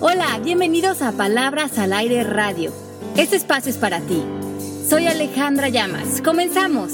Hola, 0.00 0.38
bienvenidos 0.38 1.02
a 1.02 1.10
Palabras 1.10 1.76
al 1.76 1.92
Aire 1.92 2.22
Radio. 2.22 2.72
Este 3.16 3.34
espacio 3.34 3.68
es 3.68 3.78
para 3.78 4.00
ti. 4.00 4.22
Soy 4.88 5.08
Alejandra 5.08 5.70
Llamas. 5.70 6.22
Comenzamos. 6.22 6.92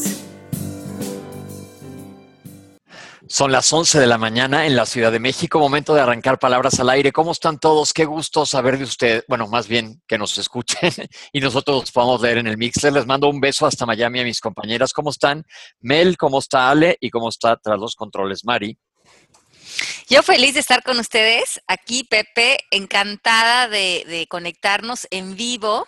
Son 3.29 3.53
las 3.53 3.71
11 3.71 4.01
de 4.01 4.06
la 4.06 4.17
mañana 4.17 4.64
en 4.64 4.75
la 4.75 4.87
Ciudad 4.87 5.12
de 5.12 5.19
México, 5.19 5.59
momento 5.59 5.95
de 5.95 6.01
arrancar 6.01 6.38
palabras 6.38 6.80
al 6.80 6.88
aire. 6.88 7.12
¿Cómo 7.12 7.32
están 7.32 7.59
todos? 7.59 7.93
Qué 7.93 8.06
gusto 8.06 8.46
saber 8.46 8.78
de 8.78 8.85
ustedes. 8.85 9.24
Bueno, 9.28 9.48
más 9.48 9.68
bien 9.68 10.00
que 10.08 10.16
nos 10.16 10.38
escuchen 10.38 10.90
y 11.32 11.40
nosotros 11.40 11.92
podamos 11.92 12.22
leer 12.22 12.38
en 12.38 12.46
el 12.46 12.56
Mixer. 12.56 12.90
Les 12.90 13.04
mando 13.04 13.28
un 13.28 13.38
beso 13.38 13.66
hasta 13.66 13.84
Miami 13.84 14.21
a 14.21 14.24
mis 14.24 14.40
compañeras. 14.40 14.94
¿Cómo 14.94 15.10
están? 15.10 15.44
Mel, 15.80 16.16
¿cómo 16.16 16.38
está 16.38 16.70
Ale? 16.70 16.96
¿Y 17.00 17.10
cómo 17.10 17.28
está 17.28 17.55
tras 17.56 17.78
los 17.78 17.96
controles 17.96 18.46
Mari? 18.46 18.78
Yo 20.09 20.23
feliz 20.23 20.55
de 20.55 20.60
estar 20.60 20.82
con 20.82 20.98
ustedes. 20.98 21.60
Aquí, 21.66 22.04
Pepe, 22.04 22.59
encantada 22.70 23.68
de, 23.68 24.04
de 24.06 24.26
conectarnos 24.26 25.06
en 25.10 25.34
vivo 25.34 25.86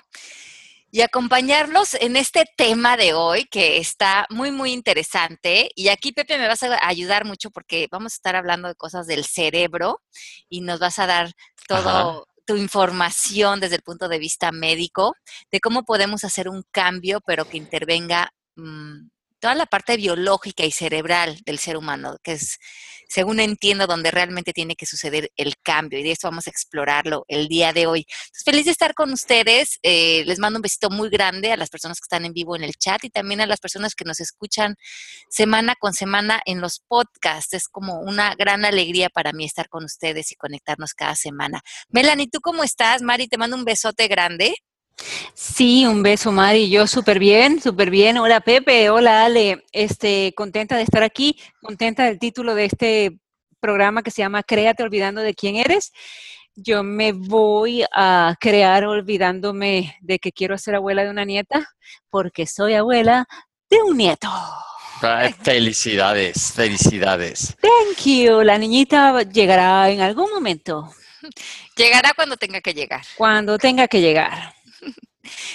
y 0.91 1.03
acompañarlos 1.03 1.95
en 1.95 2.17
este 2.17 2.45
tema 2.57 2.97
de 2.97 3.13
hoy 3.13 3.45
que 3.45 3.77
está 3.77 4.27
muy, 4.31 4.51
muy 4.51 4.73
interesante. 4.73 5.71
Y 5.75 5.89
aquí, 5.89 6.13
Pepe, 6.13 6.39
me 6.39 6.49
vas 6.49 6.63
a 6.63 6.79
ayudar 6.87 7.27
mucho 7.27 7.51
porque 7.51 7.89
vamos 7.91 8.15
a 8.15 8.17
estar 8.17 8.37
hablando 8.37 8.69
de 8.69 8.75
cosas 8.75 9.07
del 9.07 9.25
cerebro 9.25 10.01
y 10.49 10.63
nos 10.63 10.81
vas 10.81 10.99
a 10.99 11.07
dar 11.07 11.33
todo. 11.69 12.27
tu 12.47 12.57
información 12.57 13.61
desde 13.61 13.77
el 13.77 13.83
punto 13.83 14.09
de 14.09 14.21
vista 14.21 14.53
médico, 14.53 15.15
de 15.51 15.61
cómo 15.61 15.83
podemos 15.83 16.23
hacer 16.23 16.49
un 16.49 16.63
cambio, 16.71 17.21
pero 17.21 17.45
que 17.45 17.57
intervenga 17.57 18.31
mmm, 18.55 19.09
toda 19.47 19.55
la 19.55 19.67
parte 19.67 19.97
biológica 19.97 20.65
y 20.65 20.73
cerebral 20.73 21.41
del 21.47 21.61
ser 21.61 21.77
humano, 21.77 22.17
que 22.25 22.33
es, 22.33 22.59
según 23.09 23.39
entiendo, 23.39 23.87
donde 23.87 24.11
realmente 24.11 24.53
tiene 24.53 24.75
que 24.75 24.87
suceder 24.87 25.31
el 25.37 25.55
cambio. 25.63 26.01
Y 26.01 26.03
de 26.03 26.11
eso 26.11 26.27
vamos 26.27 26.49
a 26.49 26.51
explorarlo 26.51 27.25
el 27.29 27.47
día 27.47 27.73
de 27.73 27.87
hoy. 27.87 28.07
Feliz 28.45 28.65
de 28.65 28.73
estar 28.73 28.93
con 28.95 29.13
ustedes. 29.13 29.79
Eh, 29.85 30.25
les 30.27 30.41
mando 30.41 30.59
un 30.59 30.63
besito 30.63 30.91
muy 30.91 31.11
grande 31.11 31.53
a 31.53 31.57
las 31.57 31.71
personas 31.71 32.01
que 32.01 32.07
están 32.07 32.25
en 32.25 32.33
vivo 32.33 32.57
en 32.57 32.65
el 32.65 32.75
chat 32.75 33.05
y 33.05 33.09
también 33.09 33.41
a 33.41 33.47
las 33.47 33.61
personas 33.61 33.95
que 33.95 34.05
nos 34.05 34.19
escuchan 34.19 34.75
semana 35.31 35.77
con 35.79 35.95
semana 35.95 36.43
en 36.45 36.61
los 36.61 36.81
podcasts. 36.81 37.55
Es 37.55 37.69
como 37.69 38.01
una 38.01 38.35
gran 38.35 38.65
alegría 38.65 39.11
para 39.11 39.33
mí 39.33 39.45
estar 39.45 39.69
con 39.69 39.85
ustedes 39.85 40.33
y 40.33 40.35
conectarnos 40.35 40.93
cada 40.93 41.15
semana. 41.15 41.61
Melanie, 41.89 42.29
¿tú 42.29 42.41
cómo 42.41 42.65
estás? 42.65 43.01
Mari, 43.01 43.29
te 43.29 43.39
mando 43.39 43.57
un 43.57 43.65
besote 43.65 44.09
grande. 44.09 44.57
Sí, 45.35 45.87
un 45.87 46.03
beso, 46.03 46.33
Mari. 46.33 46.71
Yo 46.71 46.87
súper 46.87 47.19
bien, 47.19 47.61
súper 47.61 47.91
bien. 47.91 48.19
Hola, 48.19 48.41
Pepe. 48.41 48.91
Hola, 48.91 49.25
Ale. 49.25 49.65
Este, 49.73 50.33
contenta 50.35 50.77
de 50.77 50.83
estar 50.83 51.03
aquí, 51.03 51.39
contenta 51.61 52.05
del 52.05 52.19
título 52.19 52.55
de 52.55 52.65
este 52.65 53.19
programa 53.61 54.03
que 54.03 54.11
se 54.11 54.23
llama 54.23 54.43
Créate 54.43 54.83
olvidando 54.83 55.21
de 55.21 55.35
quién 55.35 55.57
eres. 55.57 55.93
Yo 56.55 56.83
me 56.83 57.13
voy 57.13 57.85
a 57.93 58.35
crear 58.41 58.85
olvidándome 58.87 59.97
de 60.01 60.19
que 60.19 60.33
quiero 60.33 60.57
ser 60.57 60.75
abuela 60.75 61.05
de 61.05 61.11
una 61.11 61.25
nieta, 61.25 61.69
porque 62.09 62.47
soy 62.47 62.75
abuela 62.75 63.27
de 63.69 63.83
un 63.83 63.97
nieto. 63.97 64.29
Felicidades, 65.43 66.53
felicidades. 66.55 67.55
Thank 67.61 68.07
you. 68.07 68.43
La 68.43 68.57
niñita 68.57 69.23
llegará 69.23 69.91
en 69.91 70.01
algún 70.01 70.31
momento. 70.31 70.91
Llegará 71.77 72.15
cuando 72.15 72.37
tenga 72.37 72.63
que 72.63 72.73
llegar. 72.73 73.03
Cuando 73.17 73.59
tenga 73.59 73.89
que 73.89 74.01
llegar. 74.01 74.56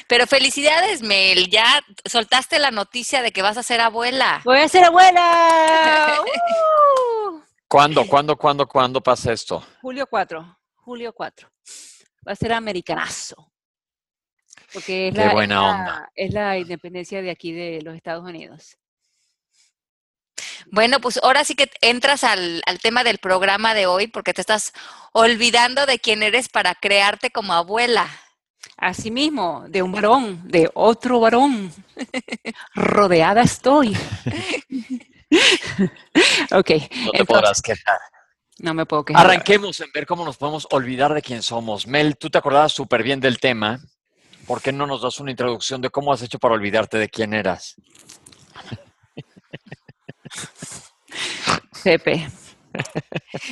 Pero 0.07 0.27
felicidades, 0.27 1.01
Mel. 1.01 1.49
Ya 1.49 1.81
soltaste 2.05 2.59
la 2.59 2.71
noticia 2.71 3.21
de 3.21 3.31
que 3.31 3.41
vas 3.41 3.57
a 3.57 3.63
ser 3.63 3.81
abuela. 3.81 4.41
Voy 4.45 4.59
a 4.59 4.67
ser 4.67 4.83
abuela. 4.85 6.17
uh. 6.21 7.39
¿Cuándo, 7.67 8.05
cuándo, 8.05 8.35
cuándo, 8.37 8.67
cuándo 8.67 9.01
pasa 9.01 9.31
esto? 9.31 9.65
Julio 9.81 10.05
4. 10.07 10.57
Julio 10.75 11.13
4. 11.13 11.49
Va 12.27 12.33
a 12.33 12.35
ser 12.35 12.51
americanazo. 12.53 13.49
Porque 14.73 15.07
es, 15.09 15.15
Qué 15.15 15.25
la, 15.25 15.31
buena 15.33 15.55
es 15.55 15.61
la- 15.61 15.69
onda. 15.71 16.11
es 16.15 16.33
la 16.33 16.57
independencia 16.57 17.21
de 17.21 17.31
aquí 17.31 17.51
de 17.53 17.81
los 17.81 17.95
Estados 17.95 18.23
Unidos. 18.23 18.77
Bueno, 20.67 20.99
pues 20.99 21.19
ahora 21.23 21.43
sí 21.43 21.55
que 21.55 21.69
entras 21.81 22.23
al, 22.23 22.61
al 22.65 22.79
tema 22.79 23.03
del 23.03 23.17
programa 23.17 23.73
de 23.73 23.87
hoy 23.87 24.07
porque 24.07 24.33
te 24.33 24.41
estás 24.41 24.73
olvidando 25.11 25.85
de 25.85 25.99
quién 25.99 26.23
eres 26.23 26.49
para 26.49 26.75
crearte 26.75 27.31
como 27.31 27.53
abuela. 27.53 28.07
Asimismo, 28.81 29.65
de 29.67 29.83
un 29.83 29.91
varón, 29.91 30.41
de 30.43 30.67
otro 30.73 31.19
varón. 31.19 31.71
Rodeada 32.73 33.43
estoy. 33.43 33.89
ok. 36.51 36.51
No 36.51 36.63
te 36.63 36.69
entonces, 36.71 37.25
podrás 37.27 37.61
quejar. 37.61 37.99
no 38.57 38.73
me 38.73 38.87
puedo 38.87 39.05
quejar. 39.05 39.23
Arranquemos 39.23 39.79
en 39.81 39.91
ver 39.93 40.07
cómo 40.07 40.25
nos 40.25 40.37
podemos 40.37 40.67
olvidar 40.71 41.13
de 41.13 41.21
quién 41.21 41.43
somos. 41.43 41.85
Mel, 41.85 42.17
tú 42.17 42.31
te 42.31 42.39
acordabas 42.39 42.71
súper 42.71 43.03
bien 43.03 43.19
del 43.19 43.39
tema. 43.39 43.79
¿Por 44.47 44.63
qué 44.63 44.71
no 44.71 44.87
nos 44.87 45.03
das 45.03 45.19
una 45.19 45.29
introducción 45.29 45.79
de 45.79 45.91
cómo 45.91 46.11
has 46.11 46.23
hecho 46.23 46.39
para 46.39 46.55
olvidarte 46.55 46.97
de 46.97 47.07
quién 47.07 47.35
eras? 47.35 47.75
Pepe. 51.83 52.27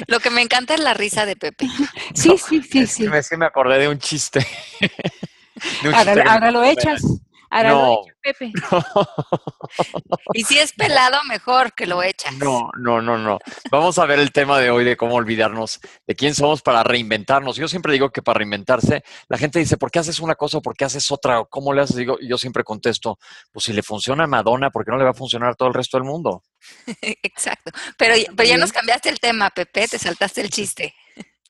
Lo 0.07 0.19
que 0.19 0.29
me 0.29 0.41
encanta 0.41 0.73
es 0.73 0.79
la 0.79 0.93
risa 0.93 1.25
de 1.25 1.35
Pepe. 1.35 1.67
Sí, 2.13 2.37
sí, 2.37 2.61
sí, 2.61 2.79
Es 2.79 2.91
sí. 2.91 3.03
que 3.03 3.09
me, 3.09 3.23
sí 3.23 3.37
me 3.37 3.45
acordé 3.45 3.79
de 3.79 3.87
un 3.87 3.99
chiste. 3.99 4.45
De 5.83 5.89
un 5.89 5.93
Ahora, 5.95 6.13
chiste 6.13 6.29
ahora 6.29 6.51
lo 6.51 6.63
echas. 6.63 7.01
Ahora 7.49 7.69
No. 7.69 7.85
lo 7.85 8.01
echas, 8.03 8.15
Pepe. 8.21 8.51
Y 10.33 10.43
si 10.43 10.59
es 10.59 10.73
pelado, 10.73 11.17
mejor 11.27 11.73
que 11.73 11.85
lo 11.87 12.01
echas. 12.03 12.33
No, 12.37 12.69
no, 12.77 13.01
no, 13.01 13.17
no. 13.17 13.39
Vamos 13.71 13.97
a 13.99 14.05
ver 14.05 14.19
el 14.19 14.31
tema 14.31 14.59
de 14.59 14.69
hoy 14.71 14.83
de 14.83 14.97
cómo 14.97 15.15
olvidarnos 15.15 15.79
de 16.07 16.15
quién 16.15 16.35
somos 16.35 16.61
para 16.61 16.83
reinventarnos. 16.83 17.55
Yo 17.55 17.67
siempre 17.67 17.93
digo 17.93 18.09
que 18.11 18.21
para 18.21 18.39
reinventarse, 18.39 19.03
la 19.27 19.37
gente 19.37 19.59
dice, 19.59 19.77
¿por 19.77 19.91
qué 19.91 19.99
haces 19.99 20.19
una 20.19 20.35
cosa 20.35 20.57
o 20.59 20.61
por 20.61 20.75
qué 20.75 20.85
haces 20.85 21.11
otra? 21.11 21.39
¿O 21.41 21.45
¿Cómo 21.47 21.73
le 21.73 21.81
haces? 21.81 21.95
Digo, 21.95 22.17
y 22.19 22.27
yo 22.29 22.37
siempre 22.37 22.63
contesto, 22.63 23.17
pues 23.51 23.65
si 23.65 23.73
le 23.73 23.83
funciona 23.83 24.23
a 24.23 24.27
Madonna, 24.27 24.69
¿por 24.69 24.85
qué 24.85 24.91
no 24.91 24.97
le 24.97 25.03
va 25.03 25.11
a 25.11 25.15
funcionar 25.15 25.49
a 25.51 25.55
todo 25.55 25.67
el 25.67 25.73
resto 25.73 25.97
del 25.97 26.05
mundo? 26.05 26.43
Exacto. 27.01 27.71
Pero, 27.97 28.15
pero 28.35 28.49
ya 28.49 28.57
nos 28.57 28.71
cambiaste 28.71 29.09
el 29.09 29.19
tema, 29.19 29.49
Pepe, 29.49 29.87
te 29.87 29.99
saltaste 29.99 30.41
el 30.41 30.49
chiste. 30.49 30.93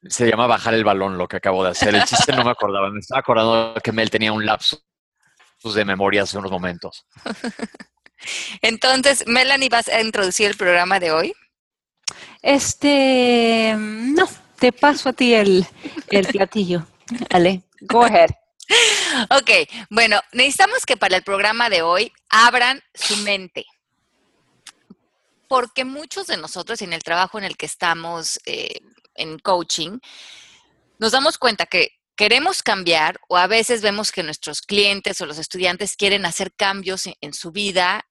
Se 0.08 0.30
llama 0.30 0.48
bajar 0.48 0.74
el 0.74 0.86
balón 0.86 1.18
lo 1.18 1.28
que 1.28 1.38
acabo 1.38 1.64
de 1.64 1.72
hacer. 1.72 1.94
El 1.94 2.06
chiste 2.06 2.32
no 2.32 2.46
me 2.46 2.52
acordaba. 2.52 2.90
Me 2.90 3.00
estaba 3.00 3.20
acordando 3.20 3.74
que 3.84 3.92
Mel 3.92 4.10
tenía 4.10 4.32
un 4.32 4.46
lapsus 4.46 4.82
de 5.64 5.86
memoria 5.86 6.24
hace 6.24 6.38
unos 6.38 6.52
momentos. 6.52 7.06
Entonces, 8.62 9.24
Melanie, 9.28 9.70
¿vas 9.70 9.88
a 9.88 10.02
introducir 10.02 10.48
el 10.48 10.58
programa 10.58 11.00
de 11.00 11.12
hoy? 11.12 11.34
Este, 12.42 13.76
no, 13.78 14.28
te 14.58 14.72
paso 14.72 15.10
a 15.10 15.14
ti 15.14 15.34
el, 15.34 15.66
el 16.10 16.28
platillo. 16.28 16.86
Ale, 17.30 17.64
go 17.82 18.04
ahead. 18.04 18.30
Ok, 19.32 19.50
bueno, 19.90 20.22
necesitamos 20.32 20.86
que 20.86 20.96
para 20.96 21.18
el 21.18 21.24
programa 21.24 21.72
de 21.72 21.82
hoy 21.82 22.14
abran 22.30 22.82
su 22.94 23.18
mente. 23.18 23.66
Porque 25.48 25.86
muchos 25.86 26.28
de 26.28 26.38
nosotros 26.38 26.82
en 26.84 26.94
el 26.94 27.02
trabajo 27.02 27.40
en 27.40 27.46
el 27.46 27.58
que 27.58 27.66
estamos 27.66 28.40
eh, 28.46 28.82
en 29.16 29.40
coaching, 29.40 29.98
nos 31.00 31.12
damos 31.12 31.40
cuenta 31.40 31.66
que 31.66 31.99
queremos 32.20 32.62
cambiar 32.64 33.18
o 33.30 33.38
a 33.38 33.48
veces 33.48 33.82
vemos 33.82 34.12
que 34.12 34.24
nuestros 34.24 34.62
clientes 34.62 35.22
o 35.22 35.26
los 35.26 35.38
estudiantes 35.38 35.96
quieren 35.96 36.26
hacer 36.26 36.52
cambios 36.52 37.08
en, 37.08 37.14
en 37.22 37.34
su 37.34 37.54
vida 37.54 38.06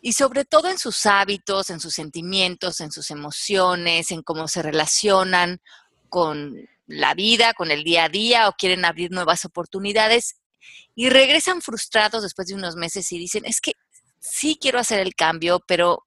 y 0.00 0.14
sobre 0.14 0.46
todo 0.46 0.70
en 0.70 0.78
sus 0.78 1.04
hábitos, 1.04 1.68
en 1.68 1.80
sus 1.80 1.92
sentimientos, 1.92 2.80
en 2.80 2.90
sus 2.90 3.10
emociones, 3.10 4.10
en 4.10 4.22
cómo 4.22 4.48
se 4.48 4.62
relacionan 4.62 5.60
con 6.08 6.66
la 6.86 7.12
vida, 7.12 7.52
con 7.52 7.70
el 7.70 7.84
día 7.84 8.04
a 8.04 8.08
día 8.08 8.48
o 8.48 8.52
quieren 8.52 8.86
abrir 8.86 9.10
nuevas 9.10 9.44
oportunidades 9.44 10.36
y 10.94 11.10
regresan 11.10 11.60
frustrados 11.60 12.22
después 12.22 12.48
de 12.48 12.54
unos 12.54 12.74
meses 12.74 13.12
y 13.12 13.18
dicen, 13.18 13.44
es 13.44 13.60
que 13.60 13.72
sí 14.18 14.56
quiero 14.58 14.78
hacer 14.78 14.98
el 14.98 15.14
cambio, 15.14 15.60
pero 15.66 16.06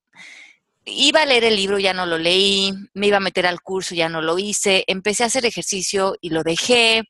iba 0.85 1.21
a 1.21 1.25
leer 1.25 1.45
el 1.45 1.55
libro, 1.55 1.79
ya 1.79 1.93
no 1.93 2.05
lo 2.05 2.17
leí, 2.17 2.73
me 2.93 3.07
iba 3.07 3.17
a 3.17 3.21
meter 3.21 3.45
al 3.47 3.61
curso, 3.61 3.95
ya 3.95 4.09
no 4.09 4.21
lo 4.21 4.37
hice, 4.37 4.83
empecé 4.87 5.23
a 5.23 5.27
hacer 5.27 5.45
ejercicio 5.45 6.15
y 6.21 6.29
lo 6.29 6.43
dejé, 6.43 7.03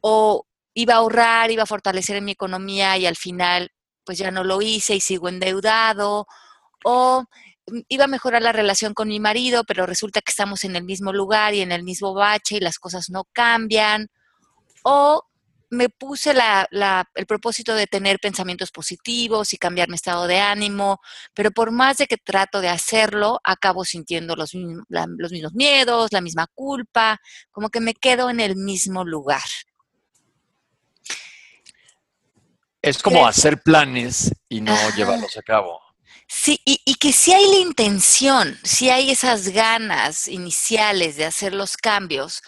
o 0.00 0.46
iba 0.74 0.94
a 0.94 0.98
ahorrar, 0.98 1.50
iba 1.50 1.64
a 1.64 1.66
fortalecer 1.66 2.16
en 2.16 2.24
mi 2.24 2.32
economía 2.32 2.96
y 2.96 3.06
al 3.06 3.16
final 3.16 3.70
pues 4.04 4.18
ya 4.18 4.30
no 4.30 4.44
lo 4.44 4.62
hice 4.62 4.94
y 4.94 5.00
sigo 5.00 5.28
endeudado, 5.28 6.26
o 6.84 7.24
iba 7.88 8.04
a 8.04 8.08
mejorar 8.08 8.42
la 8.42 8.52
relación 8.52 8.94
con 8.94 9.08
mi 9.08 9.20
marido, 9.20 9.64
pero 9.64 9.86
resulta 9.86 10.20
que 10.20 10.30
estamos 10.30 10.64
en 10.64 10.74
el 10.74 10.84
mismo 10.84 11.12
lugar 11.12 11.54
y 11.54 11.60
en 11.60 11.72
el 11.72 11.84
mismo 11.84 12.14
bache 12.14 12.56
y 12.56 12.60
las 12.60 12.78
cosas 12.78 13.10
no 13.10 13.24
cambian, 13.32 14.08
o 14.82 15.22
me 15.72 15.88
puse 15.88 16.34
la, 16.34 16.68
la, 16.70 17.08
el 17.14 17.24
propósito 17.24 17.74
de 17.74 17.86
tener 17.86 18.18
pensamientos 18.20 18.70
positivos 18.70 19.54
y 19.54 19.56
cambiar 19.56 19.88
mi 19.88 19.94
estado 19.94 20.26
de 20.26 20.38
ánimo, 20.38 21.00
pero 21.32 21.50
por 21.50 21.70
más 21.70 21.96
de 21.96 22.06
que 22.06 22.18
trato 22.18 22.60
de 22.60 22.68
hacerlo, 22.68 23.40
acabo 23.42 23.82
sintiendo 23.86 24.36
los, 24.36 24.52
la, 24.88 25.06
los 25.16 25.32
mismos 25.32 25.54
miedos, 25.54 26.12
la 26.12 26.20
misma 26.20 26.46
culpa, 26.54 27.18
como 27.50 27.70
que 27.70 27.80
me 27.80 27.94
quedo 27.94 28.28
en 28.28 28.40
el 28.40 28.54
mismo 28.54 29.02
lugar. 29.02 29.40
Es 32.82 33.02
como 33.02 33.26
hacer 33.26 33.62
planes 33.62 34.30
y 34.50 34.60
no 34.60 34.74
Ajá. 34.74 34.94
llevarlos 34.94 35.38
a 35.38 35.42
cabo. 35.42 35.80
Sí, 36.26 36.60
y, 36.66 36.82
y 36.84 36.96
que 36.96 37.12
si 37.12 37.32
hay 37.32 37.46
la 37.46 37.58
intención, 37.58 38.58
si 38.62 38.90
hay 38.90 39.10
esas 39.10 39.48
ganas 39.48 40.28
iniciales 40.28 41.16
de 41.16 41.24
hacer 41.24 41.54
los 41.54 41.76
cambios, 41.76 42.42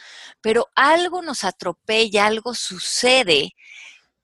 pero 0.45 0.69
algo 0.75 1.23
nos 1.23 1.43
atropella, 1.43 2.27
algo 2.27 2.53
sucede 2.53 3.55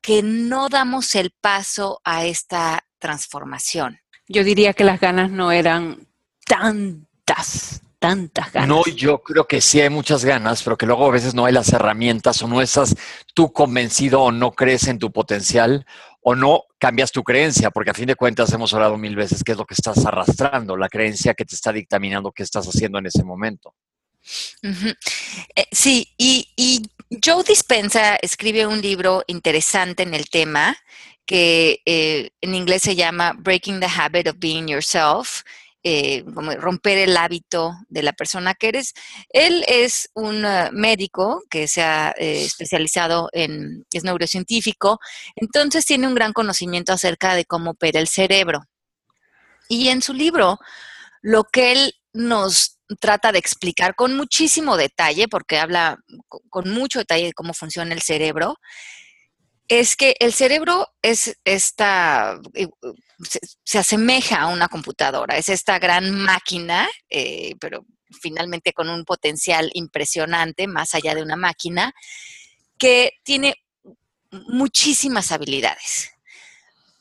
que 0.03 0.23
no 0.23 0.69
damos 0.69 1.15
el 1.15 1.31
paso 1.31 2.03
a 2.05 2.27
esta 2.27 2.85
transformación. 2.99 4.01
Yo 4.29 4.45
diría 4.45 4.75
que 4.75 4.85
las 4.85 5.01
ganas 5.01 5.31
no 5.31 5.51
eran 5.51 6.07
tantas, 6.45 7.81
tantas 7.99 8.53
ganas. 8.53 8.69
No, 8.69 8.85
yo 8.85 9.23
creo 9.23 9.47
que 9.47 9.63
sí 9.63 9.81
hay 9.81 9.89
muchas 9.89 10.23
ganas, 10.23 10.63
pero 10.63 10.77
que 10.77 10.85
luego 10.85 11.07
a 11.07 11.11
veces 11.11 11.35
no 11.35 11.47
hay 11.47 11.55
las 11.55 11.73
herramientas 11.73 12.43
o 12.43 12.49
no 12.49 12.61
estás 12.61 12.95
tú 13.33 13.51
convencido 13.51 14.21
o 14.21 14.31
no 14.31 14.53
crees 14.53 14.89
en 14.89 14.99
tu 14.99 15.11
potencial 15.11 15.87
o 16.21 16.35
no 16.35 16.65
cambias 16.79 17.13
tu 17.13 17.23
creencia, 17.23 17.71
porque 17.71 17.93
a 17.93 17.95
fin 17.95 18.07
de 18.07 18.15
cuentas 18.15 18.53
hemos 18.53 18.75
hablado 18.75 18.99
mil 18.99 19.17
veces 19.17 19.43
qué 19.43 19.53
es 19.53 19.59
lo 19.59 19.65
que 19.65 19.73
estás 19.73 20.05
arrastrando, 20.05 20.77
la 20.77 20.91
creencia 20.91 21.33
que 21.33 21.47
te 21.47 21.55
está 21.55 21.73
dictaminando 21.73 22.31
qué 22.31 22.43
estás 22.43 22.67
haciendo 22.67 22.99
en 22.99 23.07
ese 23.07 23.25
momento. 23.25 23.75
Eh, 24.63 25.67
sí, 25.73 26.13
y, 26.19 26.83
Joe 27.25 27.43
Dispensa 27.43 28.15
escribe 28.23 28.69
un 28.69 28.81
libro 28.81 29.25
interesante 29.27 30.05
en 30.05 30.15
el 30.15 30.31
tema 30.31 30.77
que 31.27 31.83
eh, 31.85 32.31
en 32.41 32.55
inglés 32.55 32.83
se 32.83 32.95
llama 32.95 33.33
Breaking 33.37 33.81
the 33.81 33.89
Habit 33.89 34.29
of 34.29 34.37
Being 34.39 34.69
Yourself, 34.69 35.43
eh, 35.83 36.23
como 36.33 36.53
romper 36.53 36.99
el 36.99 37.17
hábito 37.17 37.75
de 37.89 38.05
la 38.05 38.13
persona 38.13 38.55
que 38.55 38.69
eres. 38.69 38.95
Él 39.31 39.65
es 39.67 40.11
un 40.15 40.45
médico 40.71 41.43
que 41.51 41.67
se 41.67 41.83
ha 41.83 42.11
especializado 42.17 43.29
en, 43.33 43.85
es 43.93 44.05
neurocientífico, 44.05 45.01
entonces 45.35 45.85
tiene 45.85 46.07
un 46.07 46.15
gran 46.15 46.33
conocimiento 46.33 46.93
acerca 46.93 47.35
de 47.35 47.45
cómo 47.45 47.73
opera 47.73 47.99
el 47.99 48.07
cerebro. 48.07 48.63
Y 49.69 49.89
en 49.89 50.01
su 50.01 50.15
libro, 50.15 50.61
lo 51.23 51.43
que 51.45 51.73
él 51.73 51.95
nos 52.13 52.80
trata 52.99 53.33
de 53.33 53.39
explicar 53.39 53.95
con 53.95 54.17
muchísimo 54.17 54.77
detalle, 54.77 55.29
porque 55.29 55.59
habla 55.59 55.99
con 56.49 56.71
mucho 56.71 56.99
detalle 56.99 57.27
de 57.27 57.33
cómo 57.33 57.55
funciona 57.55 57.95
el 57.95 58.03
cerebro, 58.03 58.57
es 59.69 59.95
que 59.95 60.17
el 60.19 60.33
cerebro 60.33 60.89
es 61.01 61.39
esta, 61.45 62.41
eh, 62.55 62.67
se, 63.65 63.79
asemeja 63.79 64.41
a 64.41 64.47
una 64.49 64.67
computadora, 64.69 65.37
es 65.37 65.49
esta 65.49 65.79
gran 65.79 66.11
máquina, 66.11 66.89
eh, 67.09 67.55
pero 67.61 67.87
finalmente 68.21 68.73
con 68.73 68.91
un 68.91 69.05
potencial 69.05 69.71
impresionante, 69.75 70.67
más 70.67 70.97
allá 70.97 71.15
de 71.15 71.23
una 71.23 71.37
máquina, 71.37 71.93
que 72.79 73.13
tiene 73.23 73.55
muchísimas 74.33 75.31
habilidades. 75.31 76.11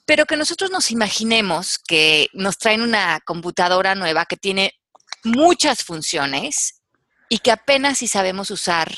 Pero 0.05 0.25
que 0.25 0.37
nosotros 0.37 0.69
nos 0.69 0.91
imaginemos 0.91 1.79
que 1.79 2.27
nos 2.33 2.59
traen 2.59 2.83
una 2.83 3.19
computadora 3.25 3.95
nueva 3.95 4.25
que 4.25 4.37
tiene 4.37 4.78
muchas 5.23 5.83
funciones 5.83 6.81
y 7.29 7.39
que 7.39 7.51
apenas 7.51 7.99
si 7.99 8.07
sabemos 8.07 8.51
usar 8.51 8.93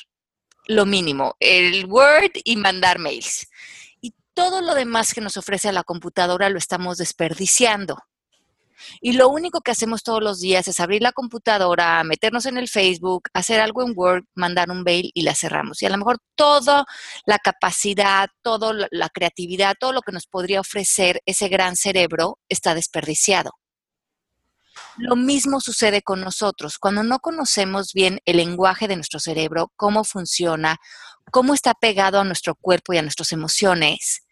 lo 0.68 0.86
mínimo, 0.86 1.36
el 1.40 1.86
Word 1.86 2.32
y 2.44 2.56
mandar 2.56 3.00
mails. 3.00 3.48
Y 4.00 4.14
todo 4.34 4.62
lo 4.62 4.74
demás 4.74 5.14
que 5.14 5.22
nos 5.22 5.38
ofrece 5.38 5.72
la 5.72 5.84
computadora 5.84 6.50
lo 6.50 6.58
estamos 6.58 6.98
desperdiciando. 6.98 7.98
Y 9.00 9.14
lo 9.14 9.30
único 9.30 9.62
que 9.62 9.72
hacemos 9.72 10.04
todos 10.04 10.24
los 10.24 10.40
días 10.40 10.68
es 10.68 10.80
abrir 10.80 11.02
la 11.02 11.12
computadora, 11.12 12.04
meternos 12.04 12.46
en 12.46 12.58
el 12.58 12.68
Facebook, 12.68 13.30
hacer 13.34 13.60
algo 13.60 13.84
en 13.84 13.94
Word, 13.96 14.24
mandar 14.36 14.72
un 14.72 14.84
mail 14.84 15.12
y 15.14 15.22
la 15.22 15.36
cerramos. 15.36 15.82
Y 15.82 15.86
a 15.86 15.90
lo 15.90 15.98
mejor 15.98 16.18
toda 16.36 16.86
la 17.26 17.38
capacidad, 17.38 18.30
toda 18.42 18.88
la 18.90 19.10
creatividad, 19.10 19.76
todo 19.80 19.94
lo 19.94 20.02
que 20.02 20.12
nos 20.12 20.26
podría 20.28 20.60
ofrecer 20.62 21.22
ese 21.26 21.48
gran 21.48 21.76
cerebro 21.76 22.40
está 22.50 22.74
desperdiciado. 22.74 23.52
Lo 25.02 25.16
mismo 25.16 25.60
sucede 25.60 26.04
con 26.04 26.22
nosotros. 26.22 26.78
Cuando 26.78 27.02
no 27.02 27.20
conocemos 27.20 27.92
bien 27.94 28.20
el 28.26 28.38
lenguaje 28.38 28.88
de 28.88 28.96
nuestro 28.96 29.20
cerebro, 29.20 29.72
cómo 29.76 30.04
funciona, 30.04 30.78
cómo 31.32 31.56
está 31.56 31.74
pegado 31.74 32.20
a 32.20 32.24
nuestro 32.24 32.54
cuerpo 32.54 32.94
y 32.94 33.00
a 33.00 33.02
nuestras 33.02 33.32
emociones, 33.32 34.24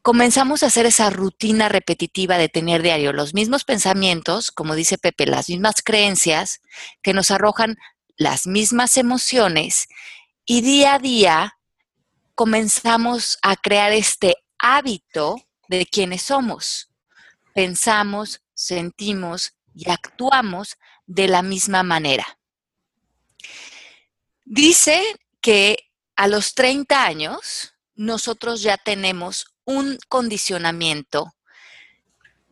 comenzamos 0.00 0.62
a 0.62 0.66
hacer 0.66 0.86
esa 0.86 1.10
rutina 1.10 1.68
repetitiva 1.68 2.38
de 2.38 2.48
tener 2.48 2.82
diario 2.82 3.12
los 3.12 3.34
mismos 3.34 3.64
pensamientos, 3.64 4.52
como 4.52 4.76
dice 4.76 4.98
Pepe, 4.98 5.26
las 5.26 5.48
mismas 5.48 5.82
creencias 5.84 6.60
que 7.02 7.12
nos 7.12 7.32
arrojan 7.32 7.76
las 8.16 8.46
mismas 8.46 8.96
emociones 8.96 9.88
y 10.44 10.60
día 10.60 10.94
a 10.94 10.98
día 11.00 11.58
comenzamos 12.36 13.38
a 13.42 13.56
crear 13.56 13.92
este 13.92 14.36
hábito 14.58 15.36
de 15.68 15.86
quienes 15.86 16.22
somos. 16.22 16.88
Pensamos, 17.52 18.42
sentimos 18.54 19.54
y 19.74 19.90
actuamos 19.90 20.76
de 21.06 21.28
la 21.28 21.42
misma 21.42 21.82
manera. 21.82 22.38
Dice 24.44 25.02
que 25.40 25.90
a 26.16 26.28
los 26.28 26.54
30 26.54 27.04
años 27.04 27.74
nosotros 27.94 28.62
ya 28.62 28.76
tenemos 28.76 29.46
un 29.64 29.98
condicionamiento 30.08 31.34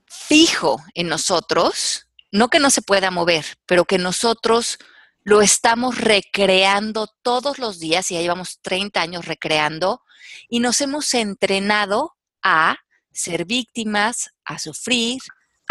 fijo 0.07 0.83
en 0.95 1.09
nosotros, 1.09 2.07
no 2.31 2.49
que 2.49 2.61
no 2.61 2.71
se 2.71 2.83
pueda 2.83 3.11
mover, 3.11 3.45
pero 3.67 3.85
que 3.85 3.99
nosotros 3.99 4.79
lo 5.23 5.43
estamos 5.43 5.99
recreando 5.99 7.09
todos 7.23 7.59
los 7.59 7.79
días 7.79 8.11
y 8.11 8.15
ya 8.15 8.21
llevamos 8.21 8.61
30 8.63 9.01
años 9.01 9.27
recreando 9.27 10.03
y 10.49 10.61
nos 10.61 10.81
hemos 10.81 11.13
entrenado 11.15 12.17
a 12.43 12.77
ser 13.13 13.45
víctimas, 13.45 14.31
a 14.45 14.59
sufrir, 14.59 15.21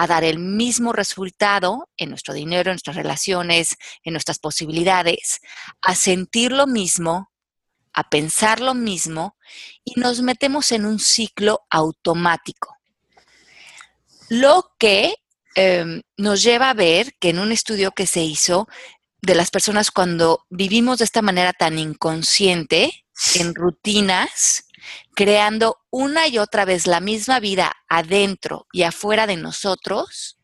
a 0.02 0.08
dar 0.08 0.24
el 0.24 0.40
mismo 0.40 0.94
resultado 0.94 1.90
en 1.98 2.08
nuestro 2.08 2.34
dinero, 2.34 2.70
en 2.72 2.76
nuestras 2.76 2.96
relaciones, 2.96 3.76
en 4.02 4.14
nuestras 4.14 4.40
posibilidades, 4.40 5.42
a 5.82 5.94
sentir 5.94 6.54
lo 6.54 6.68
mismo, 6.68 7.34
a 7.92 8.10
pensar 8.10 8.62
lo 8.62 8.74
mismo 8.74 9.36
y 9.84 10.00
nos 10.00 10.22
metemos 10.22 10.72
en 10.72 10.86
un 10.86 11.00
ciclo 11.00 11.64
automático. 11.70 12.78
Lo 14.30 14.72
que 14.80 15.16
em, 15.56 16.02
nos 16.16 16.44
lleva 16.44 16.70
a 16.70 16.76
ver 16.76 17.14
que 17.20 17.32
en 17.32 17.40
un 17.40 17.52
estudio 17.52 17.92
que 17.92 18.08
se 18.08 18.22
hizo 18.22 18.70
de 19.22 19.36
las 19.36 19.52
personas 19.52 19.92
cuando 19.92 20.46
vivimos 20.50 21.00
de 21.00 21.06
esta 21.06 21.22
manera 21.22 21.52
tan 21.52 21.78
inconsciente, 21.78 23.04
en 23.36 23.54
rutinas, 23.54 24.64
creando 25.16 25.78
una 25.90 26.28
y 26.28 26.38
otra 26.38 26.66
vez 26.66 26.88
la 26.88 27.00
misma 27.00 27.40
vida 27.40 27.74
adentro 27.88 28.68
y 28.72 28.84
afuera 28.84 29.28
de 29.28 29.38
nosotros, 29.38 30.38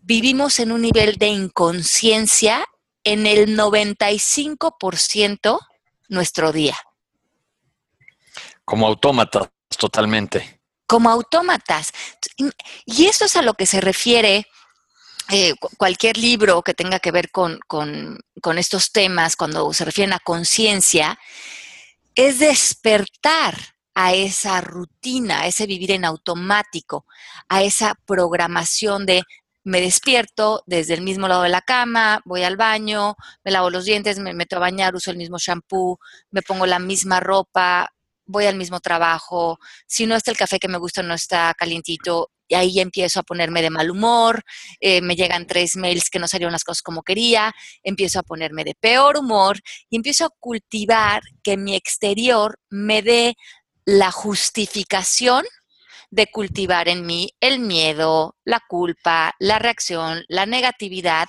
vivimos 0.00 0.58
en 0.60 0.72
un 0.72 0.82
nivel 0.82 1.16
de 1.16 1.28
inconsciencia 1.28 2.66
en 3.04 3.26
el 3.26 3.56
95% 3.56 5.58
nuestro 6.08 6.52
día. 6.52 6.76
Como 8.64 8.86
autómatas, 8.86 9.48
totalmente. 9.78 10.60
Como 10.86 11.10
autómatas. 11.10 11.92
Y 12.84 13.06
esto 13.06 13.24
es 13.24 13.36
a 13.36 13.42
lo 13.42 13.54
que 13.54 13.66
se 13.66 13.80
refiere 13.80 14.46
eh, 15.30 15.54
cualquier 15.76 16.16
libro 16.16 16.62
que 16.62 16.74
tenga 16.74 17.00
que 17.00 17.10
ver 17.10 17.30
con, 17.30 17.58
con 17.66 18.58
estos 18.58 18.92
temas, 18.92 19.36
cuando 19.36 19.72
se 19.72 19.84
refieren 19.84 20.12
a 20.12 20.20
conciencia, 20.20 21.18
es 22.16 22.40
despertar 22.40 23.54
a 23.94 24.12
esa 24.12 24.60
rutina, 24.60 25.42
a 25.42 25.46
ese 25.46 25.66
vivir 25.66 25.92
en 25.92 26.04
automático, 26.04 27.06
a 27.48 27.62
esa 27.62 27.94
programación 28.06 29.06
de 29.06 29.22
me 29.64 29.80
despierto 29.80 30.62
desde 30.66 30.94
el 30.94 31.02
mismo 31.02 31.26
lado 31.26 31.42
de 31.42 31.48
la 31.48 31.60
cama, 31.60 32.20
voy 32.24 32.44
al 32.44 32.56
baño, 32.56 33.16
me 33.44 33.50
lavo 33.50 33.68
los 33.68 33.84
dientes, 33.84 34.18
me 34.18 34.32
meto 34.32 34.56
a 34.56 34.60
bañar, 34.60 34.94
uso 34.94 35.10
el 35.10 35.16
mismo 35.16 35.38
shampoo, 35.38 35.98
me 36.30 36.42
pongo 36.42 36.66
la 36.66 36.78
misma 36.78 37.18
ropa, 37.18 37.90
voy 38.26 38.46
al 38.46 38.56
mismo 38.56 38.80
trabajo, 38.80 39.58
si 39.86 40.06
no 40.06 40.14
está 40.14 40.30
el 40.30 40.36
café 40.36 40.58
que 40.58 40.68
me 40.68 40.78
gusta, 40.78 41.02
no 41.02 41.14
está 41.14 41.54
calientito, 41.56 42.30
y 42.48 42.54
ahí 42.54 42.80
empiezo 42.80 43.20
a 43.20 43.22
ponerme 43.22 43.62
de 43.62 43.70
mal 43.70 43.90
humor, 43.90 44.44
eh, 44.80 45.00
me 45.00 45.16
llegan 45.16 45.46
tres 45.46 45.76
mails 45.76 46.10
que 46.10 46.18
no 46.18 46.28
salieron 46.28 46.52
las 46.52 46.64
cosas 46.64 46.82
como 46.82 47.02
quería, 47.02 47.54
empiezo 47.82 48.20
a 48.20 48.22
ponerme 48.22 48.64
de 48.64 48.74
peor 48.74 49.16
humor 49.18 49.58
y 49.88 49.96
empiezo 49.96 50.26
a 50.26 50.30
cultivar 50.38 51.22
que 51.42 51.56
mi 51.56 51.74
exterior 51.74 52.58
me 52.70 53.02
dé 53.02 53.36
la 53.84 54.10
justificación 54.10 55.44
de 56.10 56.28
cultivar 56.28 56.88
en 56.88 57.04
mí 57.04 57.32
el 57.40 57.58
miedo, 57.58 58.36
la 58.44 58.60
culpa, 58.68 59.34
la 59.38 59.58
reacción, 59.58 60.24
la 60.28 60.46
negatividad. 60.46 61.28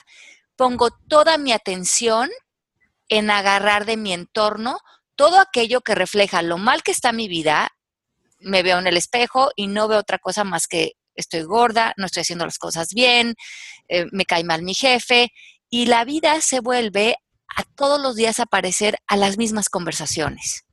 Pongo 0.55 0.89
toda 1.07 1.37
mi 1.37 1.51
atención 1.51 2.29
en 3.09 3.29
agarrar 3.31 3.85
de 3.85 3.97
mi 3.97 4.13
entorno 4.13 4.79
todo 5.17 5.41
aquello 5.41 5.81
que 5.81 5.95
refleja 5.95 6.41
lo 6.41 6.57
mal 6.57 6.83
que 6.83 6.91
está 6.91 7.11
mi 7.11 7.27
vida. 7.27 7.69
Me 8.39 8.63
veo 8.63 8.79
en 8.79 8.87
el 8.87 8.95
espejo 8.95 9.51
y 9.57 9.67
no 9.67 9.89
veo 9.89 9.99
otra 9.99 10.19
cosa 10.19 10.45
más 10.45 10.67
que 10.67 10.93
estoy 11.15 11.41
gorda, 11.41 11.93
no 11.97 12.05
estoy 12.05 12.21
haciendo 12.21 12.45
las 12.45 12.59
cosas 12.59 12.93
bien, 12.93 13.35
eh, 13.89 14.05
me 14.11 14.25
cae 14.25 14.43
mal 14.43 14.61
mi 14.61 14.75
jefe, 14.75 15.33
y 15.69 15.87
la 15.87 16.05
vida 16.05 16.39
se 16.41 16.59
vuelve 16.59 17.15
a 17.55 17.63
todos 17.75 17.99
los 17.99 18.15
días 18.15 18.39
aparecer 18.39 18.97
a 19.07 19.17
las 19.17 19.37
mismas 19.37 19.67
conversaciones. 19.67 20.66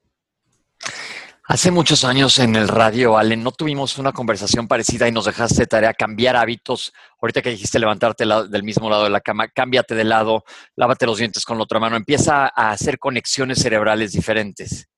Hace 1.46 1.70
muchos 1.70 2.04
años 2.04 2.38
en 2.38 2.56
el 2.56 2.68
radio, 2.68 3.18
Allen, 3.18 3.42
no 3.42 3.52
tuvimos 3.52 3.98
una 3.98 4.12
conversación 4.12 4.66
parecida 4.66 5.06
y 5.06 5.12
nos 5.12 5.26
dejaste 5.26 5.66
tarea 5.66 5.92
cambiar 5.92 6.36
hábitos. 6.36 6.94
Ahorita 7.20 7.42
que 7.42 7.50
dijiste 7.50 7.78
levantarte 7.78 8.24
del 8.48 8.62
mismo 8.62 8.88
lado 8.88 9.04
de 9.04 9.10
la 9.10 9.20
cama, 9.20 9.48
cámbiate 9.48 9.94
de 9.94 10.04
lado, 10.04 10.44
lávate 10.74 11.04
los 11.04 11.18
dientes 11.18 11.44
con 11.44 11.58
la 11.58 11.64
otra 11.64 11.78
mano, 11.78 11.96
empieza 11.96 12.46
a 12.46 12.70
hacer 12.70 12.98
conexiones 12.98 13.58
cerebrales 13.58 14.12
diferentes. 14.12 14.88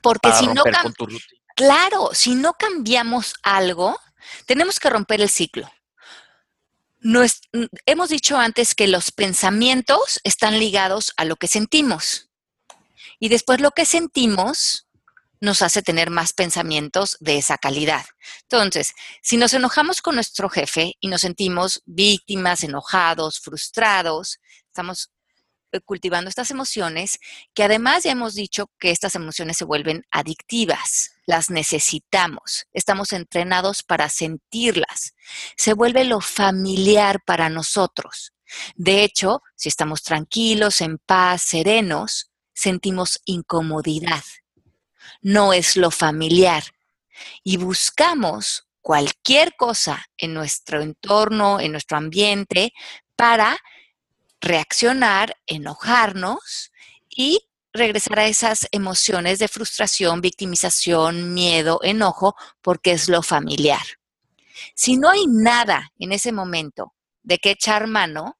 Porque 0.00 0.32
si 0.32 0.48
no, 0.48 0.64
claro, 1.54 2.10
si 2.12 2.34
no 2.34 2.54
cambiamos 2.54 3.34
algo, 3.44 3.96
tenemos 4.46 4.80
que 4.80 4.90
romper 4.90 5.20
el 5.20 5.28
ciclo. 5.28 5.70
hemos 7.86 8.08
dicho 8.08 8.36
antes 8.36 8.74
que 8.74 8.88
los 8.88 9.12
pensamientos 9.12 10.18
están 10.24 10.58
ligados 10.58 11.12
a 11.16 11.24
lo 11.24 11.36
que 11.36 11.46
sentimos. 11.46 12.30
Y 13.20 13.28
después 13.28 13.60
lo 13.60 13.70
que 13.70 13.86
sentimos 13.86 14.81
nos 15.42 15.60
hace 15.60 15.82
tener 15.82 16.10
más 16.10 16.32
pensamientos 16.32 17.16
de 17.18 17.36
esa 17.36 17.58
calidad. 17.58 18.06
Entonces, 18.42 18.94
si 19.22 19.36
nos 19.36 19.52
enojamos 19.52 20.00
con 20.00 20.14
nuestro 20.14 20.48
jefe 20.48 20.94
y 21.00 21.08
nos 21.08 21.22
sentimos 21.22 21.82
víctimas, 21.84 22.62
enojados, 22.62 23.40
frustrados, 23.40 24.38
estamos 24.68 25.10
eh, 25.72 25.80
cultivando 25.80 26.28
estas 26.28 26.52
emociones 26.52 27.18
que 27.54 27.64
además 27.64 28.04
ya 28.04 28.12
hemos 28.12 28.34
dicho 28.34 28.70
que 28.78 28.92
estas 28.92 29.16
emociones 29.16 29.56
se 29.56 29.64
vuelven 29.64 30.04
adictivas, 30.12 31.10
las 31.26 31.50
necesitamos, 31.50 32.66
estamos 32.72 33.12
entrenados 33.12 33.82
para 33.82 34.08
sentirlas, 34.08 35.16
se 35.56 35.74
vuelve 35.74 36.04
lo 36.04 36.20
familiar 36.20 37.20
para 37.26 37.48
nosotros. 37.48 38.32
De 38.76 39.02
hecho, 39.02 39.42
si 39.56 39.68
estamos 39.68 40.04
tranquilos, 40.04 40.80
en 40.82 40.98
paz, 40.98 41.42
serenos, 41.42 42.30
sentimos 42.54 43.20
incomodidad 43.24 44.22
no 45.22 45.52
es 45.52 45.76
lo 45.76 45.90
familiar. 45.90 46.64
Y 47.42 47.56
buscamos 47.56 48.68
cualquier 48.80 49.54
cosa 49.56 50.04
en 50.18 50.34
nuestro 50.34 50.82
entorno, 50.82 51.60
en 51.60 51.72
nuestro 51.72 51.96
ambiente, 51.96 52.72
para 53.16 53.56
reaccionar, 54.40 55.36
enojarnos 55.46 56.72
y 57.08 57.48
regresar 57.72 58.18
a 58.18 58.26
esas 58.26 58.68
emociones 58.72 59.38
de 59.38 59.48
frustración, 59.48 60.20
victimización, 60.20 61.32
miedo, 61.32 61.80
enojo, 61.82 62.34
porque 62.60 62.92
es 62.92 63.08
lo 63.08 63.22
familiar. 63.22 63.82
Si 64.74 64.96
no 64.96 65.08
hay 65.08 65.26
nada 65.26 65.92
en 65.98 66.12
ese 66.12 66.32
momento 66.32 66.92
de 67.22 67.38
que 67.38 67.52
echar 67.52 67.86
mano, 67.86 68.36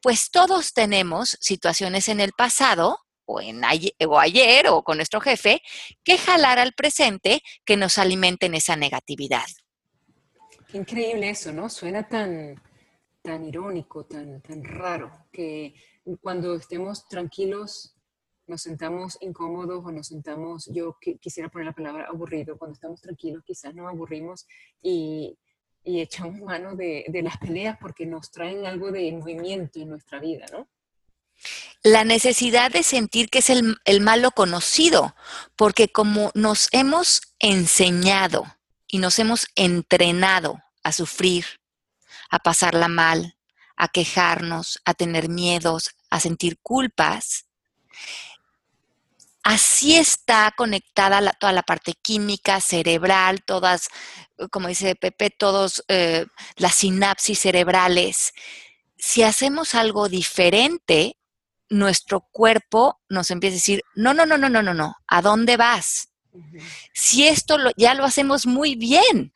pues 0.00 0.30
todos 0.30 0.72
tenemos 0.72 1.36
situaciones 1.40 2.08
en 2.08 2.20
el 2.20 2.32
pasado 2.32 3.03
o, 3.26 3.40
en 3.40 3.64
ayer, 3.64 3.92
o 4.06 4.18
ayer 4.18 4.66
con 4.84 4.96
nuestro 4.96 5.20
jefe, 5.20 5.62
que 6.02 6.18
jalar 6.18 6.58
al 6.58 6.72
presente 6.72 7.42
que 7.64 7.76
nos 7.76 7.98
alimenten 7.98 8.54
esa 8.54 8.76
negatividad. 8.76 9.46
Qué 10.68 10.78
increíble 10.78 11.30
eso, 11.30 11.52
¿no? 11.52 11.68
Suena 11.68 12.08
tan, 12.08 12.60
tan 13.22 13.44
irónico, 13.44 14.04
tan, 14.04 14.40
tan 14.40 14.64
raro, 14.64 15.10
que 15.32 15.74
cuando 16.20 16.54
estemos 16.54 17.06
tranquilos 17.08 17.94
nos 18.46 18.62
sentamos 18.62 19.16
incómodos 19.20 19.84
o 19.84 19.90
nos 19.90 20.08
sentamos, 20.08 20.66
yo 20.66 20.98
quisiera 21.20 21.48
poner 21.48 21.66
la 21.66 21.72
palabra 21.72 22.06
aburrido, 22.06 22.58
cuando 22.58 22.74
estamos 22.74 23.00
tranquilos 23.00 23.42
quizás 23.44 23.74
nos 23.74 23.88
aburrimos 23.88 24.46
y, 24.82 25.38
y 25.82 26.00
echamos 26.00 26.40
mano 26.40 26.76
de, 26.76 27.06
de, 27.08 27.22
las 27.22 27.38
peleas 27.38 27.78
porque 27.80 28.04
nos 28.04 28.30
traen 28.30 28.66
algo 28.66 28.90
de 28.90 29.10
movimiento 29.12 29.80
en 29.80 29.88
nuestra 29.88 30.20
vida, 30.20 30.44
¿no? 30.52 30.68
La 31.82 32.04
necesidad 32.04 32.70
de 32.70 32.82
sentir 32.82 33.28
que 33.28 33.40
es 33.40 33.50
el, 33.50 33.76
el, 33.84 34.00
malo 34.00 34.30
conocido, 34.30 35.14
porque 35.56 35.88
como 35.88 36.30
nos 36.34 36.68
hemos 36.72 37.20
enseñado 37.38 38.56
y 38.86 38.98
nos 38.98 39.18
hemos 39.18 39.48
entrenado 39.54 40.62
a 40.82 40.92
sufrir, 40.92 41.44
a 42.30 42.38
pasarla 42.38 42.88
mal, 42.88 43.36
a 43.76 43.88
quejarnos, 43.88 44.80
a 44.84 44.94
tener 44.94 45.28
miedos, 45.28 45.90
a 46.10 46.20
sentir 46.20 46.58
culpas, 46.62 47.46
así 49.44 49.96
está 49.96 50.52
conectada 50.56 51.32
toda 51.34 51.52
la 51.52 51.62
parte 51.62 51.94
química, 52.00 52.60
cerebral, 52.60 53.44
todas, 53.44 53.88
como 54.50 54.68
dice 54.68 54.96
Pepe, 54.96 55.30
todas 55.30 55.84
eh, 55.88 56.26
las 56.56 56.74
sinapsis 56.76 57.40
cerebrales. 57.40 58.32
Si 58.96 59.22
hacemos 59.22 59.74
algo 59.74 60.08
diferente, 60.08 61.18
nuestro 61.74 62.20
cuerpo 62.20 63.00
nos 63.08 63.30
empieza 63.30 63.54
a 63.54 63.56
decir, 63.56 63.82
no, 63.94 64.14
no, 64.14 64.24
no, 64.24 64.38
no, 64.38 64.48
no, 64.48 64.62
no, 64.62 64.74
no, 64.74 64.96
¿a 65.06 65.22
dónde 65.22 65.56
vas? 65.56 66.08
Si 66.92 67.26
esto 67.26 67.56
ya 67.76 67.94
lo 67.94 68.04
hacemos 68.04 68.46
muy 68.46 68.74
bien. 68.74 69.32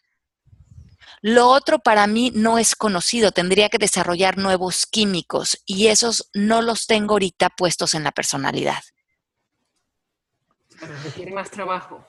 Lo 1.20 1.48
otro 1.48 1.80
para 1.80 2.06
mí 2.06 2.30
no 2.34 2.58
es 2.58 2.76
conocido, 2.76 3.32
tendría 3.32 3.68
que 3.68 3.78
desarrollar 3.78 4.38
nuevos 4.38 4.86
químicos 4.86 5.62
y 5.66 5.88
esos 5.88 6.30
no 6.32 6.62
los 6.62 6.86
tengo 6.86 7.14
ahorita 7.14 7.50
puestos 7.50 7.94
en 7.94 8.04
la 8.04 8.12
personalidad. 8.12 8.82
requiere 11.04 11.32
más 11.32 11.50
trabajo, 11.50 12.04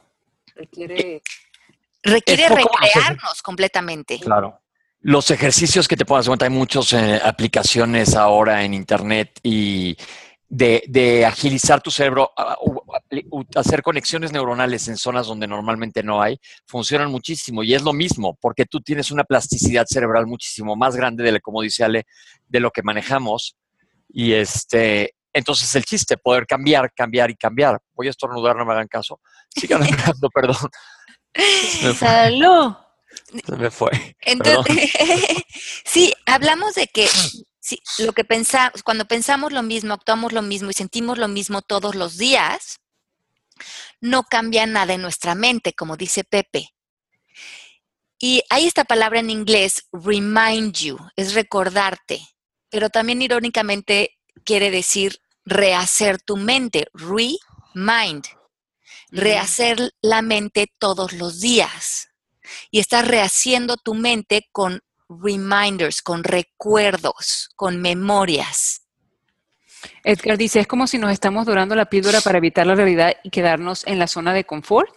requiere... 0.55 1.21
Requiere 2.01 2.47
recrearnos 2.47 3.41
completamente. 3.41 4.19
Claro 4.19 4.61
los 5.01 5.31
ejercicios 5.31 5.87
que 5.87 5.95
te 5.95 6.05
puedas 6.05 6.27
cuenta, 6.27 6.45
hay 6.45 6.51
muchas 6.51 6.91
eh, 6.93 7.21
aplicaciones 7.23 8.15
ahora 8.15 8.63
en 8.63 8.73
Internet 8.73 9.39
y 9.43 9.95
de, 10.49 11.25
agilizar 11.25 11.81
tu 11.81 11.91
cerebro, 11.91 12.31
hacer 13.55 13.81
conexiones 13.83 14.31
neuronales 14.31 14.87
en 14.87 14.97
zonas 14.97 15.27
donde 15.27 15.47
normalmente 15.47 16.03
no 16.03 16.21
hay, 16.21 16.39
funcionan 16.65 17.11
muchísimo. 17.11 17.63
Y 17.63 17.73
es 17.75 17.83
lo 17.83 17.93
mismo, 17.93 18.37
porque 18.41 18.65
tú 18.65 18.81
tienes 18.81 19.11
una 19.11 19.23
plasticidad 19.23 19.85
cerebral 19.87 20.27
muchísimo 20.27 20.75
más 20.75 20.95
grande 20.95 21.23
de, 21.23 21.39
como 21.39 21.61
dice 21.61 21.83
Ale, 21.83 22.05
de 22.47 22.59
lo 22.59 22.71
que 22.71 22.83
manejamos. 22.83 23.55
Y 24.09 24.33
este, 24.33 25.13
entonces 25.33 25.73
el 25.75 25.85
chiste, 25.85 26.17
poder 26.17 26.47
cambiar, 26.47 26.91
cambiar 26.93 27.29
y 27.29 27.35
cambiar. 27.35 27.79
Voy 27.93 28.07
a 28.07 28.11
estornudar, 28.11 28.55
no 28.55 28.65
me 28.65 28.73
hagan 28.73 28.87
caso. 28.87 29.21
Sigan 29.49 29.83
hablando, 29.83 30.29
perdón. 30.29 30.69
Salud. 31.95 32.73
Se 33.45 33.55
me 33.55 33.69
fue. 33.69 34.15
Entonces, 34.21 34.91
sí, 35.85 36.13
hablamos 36.25 36.75
de 36.75 36.87
que 36.87 37.07
sí, 37.59 37.79
lo 37.99 38.13
que 38.13 38.23
pensamos, 38.23 38.83
cuando 38.83 39.05
pensamos 39.05 39.51
lo 39.51 39.63
mismo, 39.63 39.93
actuamos 39.93 40.33
lo 40.33 40.41
mismo 40.41 40.69
y 40.69 40.73
sentimos 40.73 41.17
lo 41.17 41.27
mismo 41.27 41.61
todos 41.61 41.95
los 41.95 42.17
días, 42.17 42.79
no 44.01 44.23
cambia 44.23 44.65
nada 44.65 44.93
en 44.93 45.01
nuestra 45.01 45.35
mente, 45.35 45.73
como 45.73 45.97
dice 45.97 46.23
Pepe. 46.23 46.69
Y 48.17 48.43
hay 48.49 48.67
esta 48.67 48.83
palabra 48.83 49.19
en 49.19 49.29
inglés, 49.29 49.87
remind 49.93 50.73
you, 50.73 50.97
es 51.15 51.33
recordarte, 51.33 52.21
pero 52.69 52.89
también 52.89 53.21
irónicamente 53.21 54.17
quiere 54.43 54.71
decir 54.71 55.19
rehacer 55.45 56.21
tu 56.21 56.35
mente, 56.35 56.87
remind, 56.93 58.25
rehacer 59.11 59.93
la 60.01 60.21
mente 60.21 60.71
todos 60.79 61.13
los 61.13 61.39
días 61.39 62.08
y 62.71 62.79
estás 62.79 63.07
rehaciendo 63.07 63.77
tu 63.77 63.93
mente 63.93 64.47
con 64.51 64.81
reminders, 65.09 66.01
con 66.01 66.23
recuerdos, 66.23 67.49
con 67.55 67.81
memorias. 67.81 68.83
Edgar 70.03 70.37
dice, 70.37 70.59
es 70.59 70.67
como 70.67 70.87
si 70.87 70.97
nos 70.97 71.11
estamos 71.11 71.45
durando 71.45 71.75
la 71.75 71.89
píldora 71.89 72.21
para 72.21 72.37
evitar 72.37 72.67
la 72.67 72.75
realidad 72.75 73.13
y 73.23 73.29
quedarnos 73.29 73.85
en 73.87 73.99
la 73.99 74.07
zona 74.07 74.33
de 74.33 74.43
confort. 74.43 74.93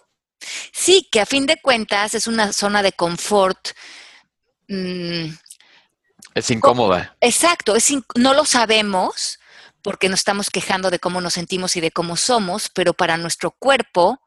Sí, 0.72 1.08
que 1.10 1.20
a 1.20 1.26
fin 1.26 1.46
de 1.46 1.56
cuentas 1.60 2.14
es 2.14 2.26
una 2.26 2.52
zona 2.52 2.82
de 2.82 2.92
confort. 2.92 3.68
Mm, 4.68 5.28
es 6.34 6.50
incómoda. 6.50 7.16
Exacto, 7.20 7.76
es 7.76 7.92
no 8.16 8.34
lo 8.34 8.44
sabemos 8.44 9.38
porque 9.82 10.08
nos 10.08 10.20
estamos 10.20 10.50
quejando 10.50 10.90
de 10.90 10.98
cómo 10.98 11.20
nos 11.20 11.34
sentimos 11.34 11.76
y 11.76 11.80
de 11.80 11.90
cómo 11.90 12.16
somos, 12.16 12.68
pero 12.68 12.94
para 12.94 13.16
nuestro 13.16 13.50
cuerpo 13.50 14.20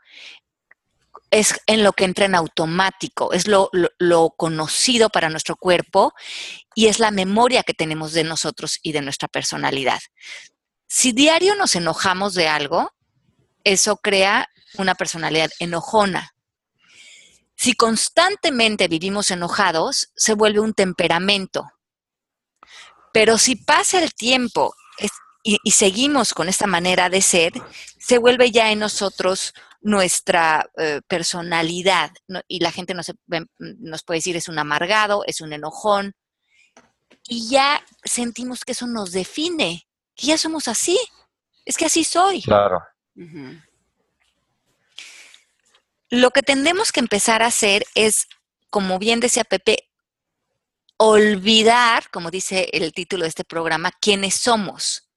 es 1.35 1.59
en 1.67 1.83
lo 1.83 1.91
que 1.91 2.05
entra 2.05 2.25
en 2.25 2.33
automático, 2.33 3.33
es 3.33 3.45
lo, 3.47 3.69
conocido 4.37 5.09
para 5.09 5.29
nuestro 5.29 5.57
cuerpo 5.57 6.13
y 6.73 6.87
es 6.87 6.99
la 6.99 7.11
memoria 7.11 7.63
que 7.63 7.73
tenemos 7.73 8.13
de 8.13 8.23
nosotros 8.23 8.79
y 8.81 8.93
de 8.93 9.01
nuestra 9.01 9.27
personalidad. 9.27 9.99
Si 10.87 11.11
diario 11.11 11.55
nos 11.55 11.75
enojamos 11.75 12.35
de 12.35 12.47
algo, 12.47 12.89
eso 13.65 13.97
crea 13.97 14.47
una 14.77 14.95
personalidad 14.95 15.49
enojona. 15.59 16.31
Si 17.57 17.73
constantemente 17.73 18.87
vivimos 18.87 19.29
enojados, 19.29 20.11
se 20.15 20.35
vuelve 20.35 20.61
un 20.61 20.73
temperamento. 20.73 21.65
Pero 23.11 23.37
si 23.37 23.57
pasa 23.57 24.01
el 24.01 24.13
tiempo 24.13 24.73
y, 25.43 25.71
seguimos 25.71 26.33
con 26.33 26.47
esta 26.47 26.65
manera 26.65 27.09
de 27.09 27.21
ser, 27.21 27.53
se 27.99 28.17
vuelve 28.19 28.51
ya 28.51 28.71
en 28.71 28.79
nosotros 28.79 29.53
nuestra 29.85 30.67
eh, 30.77 31.01
personalidad. 31.07 32.11
Y 32.47 32.59
la 32.59 32.71
gente 32.71 32.95
nos, 32.95 33.13
nos 33.59 34.03
puede 34.03 34.17
decir 34.17 34.35
es 34.35 34.49
un 34.49 34.57
amargado, 34.57 35.23
es 35.27 35.41
un 35.41 35.53
enojón. 35.53 36.15
Y 37.27 37.49
ya 37.49 37.85
sentimos 38.03 38.65
que 38.65 38.71
eso 38.71 38.87
nos 38.87 39.11
define, 39.11 39.87
que 40.15 40.27
ya 40.27 40.39
somos 40.39 40.67
así. 40.67 40.97
Es 41.65 41.77
que 41.77 41.85
así 41.85 42.03
soy. 42.03 42.41
Claro. 42.41 42.79
lo 46.09 46.31
que 46.31 46.41
tendemos 46.41 46.91
que 46.91 46.99
empezar 46.99 47.43
a 47.43 47.47
hacer 47.47 47.85
es, 47.93 48.27
como 48.71 48.97
bien 48.97 49.19
decía 49.19 49.43
Pepe, 49.43 49.89
olvidar, 50.97 52.09
como 52.09 52.31
dice 52.31 52.69
el 52.73 52.91
título 52.91 53.23
de 53.23 53.29
este 53.29 53.43
programa, 53.43 53.91
quiénes 54.01 54.33
somos, 54.33 55.11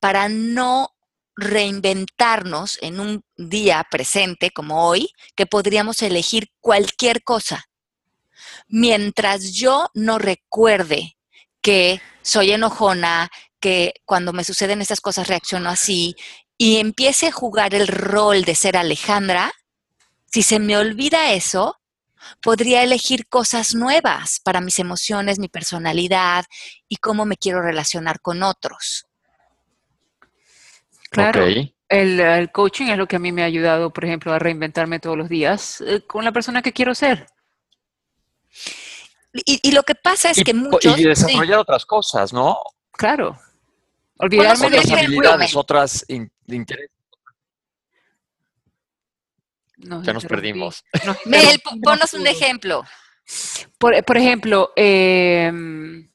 para 0.00 0.28
no 0.28 0.92
reinventarnos 1.38 2.78
en 2.82 2.98
un 2.98 3.24
día 3.36 3.86
presente 3.88 4.50
como 4.50 4.88
hoy, 4.88 5.10
que 5.36 5.46
podríamos 5.46 6.02
elegir 6.02 6.50
cualquier 6.60 7.22
cosa. 7.22 7.64
Mientras 8.66 9.52
yo 9.52 9.88
no 9.94 10.18
recuerde 10.18 11.16
que 11.62 12.02
soy 12.22 12.50
enojona, 12.50 13.30
que 13.60 13.94
cuando 14.04 14.32
me 14.32 14.44
suceden 14.44 14.82
estas 14.82 15.00
cosas 15.00 15.28
reacciono 15.28 15.70
así, 15.70 16.16
y 16.56 16.78
empiece 16.78 17.28
a 17.28 17.32
jugar 17.32 17.74
el 17.74 17.86
rol 17.86 18.44
de 18.44 18.56
ser 18.56 18.76
Alejandra, 18.76 19.52
si 20.26 20.42
se 20.42 20.58
me 20.58 20.76
olvida 20.76 21.32
eso, 21.32 21.76
podría 22.42 22.82
elegir 22.82 23.28
cosas 23.28 23.76
nuevas 23.76 24.40
para 24.42 24.60
mis 24.60 24.80
emociones, 24.80 25.38
mi 25.38 25.48
personalidad 25.48 26.44
y 26.88 26.96
cómo 26.96 27.24
me 27.24 27.36
quiero 27.36 27.62
relacionar 27.62 28.20
con 28.20 28.42
otros. 28.42 29.07
Claro. 31.10 31.44
El, 31.88 32.50
coaching 32.52 32.86
es 32.86 32.98
lo 32.98 33.06
que 33.06 33.16
a 33.16 33.18
mí 33.18 33.32
me 33.32 33.42
ha 33.42 33.46
ayudado, 33.46 33.92
por 33.92 34.04
ejemplo, 34.04 34.32
a 34.32 34.38
reinventarme 34.38 35.00
todos 35.00 35.16
los 35.16 35.28
días 35.28 35.80
eh, 35.80 36.02
con 36.06 36.24
la 36.24 36.32
persona 36.32 36.60
que 36.60 36.72
quiero 36.72 36.94
ser. 36.94 37.26
Y, 39.32 39.72
lo 39.72 39.82
que 39.82 39.94
pasa 39.94 40.30
es 40.30 40.42
que 40.42 40.52
muchos... 40.54 40.98
Y 40.98 41.04
desarrollar 41.04 41.58
otras 41.58 41.84
cosas, 41.86 42.32
¿no? 42.32 42.58
Claro. 42.92 43.38
Olvidarme 44.18 44.70
de 44.70 44.78
otras 44.78 44.98
habilidades, 44.98 45.56
otras 45.56 46.04
intereses. 46.08 46.90
ya 49.76 50.12
nos 50.12 50.24
perdimos. 50.24 50.84
Mel, 51.26 51.60
ponos 51.82 52.14
un 52.14 52.26
ejemplo. 52.26 52.84
Por, 53.78 54.02
por 54.04 54.16
ejemplo, 54.16 54.72
em, 54.74 56.10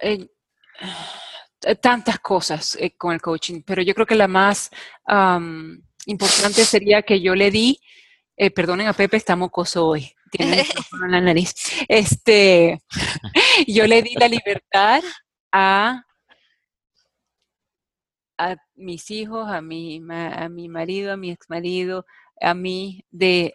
eh, 0.00 0.18
eh, 0.20 0.28
tantas 1.80 2.18
cosas 2.20 2.76
eh, 2.80 2.96
con 2.96 3.12
el 3.12 3.20
coaching, 3.20 3.62
pero 3.64 3.82
yo 3.82 3.94
creo 3.94 4.06
que 4.06 4.14
la 4.14 4.28
más 4.28 4.70
importante 6.06 6.64
sería 6.64 7.02
que 7.02 7.20
yo 7.20 7.34
le 7.34 7.50
di, 7.50 7.80
eh, 8.36 8.50
perdonen 8.50 8.88
a 8.88 8.92
Pepe, 8.92 9.16
está 9.16 9.36
mocoso 9.36 9.86
hoy, 9.86 10.12
tiene 10.30 10.60
el 10.60 10.66
en 11.04 11.10
la 11.10 11.20
nariz. 11.20 11.54
Este, 11.88 12.80
yo 13.66 13.86
le 13.86 14.02
di 14.02 14.14
la 14.14 14.28
libertad 14.28 15.02
a, 15.52 16.04
a 18.38 18.56
mis 18.74 19.10
hijos, 19.10 19.48
a 19.48 19.60
mi, 19.60 20.02
a 20.10 20.48
mi 20.48 20.68
marido, 20.68 21.12
a 21.12 21.16
mi 21.16 21.30
ex 21.30 21.48
marido, 21.48 22.06
a 22.40 22.54
mí 22.54 23.04
de 23.10 23.54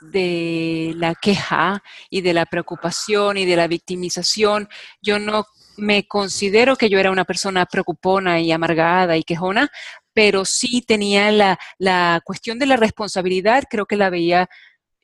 de 0.00 0.92
la 0.96 1.14
queja 1.14 1.82
y 2.10 2.20
de 2.20 2.32
la 2.32 2.46
preocupación 2.46 3.36
y 3.36 3.44
de 3.44 3.56
la 3.56 3.66
victimización. 3.66 4.68
Yo 5.02 5.18
no 5.18 5.46
me 5.78 6.06
considero 6.06 6.76
que 6.76 6.90
yo 6.90 6.98
era 6.98 7.10
una 7.10 7.24
persona 7.24 7.66
preocupona 7.66 8.40
y 8.40 8.52
amargada 8.52 9.16
y 9.16 9.22
quejona, 9.22 9.70
pero 10.12 10.44
sí 10.44 10.82
tenía 10.82 11.30
la, 11.32 11.58
la 11.78 12.20
cuestión 12.24 12.58
de 12.58 12.66
la 12.66 12.76
responsabilidad, 12.76 13.64
creo 13.70 13.86
que 13.86 13.96
la 13.96 14.10
veía 14.10 14.48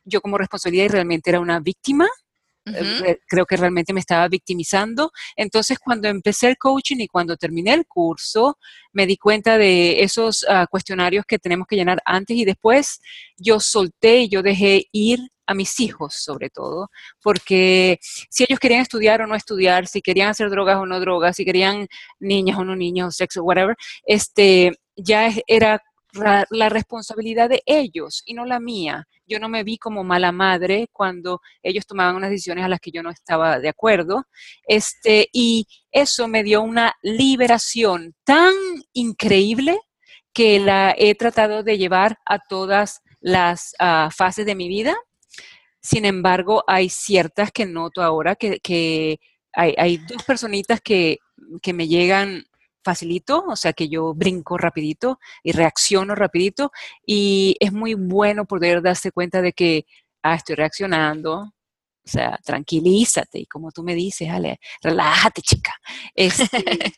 yo 0.04 0.20
como 0.20 0.38
responsabilidad 0.38 0.84
y 0.84 0.88
realmente 0.88 1.30
era 1.30 1.40
una 1.40 1.60
víctima 1.60 2.08
eh, 2.66 3.18
creo 3.28 3.44
que 3.44 3.56
realmente 3.56 3.92
me 3.92 4.00
estaba 4.00 4.26
victimizando. 4.28 5.12
Entonces, 5.36 5.78
cuando 5.78 6.08
empecé 6.08 6.48
el 6.48 6.56
coaching 6.56 6.96
y 6.98 7.08
cuando 7.08 7.36
terminé 7.36 7.74
el 7.74 7.86
curso, 7.86 8.58
me 8.92 9.06
di 9.06 9.16
cuenta 9.18 9.58
de 9.58 10.02
esos 10.02 10.46
ah, 10.48 10.66
cuestionarios 10.70 11.26
que 11.26 11.38
tenemos 11.38 11.66
que 11.66 11.76
llenar 11.76 12.00
antes 12.04 12.36
y 12.36 12.44
después. 12.44 13.00
Yo 13.36 13.60
solté 13.60 14.22
y 14.22 14.28
yo 14.28 14.42
dejé 14.42 14.86
ir 14.92 15.20
a 15.46 15.54
mis 15.54 15.80
hijos 15.80 16.14
sobre 16.14 16.50
todo, 16.50 16.90
porque 17.22 17.98
si 18.02 18.44
ellos 18.44 18.58
querían 18.58 18.80
estudiar 18.80 19.22
o 19.22 19.26
no 19.26 19.34
estudiar, 19.34 19.86
si 19.86 20.00
querían 20.00 20.30
hacer 20.30 20.50
drogas 20.50 20.78
o 20.78 20.86
no 20.86 21.00
drogas, 21.00 21.36
si 21.36 21.44
querían 21.44 21.86
niñas 22.20 22.58
o 22.58 22.64
no 22.64 22.76
niños, 22.76 23.16
sexo, 23.16 23.42
whatever, 23.42 23.76
este, 24.06 24.72
ya 24.96 25.30
era 25.46 25.82
la 26.50 26.68
responsabilidad 26.68 27.48
de 27.48 27.62
ellos 27.66 28.22
y 28.24 28.34
no 28.34 28.44
la 28.44 28.60
mía. 28.60 29.06
Yo 29.26 29.38
no 29.40 29.48
me 29.48 29.64
vi 29.64 29.78
como 29.78 30.04
mala 30.04 30.32
madre 30.32 30.88
cuando 30.92 31.40
ellos 31.62 31.86
tomaban 31.86 32.16
unas 32.16 32.30
decisiones 32.30 32.64
a 32.64 32.68
las 32.68 32.80
que 32.80 32.90
yo 32.92 33.02
no 33.02 33.10
estaba 33.10 33.58
de 33.58 33.68
acuerdo. 33.68 34.24
Este, 34.66 35.28
y 35.32 35.66
eso 35.90 36.28
me 36.28 36.42
dio 36.42 36.62
una 36.62 36.94
liberación 37.02 38.14
tan 38.24 38.54
increíble 38.92 39.78
que 40.32 40.60
la 40.60 40.94
he 40.96 41.14
tratado 41.14 41.62
de 41.62 41.78
llevar 41.78 42.18
a 42.26 42.38
todas 42.38 43.02
las 43.20 43.74
ah, 43.78 44.10
fases 44.14 44.46
de 44.46 44.54
mi 44.54 44.68
vida. 44.68 44.94
Sin 45.84 46.06
embargo, 46.06 46.64
hay 46.66 46.88
ciertas 46.88 47.52
que 47.52 47.66
noto 47.66 48.02
ahora 48.02 48.36
que, 48.36 49.20
hay, 49.52 49.74
hay, 49.76 49.98
dos 49.98 50.22
personitas 50.22 50.80
que, 50.80 51.18
que 51.60 51.74
me 51.74 51.86
llegan 51.86 52.46
facilito, 52.82 53.44
o 53.46 53.54
sea 53.54 53.74
que 53.74 53.90
yo 53.90 54.14
brinco 54.14 54.56
rapidito 54.56 55.20
y 55.42 55.52
reacciono 55.52 56.14
rapidito 56.14 56.72
y 57.06 57.54
es 57.60 57.70
muy 57.70 57.92
bueno 57.92 58.46
poder 58.46 58.80
darse 58.80 59.12
cuenta 59.12 59.42
de 59.42 59.52
que, 59.52 59.84
ah, 60.22 60.36
estoy 60.36 60.54
reaccionando, 60.54 61.34
o 61.34 61.52
sea, 62.02 62.38
tranquilízate 62.42 63.40
y 63.40 63.46
como 63.46 63.70
tú 63.70 63.82
me 63.82 63.94
dices, 63.94 64.30
Ale, 64.30 64.60
relájate 64.80 65.42
chica. 65.42 65.74
Este, 66.14 66.48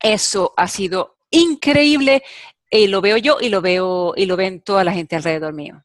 eso 0.00 0.54
ha 0.56 0.66
sido 0.66 1.18
increíble 1.30 2.22
y 2.70 2.86
lo 2.86 3.02
veo 3.02 3.18
yo 3.18 3.36
y 3.38 3.50
lo 3.50 3.60
veo 3.60 4.14
y 4.16 4.24
lo 4.24 4.36
ven 4.36 4.62
toda 4.62 4.82
la 4.82 4.92
gente 4.94 5.14
alrededor 5.14 5.52
mío. 5.52 5.84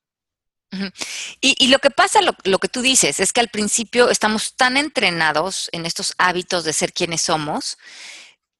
Y, 1.42 1.68
lo 1.68 1.80
que 1.80 1.92
pasa, 1.92 2.20
lo, 2.22 2.60
que 2.60 2.68
tú 2.68 2.82
dices, 2.82 3.20
es 3.20 3.32
que 3.32 3.40
al 3.40 3.50
principio 3.50 4.10
estamos 4.10 4.56
tan 4.56 4.78
entrenados 4.78 5.70
en 5.72 5.86
estos 5.86 6.14
hábitos 6.18 6.64
de 6.64 6.74
ser 6.74 6.94
quienes 6.94 7.22
somos, 7.22 7.78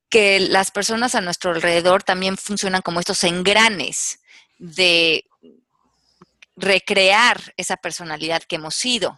que 0.10 0.40
las 0.40 0.72
personas 0.72 1.16
a 1.16 1.22
nuestro 1.22 1.52
alrededor 1.52 2.04
también 2.04 2.38
funcionan 2.38 2.82
como 2.82 3.00
estos 3.00 3.24
engranes 3.24 4.20
de 4.60 5.26
recrear 6.56 7.54
esa 7.58 7.78
personalidad 7.78 8.44
que 8.44 8.58
hemos 8.58 8.76
sido. 8.76 9.18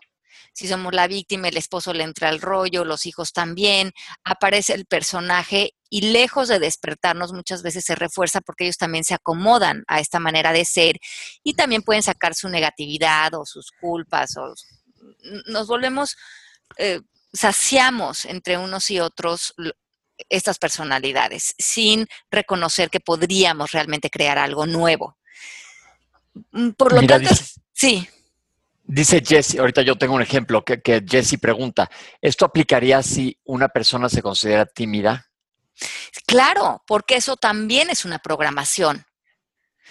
Si 0.55 0.69
somos 0.69 0.93
la 0.93 1.07
víctima, 1.07 1.49
el 1.49 1.57
esposo 1.57 1.93
le 1.93 2.05
entra 2.05 2.29
al 2.29 2.39
rollo, 2.39 2.85
los 2.85 3.05
hijos 3.05 3.33
también, 3.33 3.91
aparece 4.23 4.73
el 4.73 4.85
personaje 4.85 5.75
y 5.89 6.13
lejos 6.13 6.47
de 6.47 6.59
despertarnos 6.59 7.33
muchas 7.33 7.61
veces 7.61 7.83
se 7.83 7.93
refuerza 7.93 8.39
porque 8.39 8.63
ellos 8.63 8.77
también 8.77 9.03
se 9.03 9.13
acomodan 9.13 9.83
a 9.87 9.99
esta 9.99 10.19
manera 10.19 10.53
de 10.53 10.63
ser 10.63 10.97
y 11.43 11.55
también 11.55 11.81
pueden 11.81 12.03
sacar 12.03 12.35
su 12.35 12.47
negatividad 12.47 13.33
o 13.33 13.45
sus 13.45 13.71
culpas 13.81 14.37
o 14.37 14.53
nos 15.47 15.67
volvemos, 15.67 16.15
eh, 16.77 17.01
saciamos 17.33 18.23
entre 18.23 18.57
unos 18.57 18.89
y 18.91 19.01
otros 19.01 19.53
estas 20.29 20.57
personalidades 20.57 21.53
sin 21.59 22.07
reconocer 22.31 22.89
que 22.89 23.01
podríamos 23.01 23.73
realmente 23.73 24.09
crear 24.09 24.37
algo 24.37 24.65
nuevo. 24.65 25.17
Mm, 26.51 26.69
por 26.71 26.93
lo 26.93 27.05
tanto, 27.05 27.29
sí. 27.73 28.07
Dice 28.87 29.23
Jesse, 29.25 29.57
ahorita 29.57 29.81
yo 29.81 29.97
tengo 29.97 30.13
un 30.13 30.21
ejemplo 30.21 30.63
que, 30.63 30.81
que 30.81 31.03
Jesse 31.07 31.39
pregunta, 31.39 31.89
¿esto 32.21 32.45
aplicaría 32.45 33.01
si 33.01 33.39
una 33.43 33.67
persona 33.69 34.09
se 34.09 34.21
considera 34.21 34.65
tímida? 34.65 35.27
Claro, 36.27 36.83
porque 36.85 37.15
eso 37.15 37.35
también 37.35 37.89
es 37.89 38.05
una 38.05 38.19
programación. 38.19 39.05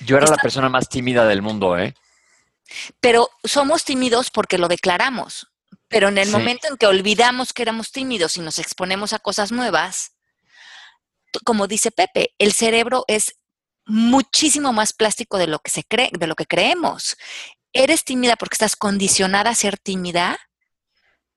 Yo 0.01 0.17
era 0.17 0.27
la 0.27 0.37
persona 0.37 0.69
más 0.69 0.89
tímida 0.89 1.27
del 1.27 1.43
mundo, 1.43 1.79
¿eh? 1.79 1.95
Pero 3.01 3.29
somos 3.43 3.85
tímidos 3.85 4.31
porque 4.31 4.59
lo 4.59 4.69
declaramos. 4.69 5.49
Pero 5.89 6.09
en 6.09 6.19
el 6.19 6.31
momento 6.31 6.67
en 6.69 6.77
que 6.77 6.87
olvidamos 6.87 7.53
que 7.53 7.63
éramos 7.63 7.93
tímidos 7.93 8.37
y 8.37 8.41
nos 8.41 8.59
exponemos 8.59 9.13
a 9.13 9.19
cosas 9.19 9.53
nuevas, 9.53 10.13
como 11.45 11.67
dice 11.67 11.91
Pepe, 11.91 12.35
el 12.39 12.53
cerebro 12.53 13.05
es 13.07 13.37
muchísimo 13.87 14.73
más 14.73 14.93
plástico 14.93 15.37
de 15.39 15.47
lo 15.47 15.59
que 15.59 15.71
se 15.71 15.85
cree, 15.85 16.11
de 16.13 16.27
lo 16.27 16.35
que 16.35 16.47
creemos. 16.47 17.17
¿Eres 17.77 18.05
tímida 18.05 18.37
porque 18.37 18.55
estás 18.55 18.77
condicionada 18.77 19.51
a 19.51 19.55
ser 19.57 19.79
tímida? 19.79 20.39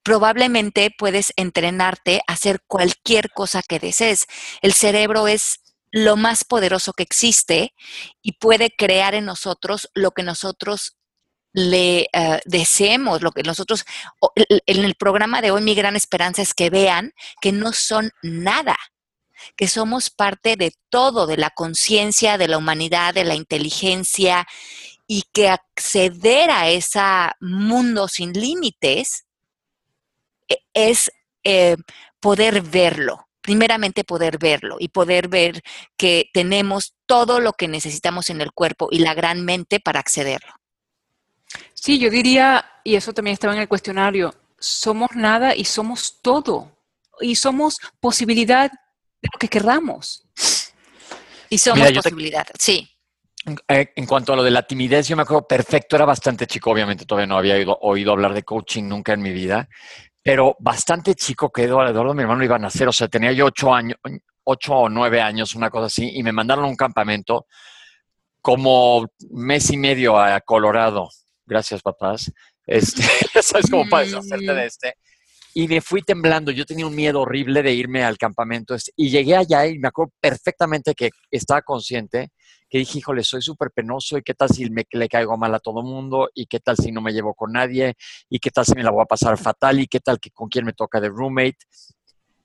Probablemente 0.04 0.94
puedes 0.96 1.34
entrenarte 1.36 2.22
a 2.28 2.34
hacer 2.34 2.62
cualquier 2.68 3.32
cosa 3.32 3.64
que 3.68 3.80
desees. 3.80 4.28
El 4.62 4.74
cerebro 4.74 5.28
es 5.28 5.62
lo 5.92 6.16
más 6.16 6.44
poderoso 6.44 6.94
que 6.94 7.02
existe 7.02 7.74
y 8.22 8.34
puede 8.34 8.70
crear 8.70 9.16
en 9.16 9.26
nosotros 9.26 9.90
lo 9.96 10.12
que 10.12 10.22
nosotros 10.22 10.96
le 11.54 12.08
eh, 12.14 12.40
deseemos, 12.46 13.24
lo 13.24 13.32
que 13.32 13.42
nosotros, 13.42 13.84
en 14.46 14.86
el 14.86 14.94
programa 14.94 15.42
de 15.42 15.50
hoy 15.50 15.64
mi 15.64 15.74
gran 15.74 15.96
esperanza 15.96 16.44
es 16.44 16.54
que 16.54 16.70
vean 16.70 17.14
que 17.42 17.52
no 17.52 17.74
son 17.74 18.12
nada, 18.22 18.78
que 19.56 19.68
somos 19.68 20.12
parte 20.12 20.56
de 20.56 20.74
todo, 20.90 21.26
de 21.26 21.38
la 21.38 21.50
conciencia, 21.50 22.38
de 22.38 22.48
la 22.48 22.60
humanidad, 22.60 23.16
de 23.16 23.24
la 23.24 23.34
inteligencia, 23.34 24.48
y 25.08 25.24
que 25.32 25.50
acceder 25.50 26.52
a 26.52 26.70
ese 26.70 27.00
mundo 27.40 28.08
sin 28.08 28.34
límites 28.34 29.26
e, 30.50 30.58
es 30.74 31.12
eh, 31.44 31.78
poder 32.20 32.62
verlo, 32.62 33.28
primeramente 33.42 34.04
poder 34.04 34.38
verlo 34.38 34.76
y 34.80 34.90
poder 34.90 35.30
ver 35.30 35.64
que 35.96 36.30
tenemos 36.34 36.94
todo 37.06 37.40
lo 37.40 37.54
que 37.54 37.68
necesitamos 37.68 38.30
en 38.30 38.42
el 38.42 38.52
cuerpo 38.52 38.90
y 38.92 39.00
la 39.00 39.14
gran 39.14 39.46
mente 39.46 39.80
para 39.80 40.02
accederlo. 40.02 40.54
Sí, 41.74 42.00
yo 42.00 42.10
diría, 42.10 42.66
y 42.84 42.96
eso 42.96 43.14
también 43.14 43.34
estaba 43.34 43.54
en 43.54 43.62
el 43.62 43.68
cuestionario, 43.68 44.36
somos 44.60 45.12
nada 45.16 45.56
y 45.56 45.66
somos 45.66 46.20
todo. 46.22 46.72
Y 47.20 47.36
somos 47.36 47.80
posibilidad 48.00 48.70
de 48.70 49.30
lo 49.32 49.40
que 49.40 49.48
querramos. 49.48 50.24
Y 51.50 51.58
somos 51.58 51.92
posibilidad, 51.94 52.46
sí. 52.60 52.97
Eh, 53.68 53.94
en 53.96 54.06
cuanto 54.06 54.34
a 54.34 54.36
lo 54.36 54.44
de 54.44 54.52
la 54.52 54.68
timidez, 54.68 55.08
yo 55.08 55.16
me 55.16 55.22
acuerdo 55.22 55.48
perfecto, 55.48 55.96
era 55.96 56.06
bastante 56.06 56.46
chico, 56.46 56.70
obviamente 56.70 57.06
todavía 57.06 57.28
no 57.28 57.38
había 57.38 57.56
oído, 57.56 57.78
oído 57.82 58.12
hablar 58.12 58.34
de 58.34 58.44
coaching 58.44 58.84
nunca 58.84 59.14
en 59.14 59.22
mi 59.22 59.32
vida, 59.32 59.70
pero 60.22 60.58
bastante 60.60 61.16
chico 61.16 61.50
que 61.50 61.64
Eduardo, 61.64 62.14
mi 62.14 62.24
hermano, 62.24 62.44
iba 62.44 62.58
a 62.58 62.60
nacer, 62.60 62.90
o 62.90 62.92
sea, 62.92 63.08
tenía 63.08 63.32
yo 63.32 63.46
ocho 63.46 63.74
años, 63.74 63.98
ocho 64.44 64.74
o 64.74 64.90
nueve 64.90 65.22
años, 65.22 65.56
una 65.56 65.70
cosa 65.70 65.86
así, 65.86 66.12
y 66.14 66.24
me 66.24 66.34
mandaron 66.34 66.66
a 66.66 66.68
un 66.68 66.76
campamento 66.76 67.46
como 68.42 69.08
mes 69.32 69.72
y 69.72 69.78
medio 69.78 70.20
a 70.20 70.40
Colorado. 70.42 71.10
Gracias, 71.46 71.82
papás. 71.82 72.32
Este, 72.66 73.02
¿Sabes 73.42 73.70
cómo 73.70 73.88
para 73.90 74.04
deshacerte 74.04 74.54
de 74.54 74.66
este? 74.66 74.94
Y 75.54 75.68
me 75.68 75.82
fui 75.82 76.02
temblando. 76.02 76.52
Yo 76.52 76.66
tenía 76.66 76.86
un 76.86 76.96
miedo 76.96 77.22
horrible 77.22 77.64
de 77.64 77.74
irme 77.74 78.04
al 78.04 78.18
campamento. 78.18 78.76
Este, 78.76 78.92
y 78.96 79.10
llegué 79.10 79.36
allá 79.36 79.66
y 79.66 79.80
me 79.80 79.88
acuerdo 79.88 80.14
perfectamente 80.20 80.94
que 80.94 81.10
estaba 81.32 81.62
consciente 81.62 82.30
que 82.70 82.80
dije, 82.80 83.00
híjole, 83.00 83.24
soy 83.24 83.42
súper 83.42 83.72
penoso 83.72 84.18
y 84.18 84.24
qué 84.24 84.34
tal 84.34 84.50
si 84.50 84.70
me, 84.70 84.86
le 84.90 85.08
caigo 85.08 85.38
mal 85.38 85.54
a 85.56 85.60
todo 85.60 85.84
mundo 85.84 86.30
y 86.34 86.46
qué 86.46 86.60
tal 86.60 86.76
si 86.78 86.92
no 86.92 87.02
me 87.02 87.14
llevo 87.14 87.34
con 87.34 87.52
nadie 87.54 87.96
y 88.30 88.40
qué 88.40 88.52
tal 88.52 88.66
si 88.66 88.74
me 88.74 88.84
la 88.84 88.92
voy 88.92 89.04
a 89.04 89.06
pasar 89.06 89.38
fatal 89.38 89.80
y 89.80 89.88
qué 89.88 90.00
tal 90.00 90.20
que 90.20 90.32
con 90.32 90.50
quién 90.50 90.66
me 90.66 90.74
toca 90.74 91.00
de 91.00 91.10
roommate. 91.10 91.58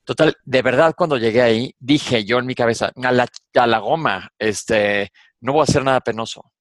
Total, 0.04 0.34
de 0.44 0.62
verdad 0.62 0.94
cuando 0.96 1.16
llegué 1.16 1.42
ahí, 1.42 1.74
dije 1.78 2.24
yo 2.24 2.38
en 2.38 2.46
mi 2.46 2.54
cabeza, 2.54 2.90
a 3.02 3.12
la, 3.12 3.26
a 3.54 3.66
la 3.66 3.78
goma, 3.78 4.30
este, 4.38 5.10
no 5.40 5.52
voy 5.52 5.60
a 5.60 5.64
hacer 5.64 5.84
nada 5.84 6.00
penoso. 6.00 6.52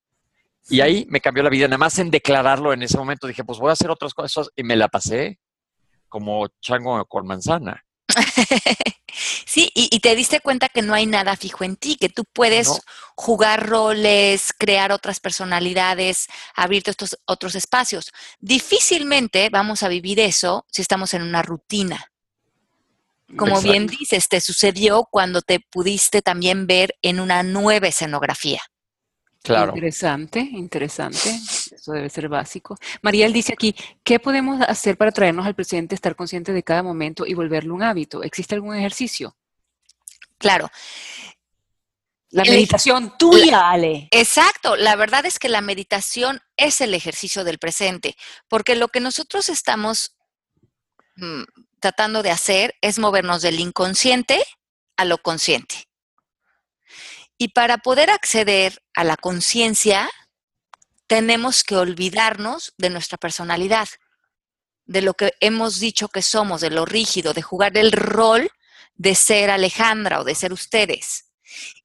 Y 0.70 0.82
ahí 0.82 1.06
me 1.10 1.20
cambió 1.20 1.44
la 1.44 1.50
vida, 1.50 1.68
nada 1.68 1.80
más 1.80 1.98
en 2.00 2.12
declararlo 2.12 2.72
en 2.72 2.84
ese 2.84 2.98
momento, 2.98 3.28
dije, 3.28 3.44
pues 3.44 3.60
voy 3.60 3.70
a 3.70 3.74
hacer 3.74 3.90
otras 3.90 4.14
cosas 4.14 4.50
y 4.56 4.64
me 4.64 4.76
la 4.76 4.88
pasé 4.88 5.40
como 6.08 6.48
chango 6.60 7.04
con 7.06 7.26
manzana. 7.26 7.84
sí, 9.46 9.72
y, 9.74 10.00
te 10.00 10.16
diste 10.16 10.40
cuenta 10.40 10.70
que 10.70 10.82
no 10.82 10.94
hay 10.94 11.06
nada 11.06 11.36
fijo 11.36 11.64
en 11.64 11.76
ti, 11.76 11.96
que 11.96 12.10
tú 12.10 12.24
puedes 12.26 12.82
jugar 13.16 13.68
roles, 13.68 14.54
crear 14.58 14.92
otras 14.92 15.20
personalidades, 15.20 16.28
abrirte 16.56 16.92
estos 16.92 17.18
otros 17.26 17.56
espacios. 17.56 18.12
Difícilmente 18.40 19.50
vamos 19.50 19.84
a 19.84 19.88
vivir 19.88 20.20
eso 20.20 20.66
si 20.72 20.82
estamos 20.82 21.14
en 21.14 21.22
una 21.24 21.42
rutina. 21.42 22.12
Como 23.38 23.62
bien 23.62 23.88
dices, 23.88 24.28
te 24.28 24.42
sucedió 24.42 25.08
cuando 25.10 25.42
te 25.42 25.60
pudiste 25.62 26.22
también 26.22 26.68
ver 26.68 26.96
en 27.02 27.20
una 27.20 27.44
nueva 27.44 27.88
escenografía. 27.88 28.62
Claro. 29.44 29.72
Interesante, 29.74 30.40
interesante. 30.40 31.30
Eso 31.30 31.94
debe 31.94 32.10
ser 32.10 32.30
básico. 32.30 32.78
Mariel 33.02 33.34
dice 33.34 33.54
aquí, 33.54 33.76
¿qué 34.04 34.20
podemos 34.20 34.62
hacer 34.62 34.98
para 34.98 35.12
traernos 35.12 35.48
al 35.48 35.56
presente, 35.56 35.96
estar 35.96 36.16
consciente 36.16 36.54
de 36.54 36.64
cada 36.64 36.84
momento 36.84 37.26
y 37.26 37.34
volverlo 37.34 37.74
un 37.74 37.82
hábito? 37.82 38.22
¿Existe 38.22 38.54
algún 38.54 38.76
ejercicio? 38.76 39.36
Claro. 40.38 40.70
La 42.30 42.44
meditación 42.44 43.18
tuya, 43.18 43.72
Ale. 43.72 44.08
Exacto. 44.12 44.76
La 44.76 44.96
verdad 44.96 45.26
es 45.26 45.38
que 45.38 45.50
la 45.50 45.62
meditación 45.62 46.40
es 46.56 46.80
el 46.80 46.94
ejercicio 46.94 47.44
del 47.44 47.60
presente, 47.60 48.16
porque 48.48 48.76
lo 48.76 48.88
que 48.88 49.02
nosotros 49.02 49.50
estamos 49.50 50.16
mm, 51.18 51.44
tratando 51.80 52.24
de 52.24 52.32
hacer 52.32 52.76
es 52.82 53.00
movernos 53.00 53.42
del 53.42 53.60
inconsciente 53.60 54.42
a 54.96 55.04
lo 55.04 55.18
consciente. 55.18 55.91
Y 57.42 57.48
para 57.48 57.80
poder 57.80 58.12
acceder 58.12 58.84
a 58.94 59.04
la 59.04 59.18
conciencia, 59.18 60.08
tenemos 61.08 61.64
que 61.64 61.76
olvidarnos 61.76 62.76
de 62.78 62.92
nuestra 62.92 63.18
personalidad, 63.18 63.88
de 64.86 65.02
lo 65.02 65.16
que 65.16 65.34
hemos 65.40 65.80
dicho 65.80 66.08
que 66.08 66.22
somos, 66.22 66.62
de 66.62 66.70
lo 66.70 66.86
rígido, 66.86 67.34
de 67.34 67.42
jugar 67.42 67.76
el 67.80 67.94
rol 67.94 68.52
de 68.94 69.16
ser 69.16 69.50
Alejandra 69.50 70.22
o 70.22 70.24
de 70.24 70.36
ser 70.36 70.54
ustedes. 70.54 71.32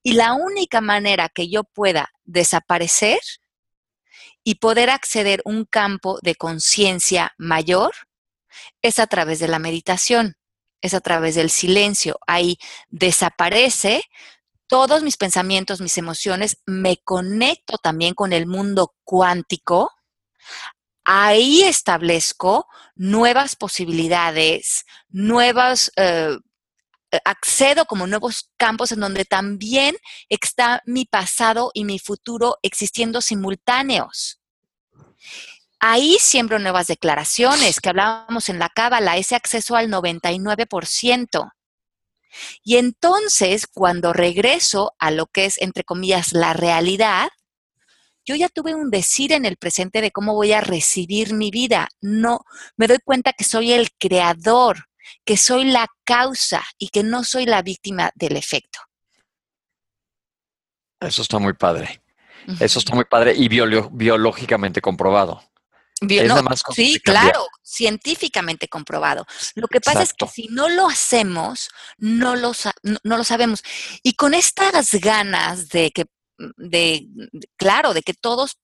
Y 0.02 0.12
la 0.12 0.34
única 0.34 0.82
manera 0.82 1.30
que 1.30 1.48
yo 1.48 1.64
pueda 1.64 2.12
desaparecer 2.24 3.20
y 4.44 4.56
poder 4.56 4.90
acceder 4.90 5.40
a 5.40 5.48
un 5.48 5.64
campo 5.64 6.18
de 6.20 6.34
conciencia 6.34 7.32
mayor 7.38 7.94
es 8.82 8.98
a 8.98 9.06
través 9.06 9.38
de 9.38 9.48
la 9.48 9.58
meditación, 9.58 10.36
es 10.82 10.92
a 10.92 11.00
través 11.00 11.34
del 11.34 11.48
silencio. 11.48 12.18
Ahí 12.26 12.58
desaparece 12.90 14.02
todos 14.66 15.02
mis 15.02 15.16
pensamientos, 15.16 15.80
mis 15.80 15.98
emociones, 15.98 16.58
me 16.66 16.98
conecto 16.98 17.78
también 17.78 18.14
con 18.14 18.32
el 18.32 18.46
mundo 18.46 18.94
cuántico, 19.04 19.92
ahí 21.04 21.62
establezco 21.62 22.66
nuevas 22.94 23.56
posibilidades, 23.56 24.84
nuevas, 25.08 25.92
eh, 25.96 26.36
accedo 27.24 27.84
como 27.86 28.06
nuevos 28.06 28.50
campos 28.56 28.90
en 28.92 29.00
donde 29.00 29.24
también 29.24 29.96
está 30.28 30.82
mi 30.84 31.04
pasado 31.04 31.70
y 31.72 31.84
mi 31.84 31.98
futuro 31.98 32.58
existiendo 32.62 33.20
simultáneos. 33.20 34.40
Ahí 35.78 36.16
siembro 36.18 36.58
nuevas 36.58 36.86
declaraciones 36.88 37.80
que 37.80 37.90
hablábamos 37.90 38.48
en 38.48 38.58
la 38.58 38.70
cábala, 38.70 39.16
ese 39.16 39.36
acceso 39.36 39.76
al 39.76 39.88
99%. 39.90 41.52
Y 42.62 42.76
entonces, 42.76 43.66
cuando 43.66 44.12
regreso 44.12 44.94
a 44.98 45.10
lo 45.10 45.26
que 45.26 45.46
es, 45.46 45.60
entre 45.60 45.84
comillas, 45.84 46.32
la 46.32 46.52
realidad, 46.52 47.28
yo 48.24 48.34
ya 48.34 48.48
tuve 48.48 48.74
un 48.74 48.90
decir 48.90 49.32
en 49.32 49.44
el 49.44 49.56
presente 49.56 50.00
de 50.00 50.10
cómo 50.10 50.34
voy 50.34 50.52
a 50.52 50.60
recibir 50.60 51.32
mi 51.32 51.50
vida. 51.50 51.88
No, 52.00 52.40
me 52.76 52.88
doy 52.88 52.98
cuenta 53.04 53.32
que 53.32 53.44
soy 53.44 53.72
el 53.72 53.90
creador, 53.98 54.86
que 55.24 55.36
soy 55.36 55.64
la 55.64 55.86
causa 56.04 56.64
y 56.78 56.88
que 56.88 57.02
no 57.02 57.24
soy 57.24 57.46
la 57.46 57.62
víctima 57.62 58.10
del 58.16 58.36
efecto. 58.36 58.80
Eso 61.00 61.22
está 61.22 61.38
muy 61.38 61.52
padre. 61.52 62.02
Eso 62.60 62.78
está 62.78 62.94
muy 62.94 63.04
padre 63.04 63.34
y 63.36 63.48
biológicamente 63.48 64.80
comprobado 64.80 65.42
sí, 66.74 67.00
claro, 67.02 67.46
científicamente 67.62 68.68
comprobado. 68.68 69.24
Lo 69.54 69.66
que 69.68 69.80
pasa 69.80 70.02
es 70.02 70.12
que 70.12 70.26
si 70.28 70.48
no 70.48 70.68
lo 70.68 70.88
hacemos, 70.88 71.68
no 71.98 72.36
lo, 72.36 72.52
no 72.82 73.16
lo 73.16 73.24
sabemos. 73.24 73.62
Y 74.02 74.14
con 74.14 74.34
estas 74.34 74.90
ganas 74.92 75.68
de 75.68 75.90
que, 75.92 76.04
de, 76.56 77.06
claro, 77.56 77.94
de 77.94 78.02
que 78.02 78.14
todos 78.14 78.58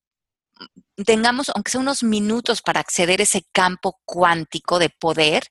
tengamos, 1.05 1.51
aunque 1.55 1.70
sea 1.70 1.81
unos 1.81 2.03
minutos 2.03 2.62
para 2.62 2.81
acceder 2.81 3.20
a 3.20 3.25
ese 3.25 3.44
campo 3.53 4.01
cuántico 4.05 4.79
de 4.79 4.90
poder, 4.90 5.44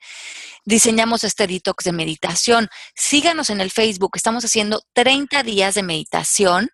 diseñamos 0.65 1.23
este 1.23 1.47
detox 1.47 1.85
de 1.85 1.91
meditación. 1.91 2.69
Síganos 2.95 3.49
en 3.49 3.61
el 3.61 3.71
Facebook, 3.71 4.11
estamos 4.15 4.45
haciendo 4.45 4.81
30 4.93 5.43
días 5.43 5.75
de 5.75 5.83
meditación. 5.83 6.69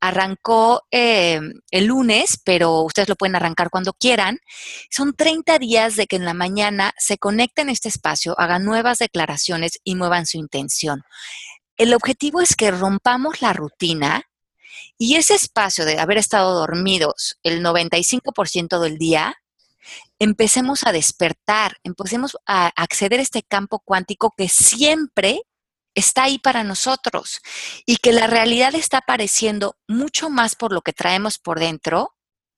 Arrancó 0.00 0.82
eh, 0.90 1.40
el 1.70 1.84
lunes, 1.86 2.40
pero 2.44 2.82
ustedes 2.82 3.08
lo 3.08 3.16
pueden 3.16 3.36
arrancar 3.36 3.70
cuando 3.70 3.92
quieran. 3.92 4.38
Son 4.90 5.14
30 5.14 5.58
días 5.58 5.96
de 5.96 6.06
que 6.06 6.16
en 6.16 6.24
la 6.24 6.34
mañana 6.34 6.92
se 6.98 7.18
conecten 7.18 7.68
a 7.68 7.72
este 7.72 7.88
espacio, 7.88 8.38
hagan 8.38 8.64
nuevas 8.64 8.98
declaraciones 8.98 9.78
y 9.84 9.94
muevan 9.94 10.26
su 10.26 10.38
intención. 10.38 11.02
El 11.76 11.94
objetivo 11.94 12.42
es 12.42 12.56
que 12.56 12.70
rompamos 12.70 13.40
la 13.40 13.54
rutina 13.54 14.29
y 15.02 15.16
ese 15.16 15.34
espacio 15.34 15.86
de 15.86 15.98
haber 15.98 16.18
estado 16.18 16.52
dormidos 16.52 17.38
el 17.42 17.64
95% 17.64 18.80
del 18.80 18.98
día, 18.98 19.34
empecemos 20.18 20.86
a 20.86 20.92
despertar, 20.92 21.78
empecemos 21.84 22.36
a 22.44 22.66
acceder 22.76 23.18
a 23.18 23.22
este 23.22 23.42
campo 23.42 23.78
cuántico 23.78 24.34
que 24.36 24.50
siempre 24.50 25.40
está 25.94 26.24
ahí 26.24 26.38
para 26.38 26.64
nosotros 26.64 27.40
y 27.86 27.96
que 27.96 28.12
la 28.12 28.26
realidad 28.26 28.74
está 28.74 28.98
apareciendo 28.98 29.78
mucho 29.88 30.28
más 30.28 30.54
por 30.54 30.70
lo 30.70 30.82
que 30.82 30.92
traemos 30.92 31.38
por 31.38 31.58
dentro 31.58 32.14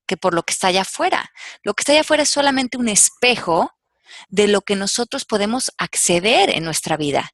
que 0.08 0.16
por 0.16 0.34
lo 0.34 0.42
que 0.42 0.52
está 0.52 0.66
allá 0.66 0.82
afuera. 0.82 1.30
Lo 1.62 1.74
que 1.74 1.82
está 1.82 1.92
allá 1.92 2.00
afuera 2.00 2.24
es 2.24 2.28
solamente 2.28 2.76
un 2.76 2.88
espejo 2.88 3.70
de 4.30 4.48
lo 4.48 4.62
que 4.62 4.74
nosotros 4.74 5.24
podemos 5.24 5.70
acceder 5.78 6.50
en 6.50 6.64
nuestra 6.64 6.96
vida. 6.96 7.30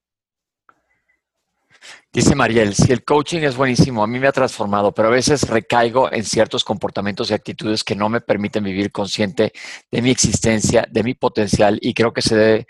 Dice 2.10 2.34
Mariel, 2.34 2.74
si 2.74 2.90
el 2.90 3.04
coaching 3.04 3.42
es 3.42 3.54
buenísimo, 3.54 4.02
a 4.02 4.06
mí 4.06 4.18
me 4.18 4.28
ha 4.28 4.32
transformado, 4.32 4.92
pero 4.92 5.08
a 5.08 5.10
veces 5.10 5.46
recaigo 5.46 6.10
en 6.10 6.24
ciertos 6.24 6.64
comportamientos 6.64 7.30
y 7.30 7.34
actitudes 7.34 7.84
que 7.84 7.94
no 7.94 8.08
me 8.08 8.22
permiten 8.22 8.64
vivir 8.64 8.90
consciente 8.90 9.52
de 9.90 10.02
mi 10.02 10.10
existencia, 10.10 10.86
de 10.90 11.02
mi 11.02 11.12
potencial 11.12 11.78
y 11.82 11.92
creo 11.92 12.14
que 12.14 12.22
se 12.22 12.34
debe 12.34 12.66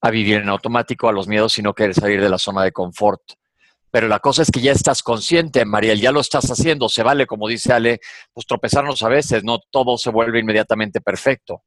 a 0.00 0.10
vivir 0.10 0.38
en 0.38 0.48
automático 0.48 1.08
a 1.08 1.12
los 1.12 1.28
miedos 1.28 1.56
y 1.58 1.62
no 1.62 1.74
querer 1.74 1.94
salir 1.94 2.20
de 2.20 2.28
la 2.28 2.38
zona 2.38 2.64
de 2.64 2.72
confort. 2.72 3.22
Pero 3.92 4.08
la 4.08 4.18
cosa 4.18 4.42
es 4.42 4.50
que 4.50 4.60
ya 4.60 4.72
estás 4.72 5.04
consciente, 5.04 5.64
Mariel, 5.64 6.00
ya 6.00 6.10
lo 6.10 6.20
estás 6.20 6.50
haciendo, 6.50 6.88
se 6.88 7.04
vale, 7.04 7.26
como 7.26 7.46
dice 7.46 7.72
Ale, 7.72 8.00
pues 8.32 8.46
tropezarnos 8.46 9.00
a 9.04 9.08
veces, 9.08 9.44
no 9.44 9.60
todo 9.70 9.96
se 9.96 10.10
vuelve 10.10 10.40
inmediatamente 10.40 11.00
perfecto. 11.00 11.62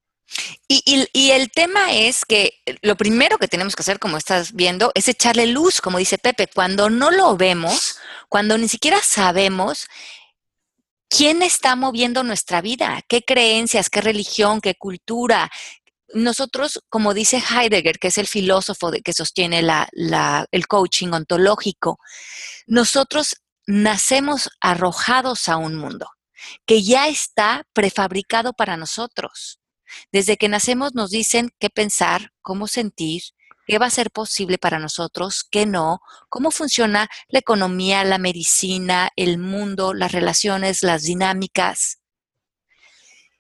Y, 0.68 1.32
el 1.32 1.52
tema 1.52 1.94
es 1.94 2.26
que 2.26 2.60
lo 2.82 2.96
primero 2.96 3.38
que 3.38 3.48
tenemos 3.48 3.76
que 3.76 3.84
hacer, 3.84 4.00
como 4.00 4.18
estás 4.18 4.54
viendo, 4.54 4.92
es 4.96 5.08
echarle 5.08 5.46
luz, 5.48 5.82
como 5.82 6.00
dice 6.00 6.18
Pepe. 6.18 6.48
Cuando 6.48 6.90
no 6.90 7.12
lo 7.12 7.38
vemos, 7.38 7.98
cuando 8.30 8.58
ni 8.58 8.68
siquiera 8.68 9.00
sabemos 9.02 9.88
¿quién 11.10 11.42
está 11.42 11.76
moviendo 11.76 12.24
nuestra 12.24 12.62
vida? 12.62 13.02
¿Qué 13.08 13.22
creencias, 13.22 13.90
qué 13.90 14.02
religión, 14.02 14.62
qué 14.62 14.76
cultura? 14.76 15.50
Nosotros, 16.14 16.84
como 16.90 17.14
dice 17.14 17.38
Heidegger, 17.50 18.00
que 18.00 18.10
es 18.10 18.18
el 18.18 18.28
filósofo 18.28 18.92
que 19.04 19.14
sostiene 19.14 19.60
el 19.60 20.68
coaching 20.68 21.10
ontológico, 21.10 22.00
nosotros 22.68 23.38
nacemos 23.66 24.50
arrojados 24.62 25.50
a 25.50 25.58
un 25.58 25.76
mundo 25.76 26.10
que 26.66 26.84
ya 26.84 27.08
está 27.08 27.64
prefabricado 27.74 28.54
para 28.54 28.78
nosotros. 28.78 29.60
Desde 30.12 30.38
que 30.38 30.50
nacemos 30.50 30.94
nos 30.94 31.12
dicen 31.12 31.52
qué 31.60 31.70
pensar, 31.70 32.32
cómo 32.42 32.68
sentir, 32.68 33.24
qué 33.66 33.80
va 33.80 33.88
a 33.88 33.92
ser 33.92 34.12
posible 34.12 34.58
para 34.58 34.80
nosotros, 34.80 35.44
qué 35.44 35.66
no, 35.66 36.02
cómo 36.30 36.52
funciona 36.52 37.10
la 37.28 37.40
economía, 37.40 38.04
la 38.04 38.18
medicina, 38.18 39.10
el 39.16 39.38
mundo, 39.38 39.94
las 39.94 40.12
relaciones, 40.12 40.84
las 40.84 41.04
dinámicas. 41.04 42.00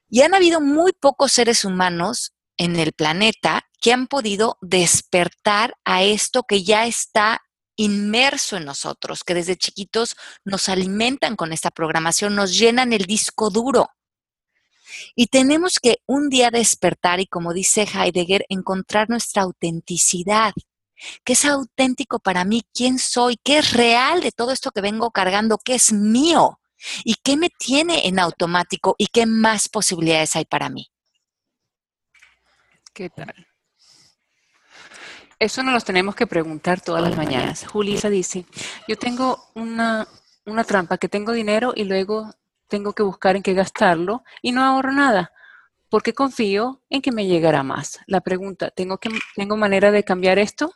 Y 0.09 0.21
han 0.21 0.33
habido 0.33 0.61
muy 0.61 0.93
pocos 0.93 1.31
seres 1.31 1.65
humanos 1.65 2.33
en 2.57 2.75
el 2.77 2.93
planeta 2.93 3.67
que 3.81 3.93
han 3.93 4.07
podido 4.07 4.57
despertar 4.61 5.75
a 5.83 6.03
esto 6.03 6.43
que 6.43 6.63
ya 6.63 6.85
está 6.85 7.41
inmerso 7.75 8.57
en 8.57 8.65
nosotros, 8.65 9.23
que 9.23 9.33
desde 9.33 9.57
chiquitos 9.57 10.15
nos 10.43 10.69
alimentan 10.69 11.35
con 11.35 11.51
esta 11.51 11.71
programación, 11.71 12.35
nos 12.35 12.57
llenan 12.57 12.93
el 12.93 13.05
disco 13.05 13.49
duro. 13.49 13.89
Y 15.13 15.27
tenemos 15.27 15.79
que 15.79 15.97
un 16.05 16.29
día 16.29 16.49
despertar 16.51 17.19
y, 17.19 17.27
como 17.27 17.53
dice 17.53 17.83
Heidegger, 17.83 18.45
encontrar 18.49 19.09
nuestra 19.09 19.43
autenticidad. 19.43 20.53
¿Qué 21.23 21.33
es 21.33 21.45
auténtico 21.45 22.19
para 22.19 22.45
mí? 22.45 22.63
¿Quién 22.73 22.99
soy? 22.99 23.37
¿Qué 23.43 23.59
es 23.59 23.73
real 23.73 24.21
de 24.21 24.31
todo 24.31 24.51
esto 24.51 24.71
que 24.71 24.81
vengo 24.81 25.11
cargando? 25.11 25.57
¿Qué 25.57 25.75
es 25.75 25.91
mío? 25.91 26.59
¿Y 27.03 27.15
qué 27.15 27.37
me 27.37 27.49
tiene 27.49 28.07
en 28.07 28.19
automático? 28.19 28.95
¿Y 28.97 29.07
qué 29.07 29.25
más 29.25 29.69
posibilidades 29.69 30.35
hay 30.35 30.45
para 30.45 30.69
mí? 30.69 30.89
¿Qué 32.93 33.09
tal? 33.09 33.47
Eso 35.37 35.63
nos 35.63 35.73
lo 35.73 35.81
tenemos 35.81 36.15
que 36.15 36.27
preguntar 36.27 36.79
todas 36.79 37.03
las 37.03 37.17
mañanas. 37.17 37.67
Julisa 37.67 38.09
dice, 38.09 38.45
yo 38.87 38.97
tengo 38.97 39.49
una, 39.53 40.07
una 40.45 40.63
trampa, 40.63 40.97
que 40.97 41.09
tengo 41.09 41.33
dinero 41.33 41.73
y 41.75 41.83
luego 41.83 42.33
tengo 42.67 42.93
que 42.93 43.03
buscar 43.03 43.35
en 43.35 43.43
qué 43.43 43.53
gastarlo 43.53 44.23
y 44.41 44.51
no 44.51 44.63
ahorro 44.63 44.91
nada, 44.91 45.31
porque 45.89 46.13
confío 46.13 46.81
en 46.89 47.01
que 47.01 47.11
me 47.11 47.27
llegará 47.27 47.63
más. 47.63 47.99
La 48.07 48.21
pregunta, 48.21 48.71
¿tengo, 48.71 48.99
¿tengo 49.35 49.57
manera 49.57 49.91
de 49.91 50.03
cambiar 50.03 50.39
esto? 50.39 50.73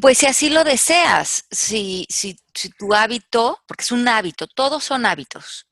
Pues 0.00 0.18
si 0.18 0.26
así 0.26 0.48
lo 0.48 0.64
deseas, 0.64 1.44
si, 1.50 2.06
si, 2.08 2.38
si 2.54 2.70
tu 2.70 2.94
hábito, 2.94 3.58
porque 3.66 3.82
es 3.82 3.92
un 3.92 4.08
hábito, 4.08 4.46
todos 4.46 4.82
son 4.82 5.04
hábitos, 5.04 5.66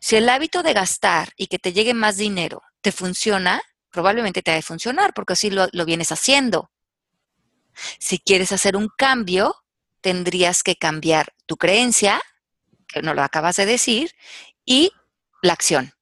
si 0.00 0.16
el 0.16 0.28
hábito 0.28 0.62
de 0.62 0.72
gastar 0.72 1.32
y 1.36 1.48
que 1.48 1.58
te 1.58 1.72
llegue 1.72 1.94
más 1.94 2.16
dinero 2.16 2.62
te 2.80 2.92
funciona, 2.92 3.62
probablemente 3.90 4.42
te 4.42 4.50
ha 4.50 4.54
de 4.54 4.62
funcionar 4.62 5.12
porque 5.14 5.34
así 5.34 5.50
lo, 5.50 5.68
lo 5.72 5.84
vienes 5.84 6.12
haciendo. 6.12 6.70
Si 7.98 8.18
quieres 8.18 8.52
hacer 8.52 8.76
un 8.76 8.88
cambio, 8.96 9.54
tendrías 10.00 10.62
que 10.62 10.76
cambiar 10.76 11.34
tu 11.46 11.56
creencia, 11.56 12.22
no 13.02 13.14
lo 13.14 13.22
acabas 13.22 13.56
de 13.56 13.66
decir, 13.66 14.12
y 14.64 14.92
la 15.42 15.52
acción. 15.52 15.92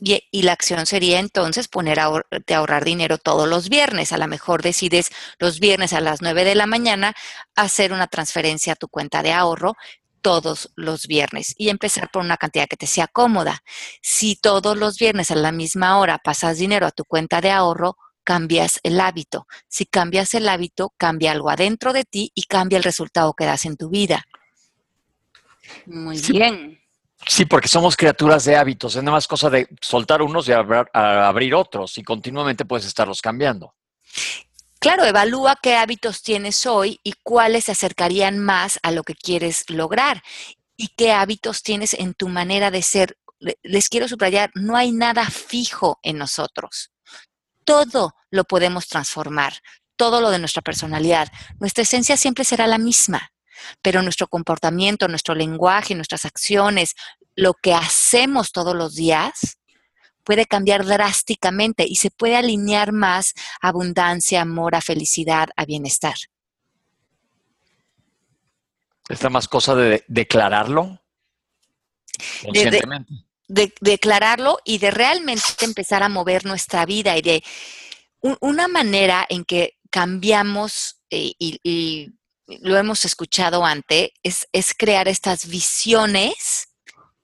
Y, 0.00 0.42
la 0.42 0.52
acción 0.52 0.86
sería 0.86 1.18
entonces 1.18 1.66
poner 1.66 1.98
a 1.98 2.04
ahorrar 2.04 2.84
dinero 2.84 3.18
todos 3.18 3.48
los 3.48 3.68
viernes. 3.68 4.12
A 4.12 4.18
lo 4.18 4.28
mejor 4.28 4.62
decides 4.62 5.10
los 5.40 5.58
viernes 5.58 5.92
a 5.92 6.00
las 6.00 6.22
9 6.22 6.44
de 6.44 6.54
la 6.54 6.66
mañana 6.66 7.14
hacer 7.56 7.92
una 7.92 8.06
transferencia 8.06 8.74
a 8.74 8.76
tu 8.76 8.88
cuenta 8.88 9.22
de 9.24 9.32
ahorro 9.32 9.74
todos 10.22 10.70
los 10.76 11.06
viernes 11.06 11.54
y 11.56 11.68
empezar 11.68 12.10
por 12.12 12.22
una 12.22 12.36
cantidad 12.36 12.68
que 12.68 12.76
te 12.76 12.86
sea 12.86 13.08
cómoda. 13.08 13.62
Si 14.02 14.36
todos 14.36 14.76
los 14.76 14.98
viernes 14.98 15.30
a 15.30 15.36
la 15.36 15.52
misma 15.52 15.98
hora 15.98 16.18
pasas 16.18 16.58
dinero 16.58 16.86
a 16.86 16.92
tu 16.92 17.04
cuenta 17.04 17.40
de 17.40 17.50
ahorro, 17.50 17.96
cambias 18.24 18.78
el 18.82 19.00
hábito. 19.00 19.46
Si 19.68 19.86
cambias 19.86 20.34
el 20.34 20.48
hábito, 20.48 20.92
cambia 20.96 21.32
algo 21.32 21.50
adentro 21.50 21.92
de 21.92 22.04
ti 22.04 22.30
y 22.34 22.42
cambia 22.42 22.76
el 22.76 22.84
resultado 22.84 23.32
que 23.34 23.46
das 23.46 23.64
en 23.64 23.76
tu 23.76 23.88
vida. 23.88 24.24
Muy 25.86 26.20
bien. 26.20 26.80
Sí, 27.26 27.44
porque 27.46 27.68
somos 27.68 27.96
criaturas 27.96 28.44
de 28.44 28.56
hábitos. 28.56 28.94
Es 28.94 29.02
nada 29.02 29.16
más 29.16 29.26
cosa 29.26 29.50
de 29.50 29.68
soltar 29.80 30.22
unos 30.22 30.48
y 30.48 30.52
abrir 30.52 31.54
otros 31.54 31.98
y 31.98 32.02
continuamente 32.02 32.64
puedes 32.64 32.86
estarlos 32.86 33.20
cambiando. 33.20 33.74
Claro, 34.78 35.04
evalúa 35.04 35.58
qué 35.60 35.74
hábitos 35.74 36.22
tienes 36.22 36.64
hoy 36.64 37.00
y 37.02 37.14
cuáles 37.24 37.64
se 37.64 37.72
acercarían 37.72 38.38
más 38.38 38.78
a 38.82 38.92
lo 38.92 39.02
que 39.02 39.16
quieres 39.16 39.68
lograr 39.68 40.22
y 40.76 40.88
qué 40.96 41.12
hábitos 41.12 41.62
tienes 41.62 41.94
en 41.94 42.14
tu 42.14 42.28
manera 42.28 42.70
de 42.70 42.82
ser. 42.82 43.18
Les 43.62 43.88
quiero 43.88 44.06
subrayar, 44.06 44.50
no 44.54 44.76
hay 44.76 44.92
nada 44.92 45.28
fijo 45.28 45.98
en 46.02 46.18
nosotros. 46.18 46.92
Todo 47.64 48.14
lo 48.30 48.44
podemos 48.44 48.86
transformar, 48.86 49.54
todo 49.96 50.20
lo 50.20 50.30
de 50.30 50.38
nuestra 50.38 50.62
personalidad. 50.62 51.28
Nuestra 51.58 51.82
esencia 51.82 52.16
siempre 52.16 52.44
será 52.44 52.68
la 52.68 52.78
misma 52.78 53.32
pero 53.82 54.02
nuestro 54.02 54.26
comportamiento, 54.28 55.08
nuestro 55.08 55.34
lenguaje, 55.34 55.94
nuestras 55.94 56.24
acciones, 56.24 56.94
lo 57.34 57.54
que 57.54 57.72
hacemos 57.72 58.52
todos 58.52 58.74
los 58.74 58.94
días, 58.94 59.58
puede 60.24 60.44
cambiar 60.44 60.84
drásticamente 60.84 61.86
y 61.88 61.96
se 61.96 62.10
puede 62.10 62.36
alinear 62.36 62.92
más 62.92 63.32
a 63.62 63.68
abundancia, 63.68 64.42
amor, 64.42 64.74
a 64.74 64.82
felicidad, 64.82 65.48
a 65.56 65.64
bienestar. 65.64 66.16
¿Esta 69.08 69.30
más 69.30 69.48
cosa 69.48 69.74
de 69.74 70.04
declararlo? 70.06 71.00
De, 73.48 73.72
declararlo 73.80 74.58
y 74.66 74.76
de 74.76 74.90
realmente 74.90 75.42
empezar 75.62 76.02
a 76.02 76.10
mover 76.10 76.44
nuestra 76.44 76.84
vida 76.84 77.16
y 77.16 77.22
de 77.22 77.42
una 78.20 78.68
manera 78.68 79.24
en 79.30 79.46
que 79.46 79.78
cambiamos 79.88 81.00
eh, 81.08 81.32
y 81.38 82.17
lo 82.48 82.76
hemos 82.76 83.04
escuchado 83.04 83.64
antes, 83.64 84.10
es, 84.22 84.48
es 84.52 84.74
crear 84.74 85.06
estas 85.06 85.46
visiones 85.46 86.68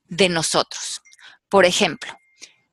de 0.05 0.29
nosotros. 0.29 1.03
Por 1.49 1.65
ejemplo, 1.65 2.13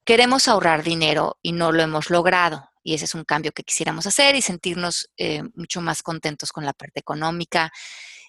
queremos 0.04 0.48
ahorrar 0.48 0.84
dinero 0.84 1.38
y 1.42 1.54
no 1.54 1.72
lo 1.72 1.82
hemos 1.82 2.10
logrado. 2.10 2.70
Y 2.84 2.94
ese 2.94 3.06
es 3.06 3.16
un 3.16 3.24
cambio 3.24 3.52
que 3.52 3.64
quisiéramos 3.64 4.08
hacer 4.08 4.36
y 4.36 4.42
sentirnos 4.42 5.10
eh, 5.18 5.44
mucho 5.56 5.82
más 5.82 6.02
contentos 6.02 6.52
con 6.52 6.66
la 6.66 6.74
parte 6.74 7.00
económica 7.00 7.72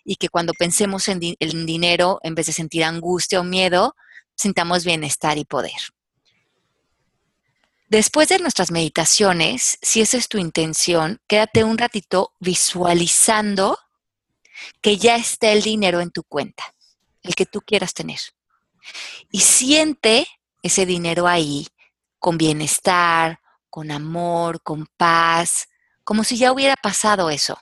y 0.05 0.17
que 0.17 0.29
cuando 0.29 0.53
pensemos 0.53 1.09
en, 1.09 1.21
en 1.23 1.67
dinero, 1.67 2.21
en 2.23 2.35
vez 2.35 2.47
de 2.47 2.53
sentir 2.53 2.85
angustia 2.85 3.41
o 3.41 3.45
miedo, 3.45 3.97
sintamos 4.35 4.85
bienestar 4.85 5.39
y 5.39 5.45
poder. 5.45 5.73
Después 7.89 8.29
de 8.29 8.39
nuestras 8.39 8.71
meditaciones, 8.71 9.79
si 9.83 10.01
esa 10.01 10.17
es 10.17 10.29
tu 10.29 10.39
intención, 10.39 11.21
quédate 11.27 11.65
un 11.65 11.77
ratito 11.77 12.33
visualizando 12.41 13.79
que 14.81 14.97
ya 14.97 15.17
esté 15.17 15.53
el 15.53 15.63
dinero 15.63 16.01
en 16.01 16.11
tu 16.11 16.23
cuenta, 16.25 16.75
el 17.23 17.35
que 17.35 17.47
tú 17.47 17.61
quieras 17.61 17.95
tener. 17.95 18.21
Y 19.31 19.41
siente 19.41 20.27
ese 20.63 20.87
dinero 20.87 21.27
ahí 21.27 21.69
con 22.19 22.39
bienestar, 22.39 23.41
con 23.69 23.91
amor, 23.91 24.63
con 24.63 24.87
paz, 24.97 25.69
como 26.05 26.25
si 26.25 26.37
ya 26.37 26.53
hubiera 26.53 26.77
pasado 26.77 27.31
eso. 27.31 27.59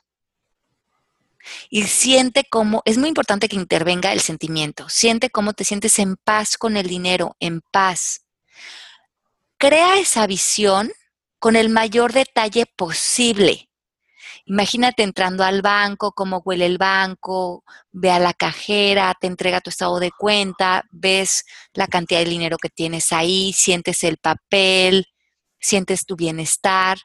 Y 1.71 1.85
siente 1.85 2.45
cómo, 2.51 2.83
es 2.85 2.99
muy 2.99 3.09
importante 3.09 3.49
que 3.49 3.57
intervenga 3.57 4.13
el 4.13 4.21
sentimiento, 4.21 4.89
siente 4.89 5.31
cómo 5.31 5.53
te 5.53 5.65
sientes 5.65 5.99
en 5.99 6.17
paz 6.17 6.59
con 6.59 6.77
el 6.77 6.87
dinero, 6.87 7.37
en 7.41 7.63
paz. 7.73 8.27
Crea 9.57 9.99
esa 9.99 10.27
visión 10.27 10.93
con 11.39 11.57
el 11.57 11.71
mayor 11.71 12.13
detalle 12.13 12.67
posible. 12.67 13.70
Imagínate 14.51 15.05
entrando 15.05 15.45
al 15.45 15.63
banco, 15.63 16.11
cómo 16.11 16.43
huele 16.45 16.67
el 16.67 16.77
banco, 16.77 17.63
ve 17.93 18.11
a 18.11 18.19
la 18.19 18.35
cajera, 18.35 19.15
te 19.21 19.29
entrega 19.29 19.61
tu 19.61 19.71
estado 19.71 20.01
de 20.01 20.11
cuenta, 20.11 20.85
ves 20.91 21.45
la 21.73 21.87
cantidad 21.87 22.19
de 22.19 22.31
dinero 22.31 22.59
que 22.59 22.69
tienes 22.69 23.13
ahí, 23.13 23.53
sientes 23.53 24.03
el 24.03 24.17
papel, 24.17 25.07
sientes 25.61 26.05
tu 26.05 26.17
bienestar. 26.17 26.99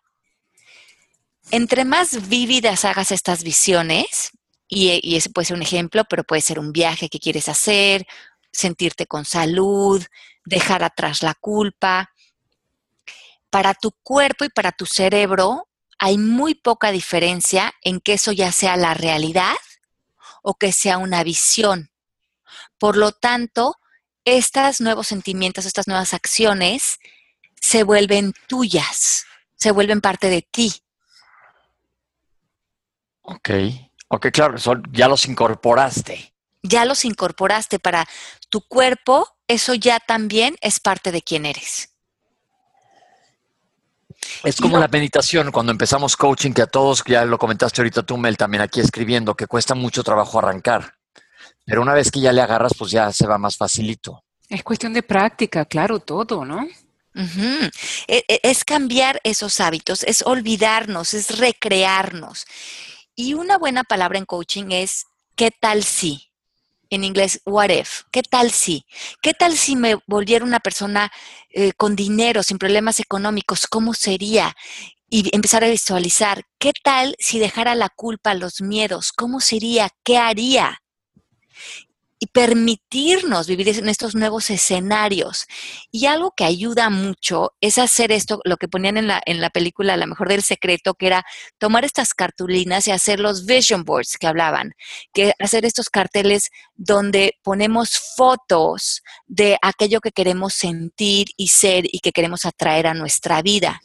Entre 1.52 1.86
más 1.86 2.30
vívidas 2.30 2.84
hagas 2.84 3.12
estas 3.12 3.44
visiones, 3.44 4.32
y, 4.68 5.00
y 5.04 5.16
ese 5.16 5.30
puede 5.30 5.46
ser 5.46 5.58
un 5.58 5.62
ejemplo, 5.62 6.04
pero 6.10 6.24
puede 6.24 6.42
ser 6.42 6.58
un 6.58 6.72
viaje 6.72 7.10
que 7.10 7.20
quieres 7.20 7.48
hacer, 7.48 8.08
sentirte 8.52 9.06
con 9.06 9.24
salud, 9.24 10.04
dejar 10.46 10.84
atrás 10.84 11.22
la 11.22 11.36
culpa. 11.36 12.10
Para 13.52 13.76
tu 13.76 13.92
cuerpo 14.02 14.46
y 14.46 14.50
para 14.50 14.72
tu 14.72 14.88
cerebro, 14.88 15.68
hay 15.98 16.18
muy 16.18 16.56
poca 16.56 16.92
diferencia 16.92 17.74
en 17.82 18.00
que 18.00 18.14
eso 18.14 18.32
ya 18.32 18.52
sea 18.52 18.78
la 18.78 18.94
realidad 18.94 19.56
o 20.42 20.56
que 20.56 20.72
sea 20.72 20.98
una 20.98 21.24
visión. 21.24 21.92
Por 22.78 22.98
lo 22.98 23.12
tanto, 23.12 23.78
estos 24.26 24.82
nuevos 24.82 25.08
sentimientos, 25.08 25.66
estas 25.66 25.88
nuevas 25.88 26.14
acciones 26.14 27.00
se 27.60 27.84
vuelven 27.84 28.34
tuyas, 28.48 29.26
se 29.56 29.72
vuelven 29.72 30.02
parte 30.02 30.30
de 30.30 30.42
ti. 30.42 30.74
Ok, 33.22 33.50
ok, 34.08 34.28
claro, 34.32 34.56
ya 34.92 35.08
los 35.08 35.26
incorporaste. 35.26 36.34
ya 36.62 36.86
los 36.86 37.06
incorporaste 37.06 37.80
para 37.80 38.08
tu 38.50 38.62
cuerpo, 38.62 39.28
eso 39.48 39.74
ya 39.76 40.00
también 40.00 40.56
es 40.62 40.80
parte 40.80 41.12
de 41.12 41.22
quién 41.22 41.46
eres. 41.46 41.95
Es 44.44 44.58
como 44.58 44.78
la 44.78 44.88
meditación, 44.88 45.52
cuando 45.52 45.72
empezamos 45.72 46.16
coaching, 46.16 46.52
que 46.52 46.62
a 46.62 46.68
todos, 46.68 47.04
ya 47.06 47.26
lo 47.26 47.38
comentaste 47.38 47.82
ahorita 47.82 48.04
tú, 48.04 48.18
Mel, 48.18 48.38
también 48.38 48.62
aquí 48.62 48.80
escribiendo, 48.80 49.36
que 49.36 49.48
cuesta 49.48 49.76
mucho 49.76 50.04
trabajo 50.04 50.40
arrancar. 50.40 50.96
Pero 51.66 51.82
una 51.82 51.94
vez 51.94 52.12
que 52.12 52.22
ya 52.22 52.32
le 52.32 52.42
agarras, 52.42 52.74
pues 52.78 52.92
ya 52.92 53.12
se 53.12 53.28
va 53.28 53.38
más 53.38 53.58
facilito. 53.58 54.24
Es 54.50 54.64
cuestión 54.64 54.94
de 54.94 55.04
práctica, 55.04 55.66
claro, 55.66 56.00
todo, 56.00 56.46
¿no? 56.46 56.68
E, 57.16 57.72
e, 58.28 58.40
es 58.44 58.66
cambiar 58.66 59.22
esos 59.24 59.60
hábitos, 59.62 60.04
es 60.04 60.22
olvidarnos, 60.26 61.14
es 61.14 61.38
recrearnos. 61.38 62.46
Y 63.16 63.34
una 63.34 63.58
buena 63.58 63.84
palabra 63.84 64.20
en 64.20 64.26
coaching 64.26 64.66
es 64.72 65.06
¿qué 65.36 65.52
tal 65.52 65.84
si? 65.84 66.25
En 66.96 67.04
inglés, 67.04 67.42
what 67.44 67.72
if? 67.72 68.04
¿Qué 68.10 68.24
tal 68.24 68.52
si? 68.52 68.86
¿Qué 69.22 69.34
tal 69.34 69.58
si 69.58 69.76
me 69.76 69.98
volviera 70.08 70.46
una 70.46 70.62
persona 70.62 71.12
eh, 71.50 71.74
con 71.74 71.94
dinero, 71.94 72.42
sin 72.42 72.58
problemas 72.58 73.02
económicos? 73.02 73.68
¿Cómo 73.68 73.94
sería? 73.94 74.56
Y 75.10 75.30
empezar 75.36 75.66
a 75.66 75.68
visualizar, 75.68 76.44
¿qué 76.58 76.72
tal 76.82 77.18
si 77.20 77.38
dejara 77.38 77.76
la 77.76 77.90
culpa 77.90 78.34
los 78.34 78.62
miedos? 78.62 79.12
¿Cómo 79.12 79.42
sería? 79.42 79.90
¿Qué 80.06 80.18
haría? 80.18 80.82
Y 82.26 82.28
permitirnos 82.28 83.48
vivir 83.48 83.70
en 83.70 83.88
estos 83.88 84.16
nuevos 84.16 84.50
escenarios. 84.50 85.46
Y 85.92 86.08
algo 86.08 86.34
que 86.36 86.44
ayuda 86.44 86.90
mucho 86.90 87.54
es 87.62 87.78
hacer 87.78 88.12
esto, 88.12 88.42
lo 88.46 88.58
que 88.58 88.68
ponían 88.68 88.98
en 88.98 89.08
la, 89.08 89.22
en 89.26 89.42
la 89.42 89.52
película, 89.52 89.94
a 89.94 89.98
lo 89.98 90.08
mejor 90.08 90.30
del 90.30 90.42
secreto, 90.42 90.96
que 90.96 91.08
era 91.08 91.26
tomar 91.60 91.86
estas 91.86 92.14
cartulinas 92.14 92.88
y 92.88 92.92
hacer 92.92 93.20
los 93.20 93.46
vision 93.46 93.84
boards 93.84 94.18
que 94.18 94.28
hablaban, 94.28 94.74
que 95.14 95.34
hacer 95.40 95.66
estos 95.66 95.90
carteles 95.90 96.50
donde 96.76 97.38
ponemos 97.44 98.00
fotos 98.16 99.04
de 99.28 99.58
aquello 99.62 100.02
que 100.02 100.12
queremos 100.12 100.56
sentir 100.56 101.28
y 101.38 101.50
ser 101.50 101.86
y 101.86 102.00
que 102.00 102.12
queremos 102.12 102.46
atraer 102.46 102.88
a 102.88 102.94
nuestra 102.94 103.42
vida 103.42 103.82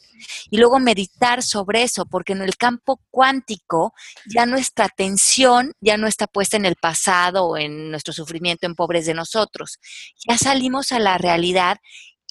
y 0.49 0.57
luego 0.57 0.79
meditar 0.79 1.43
sobre 1.43 1.83
eso, 1.83 2.05
porque 2.05 2.33
en 2.33 2.41
el 2.41 2.57
campo 2.57 3.01
cuántico 3.09 3.93
ya 4.25 4.45
nuestra 4.45 4.85
atención 4.85 5.73
ya 5.81 5.97
no 5.97 6.07
está 6.07 6.27
puesta 6.27 6.57
en 6.57 6.65
el 6.65 6.75
pasado 6.75 7.45
o 7.45 7.57
en 7.57 7.91
nuestro 7.91 8.13
sufrimiento 8.13 8.65
en 8.65 8.75
pobres 8.75 9.05
de 9.05 9.13
nosotros. 9.13 9.79
Ya 10.27 10.37
salimos 10.37 10.91
a 10.91 10.99
la 10.99 11.17
realidad 11.17 11.77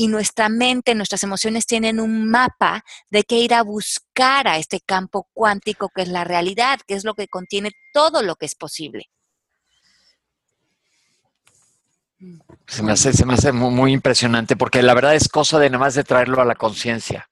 y 0.00 0.08
nuestra 0.08 0.48
mente, 0.48 0.94
nuestras 0.94 1.22
emociones 1.24 1.66
tienen 1.66 2.00
un 2.00 2.30
mapa 2.30 2.82
de 3.10 3.22
qué 3.22 3.36
ir 3.36 3.52
a 3.52 3.62
buscar 3.62 4.48
a 4.48 4.56
este 4.56 4.80
campo 4.80 5.28
cuántico 5.34 5.90
que 5.94 6.00
es 6.00 6.08
la 6.08 6.24
realidad, 6.24 6.80
que 6.86 6.94
es 6.94 7.04
lo 7.04 7.12
que 7.12 7.28
contiene 7.28 7.72
todo 7.92 8.22
lo 8.22 8.36
que 8.36 8.46
es 8.46 8.54
posible. 8.54 9.10
Se 12.66 12.82
me 12.82 12.92
hace, 12.92 13.12
se 13.12 13.26
me 13.26 13.34
hace 13.34 13.52
muy, 13.52 13.70
muy, 13.70 13.92
impresionante 13.92 14.56
porque 14.56 14.82
la 14.82 14.94
verdad 14.94 15.14
es 15.14 15.28
cosa 15.28 15.58
de 15.58 15.68
nada 15.68 15.84
más 15.84 15.94
de 15.94 16.04
traerlo 16.04 16.40
a 16.40 16.44
la 16.44 16.54
conciencia. 16.54 17.28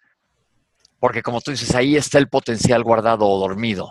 Porque 0.98 1.22
como 1.22 1.40
tú 1.40 1.50
dices, 1.50 1.74
ahí 1.74 1.96
está 1.96 2.18
el 2.18 2.28
potencial 2.28 2.82
guardado 2.82 3.26
o 3.26 3.38
dormido. 3.38 3.90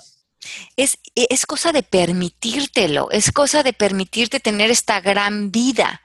Es, 0.75 0.99
es 1.15 1.45
cosa 1.45 1.71
de 1.71 1.83
permitírtelo, 1.83 3.09
es 3.11 3.31
cosa 3.31 3.63
de 3.63 3.73
permitirte 3.73 4.39
tener 4.39 4.69
esta 4.71 5.01
gran 5.01 5.51
vida. 5.51 6.01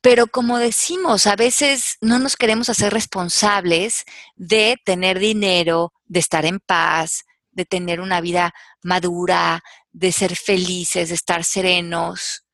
Pero 0.00 0.28
como 0.28 0.58
decimos, 0.58 1.26
a 1.26 1.34
veces 1.34 1.98
no 2.00 2.18
nos 2.18 2.36
queremos 2.36 2.68
hacer 2.68 2.92
responsables 2.92 4.04
de 4.36 4.76
tener 4.84 5.18
dinero, 5.18 5.92
de 6.06 6.20
estar 6.20 6.44
en 6.44 6.60
paz, 6.60 7.24
de 7.50 7.64
tener 7.64 8.00
una 8.00 8.20
vida 8.20 8.54
madura, 8.82 9.62
de 9.90 10.12
ser 10.12 10.36
felices, 10.36 11.08
de 11.08 11.16
estar 11.16 11.42
serenos 11.44 12.44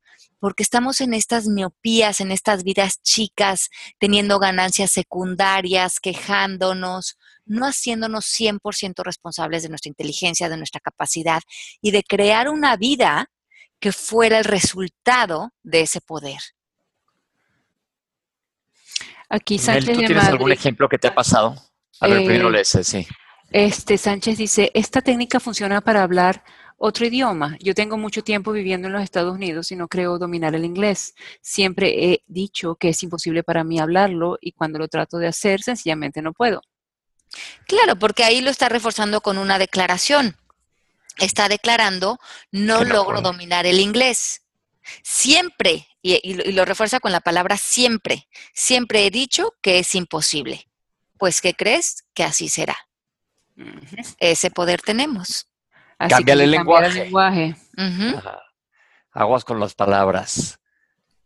porque 0.45 0.63
estamos 0.63 1.01
en 1.01 1.15
estas 1.15 1.47
miopías, 1.47 2.21
en 2.21 2.31
estas 2.31 2.65
vidas 2.65 3.01
chicas, 3.01 3.71
teniendo 3.99 4.39
ganancias 4.39 4.91
secundarias, 4.91 6.01
quejándonos, 6.01 7.17
no 7.47 7.67
haciéndonos 7.67 8.27
100% 8.27 9.03
responsables 9.05 9.63
de 9.63 9.69
nuestra 9.69 9.89
inteligencia, 9.89 10.49
de 10.49 10.57
nuestra 10.57 10.81
capacidad 10.81 11.43
y 11.81 11.91
de 11.91 12.03
crear 12.03 12.49
una 12.49 12.77
vida 12.77 13.31
que 13.81 13.93
fuera 13.93 14.39
el 14.39 14.45
resultado 14.45 15.51
de 15.63 15.83
ese 15.83 16.01
poder. 16.01 16.41
Aquí 19.29 19.59
Sánchez. 19.59 19.97
¿Tú 19.97 19.99
tienes 19.99 20.25
algún 20.25 20.53
ejemplo 20.53 20.89
que 20.89 20.99
te 20.99 21.09
ha 21.09 21.15
pasado? 21.15 21.57
A 22.01 22.09
ver, 22.09 22.25
primero 22.25 22.49
eh, 22.49 22.53
lees, 22.53 22.69
sí. 22.69 23.07
Este 23.51 23.99
Sánchez 23.99 24.39
dice, 24.39 24.71
esta 24.75 25.01
técnica 25.01 25.39
funciona 25.41 25.81
para 25.81 26.03
hablar 26.03 26.45
otro 26.77 27.07
idioma. 27.07 27.57
Yo 27.61 27.75
tengo 27.75 27.97
mucho 27.97 28.23
tiempo 28.23 28.53
viviendo 28.53 28.89
en 28.89 28.95
los 28.95 29.03
Estados 29.03 29.35
Unidos 29.35 29.71
y 29.73 29.77
no 29.77 29.89
creo 29.89 30.19
dominar 30.19 30.55
el 30.55 30.65
inglés. 30.65 31.15
Siempre 31.41 32.13
he 32.13 32.23
dicho 32.27 32.77
que 32.77 32.91
es 32.91 33.03
imposible 33.03 33.43
para 33.43 33.65
mí 33.65 33.79
hablarlo 33.79 34.39
y 34.41 34.53
cuando 34.53 34.79
lo 34.79 34.89
trato 34.89 35.19
de 35.19 35.29
hacer, 35.29 35.63
sencillamente 35.63 36.21
no 36.21 36.33
puedo. 36.33 36.63
Claro, 37.66 37.97
porque 37.97 38.25
ahí 38.25 38.40
lo 38.40 38.51
está 38.51 38.68
reforzando 38.68 39.20
con 39.20 39.38
una 39.38 39.59
declaración. 39.59 40.37
Está 41.18 41.49
declarando, 41.49 42.18
no, 42.51 42.85
logro 42.85 43.20
dominar 43.20 43.66
el 43.66 43.79
inglés. 43.79 44.42
Siempre, 45.03 45.87
y, 46.03 46.53
lo 46.53 46.64
refuerza 46.64 47.01
con 47.01 47.12
la 47.12 47.20
palabra 47.20 47.57
siempre, 47.57 48.29
siempre 48.53 49.07
he 49.07 49.11
dicho 49.11 49.55
que 49.62 49.79
es 49.79 49.94
imposible. 49.94 50.68
Pues, 51.18 51.40
¿qué 51.40 51.55
crees? 51.55 52.05
Que 52.12 52.25
así 52.25 52.49
será. 52.49 52.77
Ese 54.18 54.51
poder 54.51 54.83
tenemos. 54.83 55.49
Cambia 55.99 56.35
el 56.35 56.51
lenguaje. 56.51 57.57
Aguas 59.12 59.44
con 59.44 59.61
las 59.61 59.75
palabras. 59.75 60.59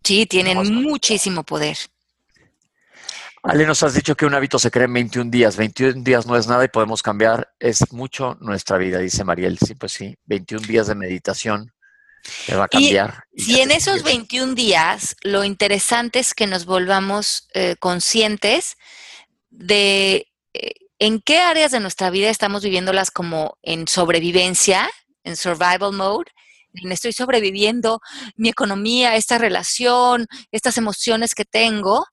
Sí, 0.05 0.27
tienen 0.27 0.83
muchísimo 0.83 1.43
poder. 1.43 1.79
Ale, 3.49 3.65
nos 3.65 3.83
has 3.83 3.95
dicho 3.95 4.15
que 4.15 4.27
un 4.27 4.35
hábito 4.35 4.59
se 4.59 4.71
crea 4.71 4.85
en 4.85 4.93
21 4.93 5.31
días. 5.31 5.57
21 5.57 6.03
días 6.03 6.27
no 6.27 6.37
es 6.37 6.47
nada 6.47 6.67
y 6.67 6.69
podemos 6.69 7.03
cambiar. 7.03 7.55
Es 7.59 7.95
mucho 7.95 8.37
nuestra 8.41 8.77
vida, 8.77 8.99
dice 8.99 9.25
Mariel. 9.25 9.59
Sí, 9.59 9.75
pues 9.75 9.93
sí, 9.93 10.15
21 10.27 10.67
días 10.67 10.87
de 10.89 10.95
meditación 10.95 11.73
te 12.45 12.55
va 12.57 12.65
a 12.65 12.69
cambiar. 12.69 13.25
Y, 13.33 13.61
en 13.61 13.71
esos 13.71 14.03
21 14.03 14.55
días, 14.55 15.17
lo 15.23 15.45
interesante 15.45 16.19
es 16.19 16.35
que 16.35 16.47
nos 16.47 16.67
volvamos 16.67 17.49
eh, 17.55 17.77
conscientes 17.81 18.77
de 19.49 20.27
eh, 20.53 20.73
en 20.99 21.23
qué 21.23 21.39
áreas 21.39 21.71
de 21.71 21.81
nuestra 21.81 22.11
vida 22.11 22.29
estamos 22.29 22.63
viviéndolas 22.63 23.11
como 23.11 23.57
en 23.63 23.89
sobrevivencia, 23.89 24.91
en 25.25 25.37
survival 25.37 25.95
mode, 25.95 26.31
en 26.75 26.93
estoy 26.93 27.15
sobreviviendo 27.15 28.03
mi 28.37 28.51
economía, 28.51 29.17
esta 29.17 29.39
relación, 29.39 30.27
estas 30.53 30.77
emociones 30.77 31.35
que 31.35 31.47
tengo, 31.47 32.05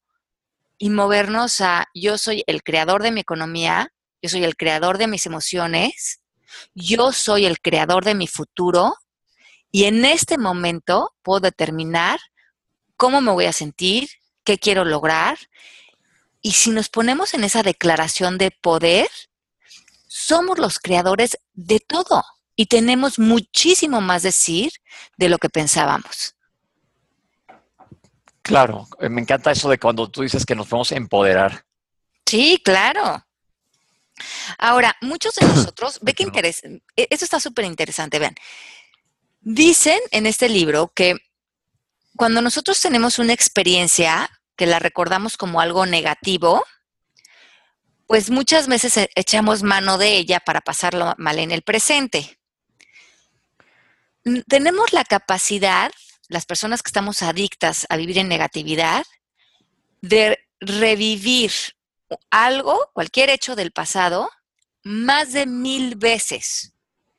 y 0.77 0.89
movernos 0.89 1.61
a 1.61 1.87
yo 1.93 2.17
soy 2.17 2.43
el 2.47 2.63
creador 2.63 3.03
de 3.03 3.11
mi 3.11 3.21
economía, 3.21 3.91
yo 4.21 4.29
soy 4.29 4.43
el 4.43 4.55
creador 4.55 4.97
de 4.97 5.07
mis 5.07 5.25
emociones, 5.25 6.21
yo 6.73 7.11
soy 7.11 7.45
el 7.45 7.59
creador 7.59 8.05
de 8.05 8.15
mi 8.15 8.27
futuro 8.27 8.95
y 9.71 9.85
en 9.85 10.05
este 10.05 10.37
momento 10.37 11.13
puedo 11.21 11.41
determinar 11.41 12.19
cómo 12.97 13.21
me 13.21 13.31
voy 13.31 13.45
a 13.45 13.53
sentir, 13.53 14.09
qué 14.43 14.57
quiero 14.57 14.85
lograr. 14.85 15.37
Y 16.41 16.53
si 16.53 16.69
nos 16.71 16.89
ponemos 16.89 17.33
en 17.33 17.43
esa 17.43 17.63
declaración 17.63 18.37
de 18.37 18.51
poder, 18.51 19.09
somos 20.07 20.59
los 20.59 20.79
creadores 20.79 21.37
de 21.53 21.79
todo 21.79 22.23
y 22.55 22.67
tenemos 22.67 23.19
muchísimo 23.19 23.99
más 24.01 24.23
decir 24.23 24.71
de 25.17 25.29
lo 25.29 25.37
que 25.37 25.49
pensábamos. 25.49 26.34
Claro, 28.45 28.87
eh, 28.99 29.09
me 29.09 29.21
encanta 29.21 29.49
eso 29.49 29.67
de 29.69 29.79
cuando 29.79 30.07
tú 30.07 30.21
dices 30.21 30.45
que 30.45 30.53
nos 30.53 30.67
podemos 30.67 30.91
empoderar. 30.91 31.65
Sí, 32.27 32.61
claro. 32.63 33.25
Ahora, 34.59 34.95
muchos 35.01 35.33
de 35.33 35.47
nosotros, 35.47 35.97
ve 36.03 36.13
que 36.13 36.21
interés, 36.21 36.61
e, 36.63 37.07
esto 37.09 37.25
está 37.25 37.39
súper 37.39 37.65
interesante, 37.65 38.19
vean. 38.19 38.35
Dicen 39.41 39.99
en 40.11 40.27
este 40.27 40.47
libro 40.47 40.91
que 40.93 41.15
cuando 42.15 42.39
nosotros 42.39 42.79
tenemos 42.79 43.17
una 43.17 43.33
experiencia 43.33 44.29
que 44.55 44.67
la 44.67 44.77
recordamos 44.77 45.37
como 45.37 45.59
algo 45.59 45.87
negativo, 45.87 46.63
pues 48.05 48.29
muchas 48.29 48.67
veces 48.67 48.95
e, 48.97 49.09
echamos 49.15 49.63
mano 49.63 49.97
de 49.97 50.17
ella 50.17 50.39
para 50.39 50.61
pasarlo 50.61 51.15
mal 51.17 51.39
en 51.39 51.49
el 51.49 51.63
presente. 51.63 52.37
Tenemos 54.47 54.93
la 54.93 55.03
capacidad 55.03 55.91
las 56.27 56.45
personas 56.45 56.81
que 56.81 56.89
estamos 56.89 57.21
adictas 57.21 57.85
a 57.89 57.97
vivir 57.97 58.17
en 58.17 58.27
negatividad, 58.27 59.05
de 60.01 60.39
revivir 60.59 61.51
algo, 62.29 62.89
cualquier 62.93 63.29
hecho 63.29 63.55
del 63.55 63.71
pasado, 63.71 64.29
más 64.83 65.33
de 65.33 65.45
mil 65.45 65.95
veces. 65.95 66.73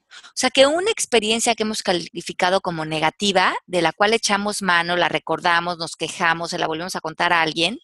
O 0.09 0.39
sea 0.39 0.51
que 0.51 0.67
una 0.67 0.91
experiencia 0.91 1.55
que 1.55 1.63
hemos 1.63 1.83
calificado 1.83 2.61
como 2.61 2.85
negativa, 2.85 3.55
de 3.67 3.83
la 3.83 3.93
cual 3.93 4.15
echamos 4.15 4.63
mano, 4.63 4.97
la 4.97 5.09
recordamos, 5.09 5.79
nos 5.79 5.97
quejamos, 5.97 6.51
se 6.51 6.59
la 6.59 6.67
volvemos 6.67 6.97
a 6.97 7.01
contar 7.01 7.33
a 7.33 7.43
alguien, 7.43 7.79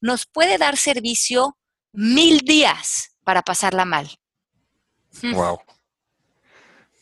nos 0.00 0.26
puede 0.26 0.58
dar 0.58 0.76
servicio 0.76 1.56
mil 1.92 2.40
días 2.40 3.16
para 3.24 3.42
pasarla 3.42 3.84
mal. 3.84 4.10
Wow. 5.22 5.60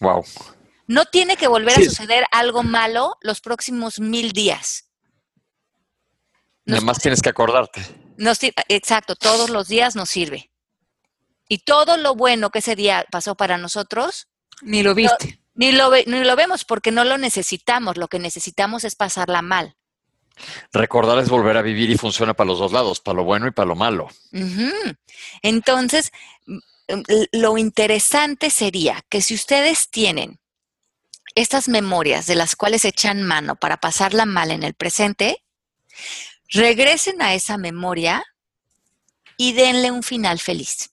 Wow 0.01 0.25
No 0.91 1.05
tiene 1.05 1.37
que 1.37 1.47
volver 1.47 1.79
a 1.79 1.85
suceder 1.85 2.25
algo 2.33 2.65
malo 2.65 3.17
los 3.21 3.41
próximos 3.41 4.01
mil 4.01 4.33
días. 4.33 4.91
Nada 6.65 6.81
más 6.81 6.99
tienes 6.99 7.23
que 7.23 7.29
acordarte. 7.29 7.81
exacto, 8.67 9.15
todos 9.15 9.51
los 9.51 9.69
días 9.69 9.95
nos 9.95 10.11
sirve. 10.11 10.51
Y 11.49 11.59
todo 11.59 11.97
lo 11.97 12.17
bueno 12.17 12.51
que 12.51 12.59
ese 12.59 12.75
día 12.75 13.07
pasó 13.09 13.37
para 13.37 13.57
nosotros. 13.57 14.27
Ni 14.63 14.83
lo 14.83 14.97
viste. 14.97 15.41
ni, 15.55 15.71
lo, 15.71 15.93
ni 15.93 16.25
lo 16.25 16.35
vemos 16.35 16.65
porque 16.65 16.91
no 16.91 17.05
lo 17.05 17.19
necesitamos. 17.19 17.97
Lo 17.97 18.09
que 18.09 18.19
necesitamos 18.19 18.83
es 18.83 18.97
pasarla 18.97 19.43
mal. 19.43 19.77
Recordar 20.73 21.21
es 21.21 21.29
volver 21.29 21.57
a 21.57 21.63
vivir 21.63 21.89
y 21.91 21.99
funciona 21.99 22.35
para 22.35 22.49
los 22.49 22.59
dos 22.59 22.73
lados, 22.73 22.99
para 22.99 23.15
lo 23.15 23.23
bueno 23.23 23.47
y 23.47 23.53
para 23.53 23.69
lo 23.69 23.77
malo. 23.77 24.09
Entonces, 25.41 26.11
lo 27.31 27.59
interesante 27.59 28.51
sería 28.51 29.05
que 29.09 29.23
si 29.23 29.35
ustedes 29.35 29.89
tienen 29.89 30.40
estas 31.35 31.69
memorias 31.69 32.27
de 32.27 32.35
las 32.35 32.57
cuales 32.57 32.85
echan 32.85 33.23
mano 33.23 33.57
para 33.57 33.79
pasarla 33.79 34.27
mal 34.27 34.51
en 34.51 34.63
el 34.63 34.75
presente, 34.75 35.45
regresen 36.53 37.23
a 37.23 37.35
esa 37.35 37.57
memoria 37.59 38.25
y 39.37 39.53
denle 39.53 39.91
un 39.91 40.03
final 40.03 40.39
feliz. 40.39 40.91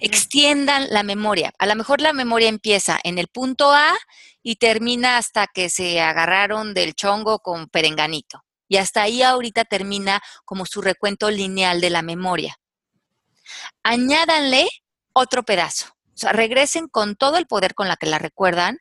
Extiendan 0.00 0.88
la 0.90 1.02
memoria. 1.02 1.52
A 1.58 1.66
lo 1.66 1.74
mejor 1.74 2.00
la 2.00 2.12
memoria 2.12 2.48
empieza 2.48 3.00
en 3.02 3.18
el 3.18 3.28
punto 3.28 3.72
A 3.72 3.96
y 4.42 4.56
termina 4.56 5.16
hasta 5.16 5.46
que 5.46 5.70
se 5.70 6.00
agarraron 6.00 6.74
del 6.74 6.94
chongo 6.94 7.38
con 7.40 7.68
perenganito. 7.68 8.44
Y 8.68 8.76
hasta 8.76 9.02
ahí 9.02 9.22
ahorita 9.22 9.64
termina 9.64 10.22
como 10.44 10.66
su 10.66 10.80
recuento 10.80 11.30
lineal 11.30 11.80
de 11.80 11.90
la 11.90 12.02
memoria. 12.02 12.56
Añádanle 13.82 14.68
otro 15.12 15.42
pedazo. 15.42 15.86
Sea, 16.20 16.32
regresen 16.32 16.86
con 16.86 17.16
todo 17.16 17.38
el 17.38 17.46
poder 17.46 17.74
con 17.74 17.88
la 17.88 17.96
que 17.96 18.06
la 18.06 18.18
recuerdan 18.18 18.78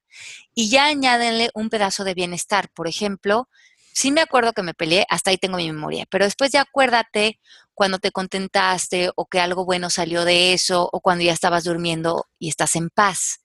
y 0.53 0.69
ya 0.69 0.87
añádenle 0.87 1.51
un 1.53 1.69
pedazo 1.69 2.03
de 2.03 2.13
bienestar. 2.13 2.69
Por 2.73 2.89
ejemplo, 2.89 3.47
sí 3.93 4.11
me 4.11 4.19
acuerdo 4.19 4.51
que 4.51 4.61
me 4.61 4.73
peleé, 4.73 5.05
hasta 5.09 5.31
ahí 5.31 5.37
tengo 5.37 5.55
mi 5.55 5.71
memoria, 5.71 6.05
pero 6.09 6.25
después 6.25 6.51
ya 6.51 6.61
acuérdate 6.61 7.39
cuando 7.73 7.97
te 7.99 8.11
contentaste 8.11 9.11
o 9.15 9.25
que 9.27 9.39
algo 9.39 9.63
bueno 9.63 9.89
salió 9.89 10.25
de 10.25 10.51
eso 10.51 10.89
o 10.91 10.99
cuando 10.99 11.23
ya 11.23 11.31
estabas 11.31 11.63
durmiendo 11.63 12.27
y 12.39 12.49
estás 12.49 12.75
en 12.75 12.89
paz. 12.89 13.39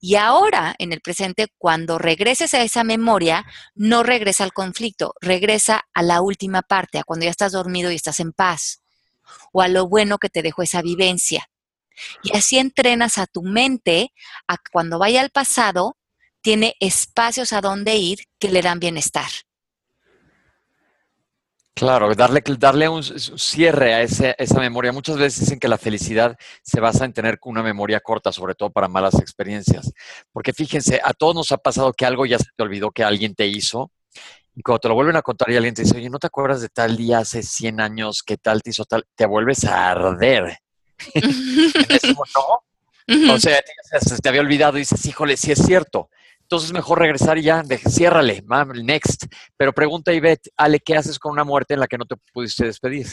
Y 0.00 0.14
ahora, 0.14 0.74
en 0.78 0.94
el 0.94 1.02
presente, 1.02 1.48
cuando 1.58 1.98
regreses 1.98 2.54
a 2.54 2.62
esa 2.62 2.84
memoria, 2.84 3.44
no 3.74 4.02
regresa 4.02 4.44
al 4.44 4.54
conflicto, 4.54 5.14
regresa 5.20 5.84
a 5.92 6.02
la 6.02 6.22
última 6.22 6.62
parte, 6.62 6.98
a 6.98 7.04
cuando 7.04 7.24
ya 7.24 7.30
estás 7.30 7.52
dormido 7.52 7.90
y 7.90 7.96
estás 7.96 8.20
en 8.20 8.32
paz, 8.32 8.82
o 9.52 9.60
a 9.60 9.68
lo 9.68 9.88
bueno 9.88 10.16
que 10.16 10.30
te 10.30 10.42
dejó 10.42 10.62
esa 10.62 10.80
vivencia. 10.80 11.48
Y 12.22 12.36
así 12.36 12.58
entrenas 12.58 13.18
a 13.18 13.26
tu 13.26 13.42
mente 13.42 14.12
a 14.48 14.56
cuando 14.72 14.98
vaya 14.98 15.20
al 15.20 15.30
pasado, 15.30 15.96
tiene 16.40 16.76
espacios 16.80 17.52
a 17.52 17.60
donde 17.60 17.96
ir 17.96 18.20
que 18.38 18.48
le 18.48 18.62
dan 18.62 18.78
bienestar. 18.78 19.30
Claro, 21.76 22.14
darle, 22.14 22.40
darle 22.56 22.88
un 22.88 23.02
cierre 23.02 23.94
a 23.94 24.02
esa 24.02 24.60
memoria. 24.60 24.92
Muchas 24.92 25.16
veces 25.16 25.40
dicen 25.40 25.58
que 25.58 25.66
la 25.66 25.76
felicidad 25.76 26.36
se 26.62 26.78
basa 26.78 27.04
en 27.04 27.12
tener 27.12 27.38
una 27.42 27.64
memoria 27.64 27.98
corta, 27.98 28.30
sobre 28.30 28.54
todo 28.54 28.70
para 28.70 28.86
malas 28.86 29.14
experiencias. 29.14 29.92
Porque 30.32 30.52
fíjense, 30.52 31.00
a 31.02 31.12
todos 31.14 31.34
nos 31.34 31.50
ha 31.50 31.56
pasado 31.56 31.92
que 31.92 32.06
algo 32.06 32.26
ya 32.26 32.38
se 32.38 32.44
te 32.56 32.62
olvidó 32.62 32.92
que 32.92 33.02
alguien 33.02 33.34
te 33.34 33.46
hizo. 33.46 33.90
Y 34.54 34.62
cuando 34.62 34.78
te 34.80 34.88
lo 34.88 34.94
vuelven 34.94 35.16
a 35.16 35.22
contar 35.22 35.50
y 35.50 35.56
alguien 35.56 35.74
te 35.74 35.82
dice, 35.82 35.96
oye, 35.96 36.10
¿no 36.10 36.20
te 36.20 36.28
acuerdas 36.28 36.60
de 36.60 36.68
tal 36.68 36.96
día 36.96 37.18
hace 37.18 37.42
100 37.42 37.80
años 37.80 38.22
que 38.22 38.36
tal 38.36 38.62
te 38.62 38.70
hizo 38.70 38.84
tal? 38.84 39.04
Te 39.16 39.26
vuelves 39.26 39.64
a 39.64 39.90
arder. 39.90 40.58
¿no? 43.06 43.34
O 43.34 43.38
sea, 43.38 43.60
se 44.00 44.18
te 44.18 44.28
había 44.28 44.40
olvidado 44.40 44.76
y 44.76 44.80
dices, 44.80 45.04
híjole, 45.06 45.36
sí 45.36 45.52
es 45.52 45.58
cierto. 45.58 46.08
Entonces 46.40 46.72
mejor 46.72 46.98
regresar 46.98 47.38
y 47.38 47.42
ya, 47.42 47.62
de, 47.62 47.78
ciérrale, 47.78 48.44
next. 48.82 49.24
Pero 49.56 49.72
pregunta 49.72 50.12
Ivette, 50.12 50.50
Ale, 50.56 50.80
¿qué 50.80 50.96
haces 50.96 51.18
con 51.18 51.32
una 51.32 51.44
muerte 51.44 51.74
en 51.74 51.80
la 51.80 51.86
que 51.86 51.98
no 51.98 52.04
te 52.04 52.16
pudiste 52.32 52.66
despedir? 52.66 53.08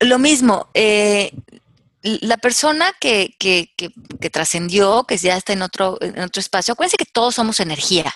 Lo 0.00 0.18
mismo, 0.18 0.70
eh, 0.74 1.32
la 2.02 2.36
persona 2.38 2.92
que, 2.98 3.34
que, 3.38 3.68
trascendió, 4.30 5.04
que 5.04 5.16
ya 5.18 5.36
está 5.36 5.52
en 5.52 5.62
otro, 5.62 5.98
en 6.00 6.18
otro 6.20 6.40
espacio, 6.40 6.72
acuérdense 6.72 6.96
que 6.96 7.04
todos 7.04 7.34
somos 7.34 7.60
energía. 7.60 8.12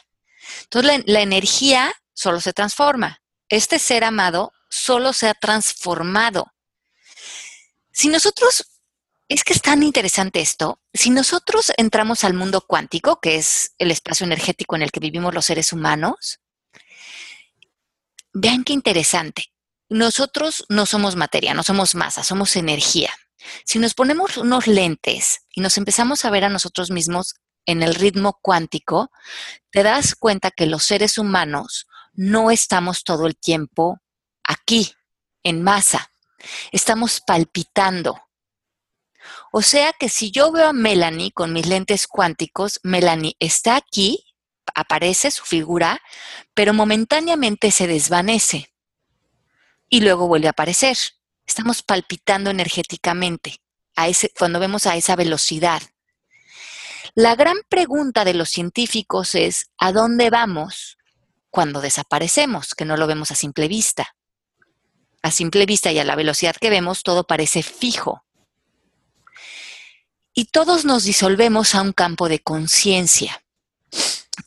Entonces 0.64 1.03
la 1.07 1.20
energía 1.20 1.93
solo 2.14 2.41
se 2.41 2.53
transforma. 2.53 3.20
Este 3.49 3.78
ser 3.78 4.05
amado 4.05 4.53
solo 4.68 5.12
se 5.12 5.28
ha 5.28 5.35
transformado. 5.35 6.47
Si 8.01 8.09
nosotros 8.09 8.64
es 9.28 9.44
que 9.44 9.53
es 9.53 9.61
tan 9.61 9.82
interesante 9.82 10.40
esto. 10.40 10.80
Si 10.94 11.11
nosotros 11.11 11.70
entramos 11.76 12.24
al 12.24 12.32
mundo 12.32 12.62
cuántico, 12.62 13.20
que 13.20 13.36
es 13.36 13.74
el 13.76 13.90
espacio 13.90 14.24
energético 14.24 14.74
en 14.74 14.80
el 14.80 14.90
que 14.90 15.01
vivimos 15.01 15.34
los 15.34 15.44
seres 15.44 15.70
humanos, 15.70 16.40
vean 18.32 18.64
qué 18.64 18.72
interesante. 18.72 19.53
Nosotros 19.90 20.64
no 20.70 20.86
somos 20.86 21.14
materia, 21.14 21.53
no 21.53 21.62
somos 21.62 21.94
masa, 21.94 22.24
somos 22.24 22.57
energía. 22.57 23.11
Si 23.66 23.78
nos 23.78 23.92
ponemos 23.92 24.38
unos 24.38 24.66
lentes 24.66 25.42
y 25.51 25.61
nos 25.61 25.76
empezamos 25.76 26.24
a 26.24 26.30
ver 26.30 26.44
a 26.44 26.48
nosotros 26.48 26.90
mismos 26.90 27.34
en 27.66 27.82
el 27.82 27.94
ritmo 27.94 28.38
cuántico, 28.40 29.11
te 29.70 29.82
das 29.82 30.14
cuenta 30.14 30.51
que 30.51 30.64
los 30.64 30.84
seres 30.84 31.18
humanos 31.18 31.86
no 32.14 32.51
estamos 32.51 33.05
todo 33.05 33.26
el 33.26 33.36
tiempo 33.36 34.01
aquí, 34.42 34.94
en 35.42 35.62
masa. 35.62 36.11
Estamos 36.72 37.20
palpitando, 37.20 38.20
o 39.53 39.62
sea 39.62 39.93
que 39.93 40.09
si 40.09 40.30
yo 40.30 40.53
veo 40.53 40.68
a 40.68 40.72
Melanie 40.72 41.32
con 41.32 41.53
mis 41.53 41.66
lentes 41.66 42.07
cuánticos, 42.07 42.80
Melanie 42.82 43.36
está 43.38 43.76
aquí, 43.76 44.24
aparece 44.74 45.30
su 45.30 45.45
figura, 45.45 46.01
pero 46.55 46.72
momentáneamente 46.72 47.70
se 47.70 47.86
desvanece 47.86 48.72
y 49.88 50.01
luego 50.01 50.28
vuelve 50.28 50.47
a 50.47 50.53
aparecer. 50.53 50.97
Estamos 51.47 51.82
palpitando 51.82 52.51
energéticamente 52.51 53.61
a 53.97 54.09
ese, 54.09 54.32
cuando 54.38 54.61
vemos 54.61 54.86
a 54.86 54.97
esa 54.97 55.16
velocidad. 55.16 55.82
La 57.14 57.34
gran 57.34 57.57
pregunta 57.68 58.24
de 58.24 58.34
los 58.34 58.51
científicos 58.51 59.34
es, 59.34 59.70
¿a 59.78 59.91
dónde 59.91 60.30
vamos 60.30 60.97
cuando 61.51 61.80
desaparecemos, 61.80 62.74
que 62.74 62.84
no 62.84 62.97
lo 62.97 63.09
vemos 63.09 63.32
a 63.32 63.34
simple 63.34 63.66
vista? 63.66 64.14
A 65.22 65.30
simple 65.30 65.66
vista 65.66 65.92
y 65.92 65.98
a 65.98 66.04
la 66.04 66.16
velocidad 66.16 66.56
que 66.56 66.70
vemos, 66.70 67.02
todo 67.02 67.24
parece 67.24 67.62
fijo 67.62 68.24
y 70.34 70.46
todos 70.46 70.84
nos 70.84 71.04
disolvemos 71.04 71.74
a 71.74 71.82
un 71.82 71.92
campo 71.92 72.28
de 72.28 72.40
conciencia, 72.40 73.42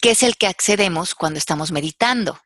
que 0.02 0.12
es 0.12 0.24
el 0.24 0.38
que 0.38 0.48
accedemos 0.48 1.16
cuando 1.16 1.38
estamos 1.38 1.72
meditando. 1.72 2.40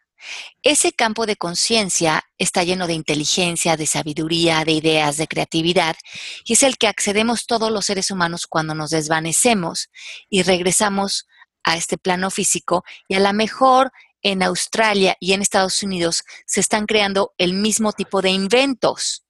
Ese 0.64 0.92
campo 0.92 1.26
de 1.26 1.38
conciencia 1.38 2.24
está 2.38 2.64
lleno 2.64 2.88
de 2.88 2.94
inteligencia, 2.94 3.78
de 3.78 3.86
sabiduría, 3.86 4.66
de 4.66 4.74
ideas, 4.74 5.18
de 5.18 5.28
creatividad, 5.28 5.96
y 6.44 6.54
es 6.54 6.64
el 6.64 6.78
que 6.78 6.88
accedemos 6.88 7.46
todos 7.46 7.72
los 7.72 7.86
seres 7.86 8.12
humanos 8.12 8.48
cuando 8.48 8.76
nos 8.76 8.90
desvanecemos 8.90 9.90
y 10.30 10.44
regresamos 10.44 11.28
a 11.64 11.78
este 11.78 11.98
plano 11.98 12.32
físico 12.32 12.84
y 13.08 13.16
a 13.16 13.20
lo 13.20 13.32
mejor 13.34 13.92
en 14.28 14.44
Australia 14.44 15.16
y 15.22 15.32
en 15.32 15.42
Estados 15.42 15.82
Unidos 15.84 16.24
se 16.46 16.60
están 16.60 16.86
creando 16.86 17.34
el 17.38 17.54
mismo 17.54 17.94
tipo 17.94 18.22
de 18.22 18.30
inventos, 18.30 19.24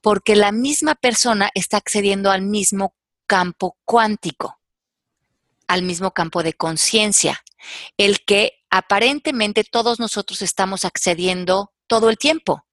porque 0.00 0.36
la 0.36 0.52
misma 0.52 0.94
persona 0.94 1.50
está 1.54 1.78
accediendo 1.78 2.30
al 2.30 2.42
mismo 2.42 2.94
campo 3.26 3.76
cuántico, 3.84 4.60
al 5.66 5.82
mismo 5.82 6.12
campo 6.12 6.44
de 6.44 6.52
conciencia, 6.52 7.42
el 7.96 8.24
que 8.24 8.62
aparentemente 8.70 9.64
todos 9.64 9.98
nosotros 9.98 10.40
estamos 10.40 10.84
accediendo 10.84 11.72
todo 11.88 12.08
el 12.08 12.16
tiempo. 12.16 12.64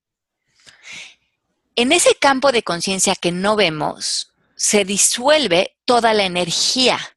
En 1.75 1.91
ese 1.91 2.13
campo 2.15 2.51
de 2.51 2.61
conciencia 2.61 3.15
que 3.15 3.31
no 3.31 3.55
vemos, 3.55 4.33
se 4.55 4.85
disuelve 4.85 5.75
toda 5.83 6.13
la 6.13 6.25
energía. 6.25 7.14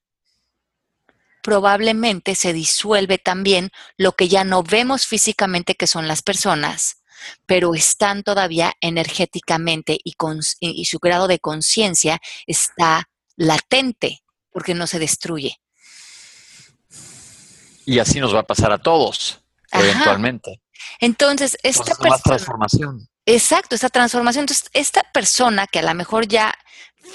Probablemente 1.48 2.34
se 2.34 2.52
disuelve 2.52 3.16
también 3.16 3.70
lo 3.96 4.12
que 4.12 4.28
ya 4.28 4.44
no 4.44 4.62
vemos 4.62 5.06
físicamente, 5.06 5.76
que 5.76 5.86
son 5.86 6.06
las 6.06 6.20
personas, 6.20 6.98
pero 7.46 7.74
están 7.74 8.22
todavía 8.22 8.74
energéticamente 8.82 9.98
y, 10.04 10.14
y 10.60 10.84
su 10.84 10.98
grado 10.98 11.26
de 11.26 11.38
conciencia 11.38 12.20
está 12.46 13.08
latente, 13.36 14.22
porque 14.50 14.74
no 14.74 14.86
se 14.86 14.98
destruye. 14.98 15.58
Y 17.86 17.98
así 17.98 18.20
nos 18.20 18.34
va 18.34 18.40
a 18.40 18.46
pasar 18.46 18.70
a 18.70 18.76
todos, 18.76 19.40
eventualmente. 19.70 20.60
Entonces, 21.00 21.56
esta 21.62 21.94
transformación. 22.22 23.08
Exacto, 23.24 23.74
esta 23.74 23.88
transformación. 23.88 24.42
Entonces, 24.42 24.68
esta 24.74 25.02
persona 25.14 25.66
que 25.66 25.78
a 25.78 25.82
lo 25.82 25.94
mejor 25.94 26.28
ya 26.28 26.54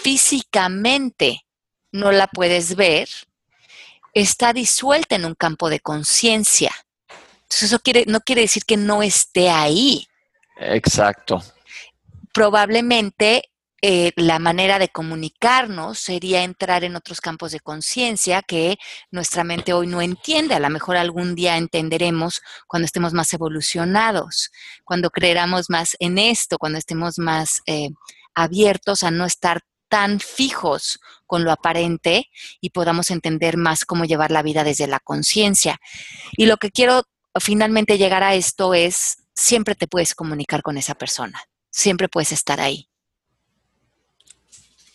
físicamente 0.02 1.46
no 1.92 2.12
la 2.12 2.26
puedes 2.26 2.76
ver, 2.76 3.08
está 4.14 4.54
disuelta 4.54 5.16
en 5.16 5.26
un 5.26 5.36
campo 5.36 5.70
de 5.70 5.80
conciencia. 5.80 6.72
Entonces, 7.44 7.64
eso 7.64 7.80
quiere, 7.80 8.06
no 8.08 8.22
quiere 8.22 8.42
decir 8.42 8.64
que 8.66 8.78
no 8.78 9.04
esté 9.04 9.50
ahí. 9.50 10.08
Exacto. 10.58 11.44
Probablemente 12.34 13.52
eh, 13.86 14.14
la 14.16 14.40
manera 14.40 14.80
de 14.80 14.88
comunicarnos 14.88 16.00
sería 16.00 16.44
entrar 16.44 16.86
en 16.86 16.96
otros 16.96 17.20
campos 17.20 17.52
de 17.52 17.60
conciencia 17.60 18.42
que 18.42 18.78
nuestra 19.12 19.44
mente 19.44 19.74
hoy 19.74 19.88
no 19.88 20.02
entiende. 20.02 20.56
A 20.56 20.62
lo 20.62 20.70
mejor 20.70 20.96
algún 20.96 21.36
día 21.36 21.58
entenderemos 21.58 22.42
cuando 22.66 22.86
estemos 22.86 23.12
más 23.12 23.34
evolucionados, 23.34 24.52
cuando 24.86 25.10
creeramos 25.10 25.70
más 25.70 25.98
en 26.00 26.18
esto, 26.18 26.58
cuando 26.58 26.80
estemos 26.80 27.20
más 27.20 27.62
eh, 27.66 27.90
abiertos 28.34 29.04
a 29.04 29.12
no 29.12 29.26
estar 29.26 29.62
tan 29.90 30.22
fijos 30.22 30.98
con 31.34 31.46
lo 31.46 31.52
aparente 31.52 32.30
y 32.62 32.70
podamos 32.70 33.10
entender 33.10 33.58
más 33.58 33.86
cómo 33.86 34.06
llevar 34.06 34.30
la 34.30 34.44
vida 34.44 34.64
desde 34.64 34.86
la 34.86 35.00
conciencia. 35.00 35.82
Y 36.34 36.46
lo 36.46 36.58
que 36.58 36.70
quiero 36.70 37.08
finalmente 37.42 37.98
llegar 37.98 38.22
a 38.22 38.36
esto 38.36 38.76
es, 38.76 39.18
siempre 39.34 39.74
te 39.74 39.88
puedes 39.88 40.14
comunicar 40.14 40.62
con 40.62 40.78
esa 40.78 40.94
persona, 40.94 41.42
siempre 41.72 42.08
puedes 42.08 42.34
estar 42.34 42.62
ahí. 42.62 42.88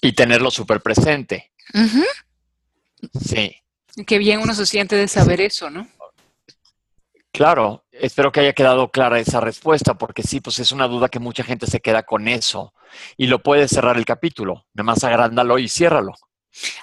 Y 0.01 0.13
tenerlo 0.13 0.53
súper 0.53 0.81
presente. 0.81 1.51
Sí. 3.21 3.57
Qué 4.07 4.19
bien 4.19 4.39
uno 4.39 4.55
se 4.55 4.65
siente 4.65 4.95
de 4.95 5.09
saber 5.09 5.41
eso, 5.41 5.71
¿no? 5.71 5.89
Claro, 7.33 7.85
espero 7.91 8.31
que 8.31 8.41
haya 8.41 8.53
quedado 8.53 8.93
clara 8.93 9.19
esa 9.19 9.41
respuesta, 9.41 9.95
porque 9.95 10.23
sí, 10.23 10.41
pues 10.41 10.61
es 10.61 10.71
una 10.71 10.87
duda 10.87 11.09
que 11.09 11.19
mucha 11.19 11.43
gente 11.43 11.67
se 11.67 11.81
queda 11.81 12.05
con 12.05 12.29
eso 12.29 12.75
y 13.17 13.27
lo 13.27 13.43
puede 13.43 13.67
cerrar 13.67 13.97
el 13.97 14.05
capítulo. 14.05 14.67
Nada 14.73 14.85
más 14.85 15.03
agrándalo 15.03 15.59
y 15.59 15.69
ciérralo. 15.69 16.15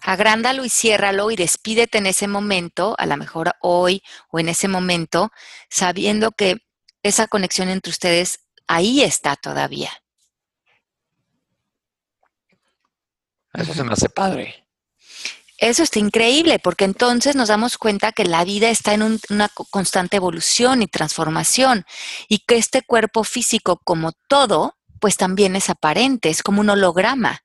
Agrándalo 0.02 0.66
y 0.66 0.70
ciérralo 0.70 1.32
y 1.32 1.36
despídete 1.36 1.98
en 1.98 2.06
ese 2.06 2.28
momento, 2.28 2.96
a 2.98 3.06
lo 3.06 3.18
mejor 3.18 3.54
hoy 3.62 4.04
o 4.30 4.40
en 4.40 4.50
ese 4.50 4.68
momento, 4.68 5.32
sabiendo 5.70 6.32
que 6.32 6.58
esa 7.04 7.28
conexión 7.28 7.70
entre 7.70 7.92
ustedes 7.92 8.40
ahí 8.68 9.04
está 9.04 9.36
todavía. 9.36 9.92
Eso 13.54 13.74
se 13.74 13.84
me 13.84 13.94
hace 13.94 14.10
padre. 14.10 14.66
Eso 15.58 15.84
está 15.84 16.00
increíble, 16.00 16.60
porque 16.60 16.84
entonces 16.84 17.36
nos 17.36 17.48
damos 17.48 17.78
cuenta 17.78 18.12
que 18.12 18.26
la 18.26 18.44
vida 18.44 18.70
está 18.70 18.94
en 18.94 19.20
una 19.30 19.50
constante 19.72 20.18
evolución 20.18 20.82
y 20.82 20.88
transformación 20.88 21.86
y 22.28 22.40
que 22.40 22.58
este 22.58 22.82
cuerpo 22.82 23.24
físico, 23.24 23.80
como 23.86 24.12
todo, 24.28 24.76
pues 25.00 25.16
también 25.16 25.56
es 25.56 25.70
aparente, 25.70 26.30
es 26.30 26.44
como 26.44 26.60
un 26.60 26.72
holograma. 26.72 27.45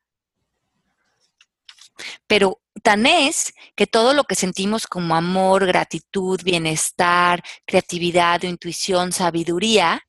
Pero 2.27 2.61
tan 2.83 3.07
es 3.07 3.53
que 3.75 3.87
todo 3.87 4.15
lo 4.15 4.25
que 4.25 4.35
sentimos 4.35 4.87
como 4.87 5.15
amor, 5.15 5.67
gratitud, 5.67 6.41
bienestar, 6.43 7.43
creatividad, 7.67 8.43
intuición, 8.43 9.13
sabiduría, 9.13 10.03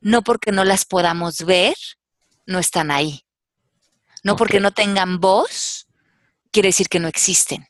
no 0.00 0.22
porque 0.22 0.52
no 0.52 0.64
las 0.64 0.84
podamos 0.84 1.44
ver, 1.44 1.76
no 2.46 2.58
están 2.58 2.90
ahí. 2.90 3.24
No 4.24 4.36
porque 4.36 4.60
no 4.60 4.72
tengan 4.72 5.18
voz, 5.18 5.88
quiere 6.50 6.68
decir 6.68 6.88
que 6.88 7.00
no 7.00 7.08
existen. 7.08 7.66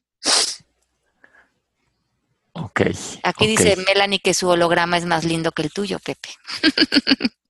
Ok. 2.52 2.82
Aquí 3.22 3.46
dice 3.46 3.76
Melanie 3.76 4.20
que 4.20 4.34
su 4.34 4.48
holograma 4.48 4.98
es 4.98 5.06
más 5.06 5.24
lindo 5.24 5.52
que 5.52 5.62
el 5.62 5.72
tuyo, 5.72 5.98
Pepe. 5.98 6.28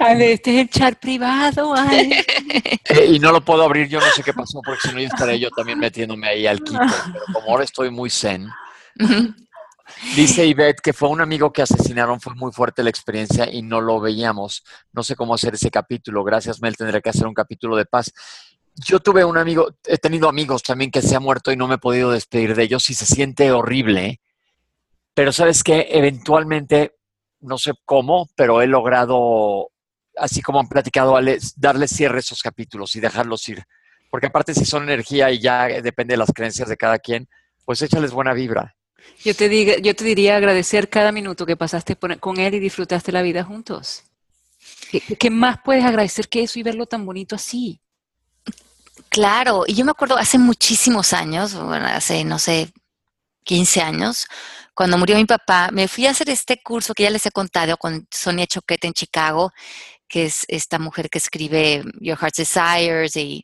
Ale, 0.00 0.32
este 0.32 0.54
es 0.54 0.60
el 0.62 0.70
chat 0.70 0.98
privado. 0.98 1.74
Eh, 1.76 3.06
y 3.12 3.18
no 3.18 3.32
lo 3.32 3.40
puedo 3.44 3.62
abrir, 3.62 3.88
yo 3.88 3.98
no 3.98 4.06
sé 4.14 4.22
qué 4.22 4.32
pasó, 4.32 4.60
porque 4.64 4.88
si 4.88 4.94
no, 4.94 5.00
yo 5.00 5.06
estaré 5.06 5.38
yo 5.38 5.50
también 5.50 5.78
metiéndome 5.78 6.28
ahí 6.28 6.46
al 6.46 6.62
quito. 6.62 6.78
Pero 6.78 7.24
como 7.32 7.50
ahora 7.50 7.64
estoy 7.64 7.90
muy 7.90 8.10
zen. 8.10 8.48
Dice 10.14 10.44
Ivette 10.44 10.80
que 10.80 10.92
fue 10.92 11.08
un 11.08 11.20
amigo 11.20 11.52
que 11.52 11.62
asesinaron, 11.62 12.20
fue 12.20 12.34
muy 12.34 12.52
fuerte 12.52 12.82
la 12.82 12.90
experiencia 12.90 13.50
y 13.50 13.62
no 13.62 13.80
lo 13.80 14.00
veíamos. 14.00 14.64
No 14.92 15.02
sé 15.02 15.16
cómo 15.16 15.34
hacer 15.34 15.54
ese 15.54 15.70
capítulo. 15.70 16.24
Gracias, 16.24 16.60
Mel, 16.60 16.76
tendré 16.76 17.00
que 17.00 17.10
hacer 17.10 17.26
un 17.26 17.34
capítulo 17.34 17.76
de 17.76 17.86
paz. 17.86 18.12
Yo 18.74 19.00
tuve 19.00 19.24
un 19.24 19.38
amigo, 19.38 19.68
he 19.84 19.96
tenido 19.96 20.28
amigos 20.28 20.62
también 20.62 20.90
que 20.90 21.02
se 21.02 21.16
ha 21.16 21.20
muerto 21.20 21.50
y 21.50 21.56
no 21.56 21.66
me 21.66 21.76
he 21.76 21.78
podido 21.78 22.10
despedir 22.10 22.54
de 22.54 22.64
ellos 22.64 22.90
y 22.90 22.94
se 22.94 23.06
siente 23.06 23.50
horrible. 23.52 24.20
Pero 25.14 25.32
sabes 25.32 25.62
que 25.62 25.88
eventualmente, 25.90 26.95
no 27.46 27.58
sé 27.58 27.72
cómo, 27.84 28.28
pero 28.36 28.60
he 28.60 28.66
logrado, 28.66 29.70
así 30.16 30.42
como 30.42 30.60
han 30.60 30.68
platicado, 30.68 31.16
darle 31.56 31.88
cierre 31.88 32.16
a 32.16 32.20
esos 32.20 32.42
capítulos 32.42 32.94
y 32.96 33.00
dejarlos 33.00 33.48
ir. 33.48 33.64
Porque 34.10 34.26
aparte 34.26 34.54
si 34.54 34.64
son 34.64 34.84
energía 34.84 35.30
y 35.30 35.40
ya 35.40 35.66
depende 35.66 36.14
de 36.14 36.18
las 36.18 36.32
creencias 36.32 36.68
de 36.68 36.76
cada 36.76 36.98
quien, 36.98 37.28
pues 37.64 37.82
échales 37.82 38.12
buena 38.12 38.34
vibra. 38.34 38.74
Yo 39.24 39.34
te, 39.34 39.48
diga, 39.48 39.78
yo 39.78 39.94
te 39.94 40.04
diría 40.04 40.36
agradecer 40.36 40.88
cada 40.88 41.12
minuto 41.12 41.46
que 41.46 41.56
pasaste 41.56 41.96
con 41.96 42.38
él 42.38 42.54
y 42.54 42.60
disfrutaste 42.60 43.12
la 43.12 43.22
vida 43.22 43.44
juntos. 43.44 44.04
¿Qué, 45.18 45.30
más 45.30 45.58
puedes 45.64 45.84
agradecer 45.84 46.28
que 46.28 46.42
eso 46.42 46.58
y 46.58 46.62
verlo 46.62 46.86
tan 46.86 47.04
bonito 47.06 47.34
así? 47.34 47.80
Claro, 49.08 49.64
y 49.66 49.74
yo 49.74 49.84
me 49.84 49.90
acuerdo 49.90 50.16
hace 50.16 50.38
muchísimos 50.38 51.12
años, 51.12 51.54
bueno, 51.54 51.86
hace, 51.86 52.24
no 52.24 52.38
sé, 52.38 52.72
15 53.44 53.80
años, 53.80 54.26
cuando 54.76 54.98
murió 54.98 55.16
mi 55.16 55.24
papá, 55.24 55.70
me 55.72 55.88
fui 55.88 56.06
a 56.06 56.10
hacer 56.10 56.28
este 56.28 56.62
curso 56.62 56.92
que 56.92 57.04
ya 57.04 57.10
les 57.10 57.24
he 57.24 57.30
contado 57.30 57.78
con 57.78 58.06
Sonia 58.10 58.46
Choquete 58.46 58.86
en 58.86 58.92
Chicago, 58.92 59.50
que 60.06 60.26
es 60.26 60.44
esta 60.48 60.78
mujer 60.78 61.08
que 61.08 61.16
escribe 61.16 61.82
Your 61.98 62.18
Heart's 62.20 62.36
Desires 62.36 63.16
y 63.16 63.42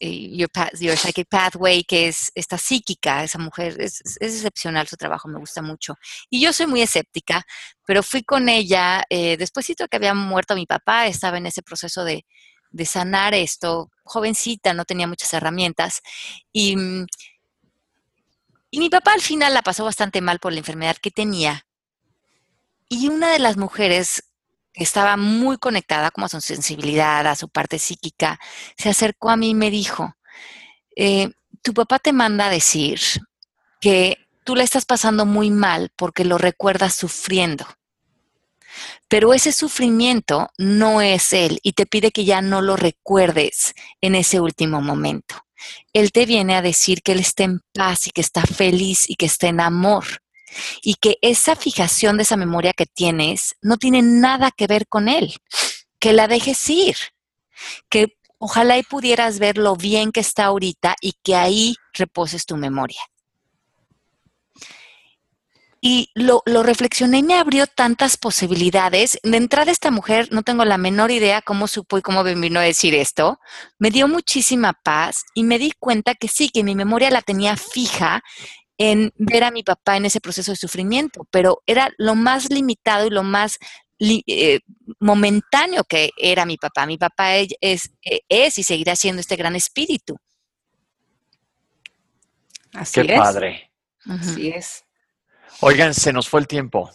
Your, 0.00 0.48
Your, 0.78 0.96
Psychic 0.96 1.28
Pathway, 1.28 1.82
que 1.82 2.06
es 2.06 2.30
esta 2.36 2.56
psíquica, 2.56 3.24
esa 3.24 3.38
mujer, 3.40 3.80
es, 3.80 4.00
excepcional 4.20 4.86
su 4.86 4.96
trabajo, 4.96 5.28
me 5.28 5.40
gusta 5.40 5.60
mucho. 5.60 5.96
Y 6.30 6.40
yo 6.40 6.52
soy 6.52 6.68
muy 6.68 6.82
escéptica, 6.82 7.44
pero 7.84 8.04
fui 8.04 8.22
con 8.22 8.48
ella, 8.48 9.02
eh, 9.10 9.36
despuésito 9.36 9.84
de 9.84 9.88
que 9.88 9.96
había 9.96 10.14
muerto 10.14 10.54
mi 10.54 10.66
papá, 10.66 11.08
estaba 11.08 11.38
en 11.38 11.46
ese 11.46 11.62
proceso 11.62 12.04
de, 12.04 12.24
de 12.70 12.86
sanar 12.86 13.34
esto, 13.34 13.90
jovencita, 14.04 14.72
no 14.72 14.84
tenía 14.84 15.08
muchas 15.08 15.34
herramientas, 15.34 16.00
y, 16.52 16.76
y 18.70 18.78
mi 18.78 18.88
papá 18.88 19.12
al 19.12 19.20
final 19.20 19.54
la 19.54 19.62
pasó 19.62 19.84
bastante 19.84 20.20
mal 20.20 20.38
por 20.38 20.52
la 20.52 20.58
enfermedad 20.58 20.96
que 20.96 21.10
tenía. 21.10 21.66
Y 22.88 23.08
una 23.08 23.30
de 23.30 23.38
las 23.38 23.56
mujeres 23.56 24.24
estaba 24.74 25.16
muy 25.16 25.58
conectada 25.58 26.10
como 26.10 26.26
a 26.26 26.28
su 26.28 26.40
sensibilidad, 26.40 27.26
a 27.26 27.36
su 27.36 27.48
parte 27.48 27.78
psíquica, 27.78 28.38
se 28.76 28.88
acercó 28.88 29.30
a 29.30 29.36
mí 29.36 29.50
y 29.50 29.54
me 29.54 29.70
dijo, 29.70 30.14
eh, 30.96 31.30
tu 31.62 31.74
papá 31.74 31.98
te 31.98 32.12
manda 32.12 32.46
a 32.46 32.50
decir 32.50 33.00
que 33.80 34.18
tú 34.44 34.56
le 34.56 34.64
estás 34.64 34.84
pasando 34.84 35.26
muy 35.26 35.50
mal 35.50 35.90
porque 35.96 36.24
lo 36.24 36.38
recuerdas 36.38 36.94
sufriendo. 36.94 37.66
Pero 39.08 39.34
ese 39.34 39.52
sufrimiento 39.52 40.50
no 40.56 41.00
es 41.00 41.32
él 41.32 41.58
y 41.62 41.72
te 41.72 41.86
pide 41.86 42.12
que 42.12 42.24
ya 42.24 42.40
no 42.40 42.62
lo 42.62 42.76
recuerdes 42.76 43.74
en 44.00 44.14
ese 44.14 44.40
último 44.40 44.80
momento. 44.80 45.44
Él 45.92 46.12
te 46.12 46.26
viene 46.26 46.56
a 46.56 46.62
decir 46.62 47.02
que 47.02 47.12
él 47.12 47.20
está 47.20 47.44
en 47.44 47.60
paz 47.74 48.06
y 48.06 48.10
que 48.10 48.20
está 48.20 48.42
feliz 48.42 49.08
y 49.08 49.16
que 49.16 49.26
está 49.26 49.48
en 49.48 49.60
amor 49.60 50.04
y 50.82 50.94
que 50.94 51.18
esa 51.22 51.56
fijación 51.56 52.16
de 52.16 52.24
esa 52.24 52.36
memoria 52.36 52.72
que 52.72 52.86
tienes 52.86 53.56
no 53.62 53.76
tiene 53.76 54.02
nada 54.02 54.50
que 54.50 54.66
ver 54.66 54.86
con 54.88 55.08
él, 55.08 55.34
que 55.98 56.12
la 56.12 56.28
dejes 56.28 56.68
ir, 56.68 56.96
que 57.88 58.16
ojalá 58.38 58.78
y 58.78 58.82
pudieras 58.82 59.38
ver 59.38 59.58
lo 59.58 59.76
bien 59.76 60.12
que 60.12 60.20
está 60.20 60.46
ahorita 60.46 60.96
y 61.00 61.14
que 61.22 61.36
ahí 61.36 61.76
reposes 61.92 62.46
tu 62.46 62.56
memoria. 62.56 63.00
Y 65.82 66.10
lo, 66.14 66.42
lo, 66.44 66.62
reflexioné 66.62 67.18
y 67.18 67.22
me 67.22 67.38
abrió 67.38 67.66
tantas 67.66 68.18
posibilidades. 68.18 69.18
De 69.22 69.38
entrada, 69.38 69.72
esta 69.72 69.90
mujer, 69.90 70.28
no 70.30 70.42
tengo 70.42 70.66
la 70.66 70.76
menor 70.76 71.10
idea 71.10 71.40
cómo 71.40 71.68
supo 71.68 71.96
y 71.96 72.02
cómo 72.02 72.22
me 72.22 72.34
vino 72.34 72.60
a 72.60 72.64
decir 72.64 72.94
esto. 72.94 73.40
Me 73.78 73.90
dio 73.90 74.06
muchísima 74.06 74.74
paz 74.74 75.24
y 75.34 75.42
me 75.42 75.58
di 75.58 75.72
cuenta 75.78 76.14
que 76.14 76.28
sí, 76.28 76.50
que 76.50 76.64
mi 76.64 76.74
memoria 76.74 77.10
la 77.10 77.22
tenía 77.22 77.56
fija 77.56 78.22
en 78.76 79.12
ver 79.16 79.44
a 79.44 79.50
mi 79.50 79.62
papá 79.62 79.96
en 79.96 80.06
ese 80.06 80.20
proceso 80.20 80.52
de 80.52 80.56
sufrimiento, 80.56 81.26
pero 81.30 81.62
era 81.66 81.90
lo 81.98 82.14
más 82.14 82.50
limitado 82.50 83.06
y 83.06 83.10
lo 83.10 83.22
más 83.22 83.58
eh, 83.98 84.60
momentáneo 84.98 85.84
que 85.84 86.10
era 86.16 86.46
mi 86.46 86.56
papá. 86.56 86.86
Mi 86.86 86.96
papá 86.96 87.36
es, 87.36 87.90
e, 88.02 88.20
es, 88.28 88.58
y 88.58 88.62
seguirá 88.62 88.96
siendo 88.96 89.20
este 89.20 89.36
gran 89.36 89.54
espíritu. 89.54 90.16
Así 92.72 93.02
Qué 93.02 93.14
padre. 93.14 93.70
Así 94.06 94.48
es. 94.48 94.84
Oigan, 95.60 95.94
se 95.94 96.12
nos 96.12 96.28
fue 96.28 96.40
el 96.40 96.46
tiempo. 96.46 96.90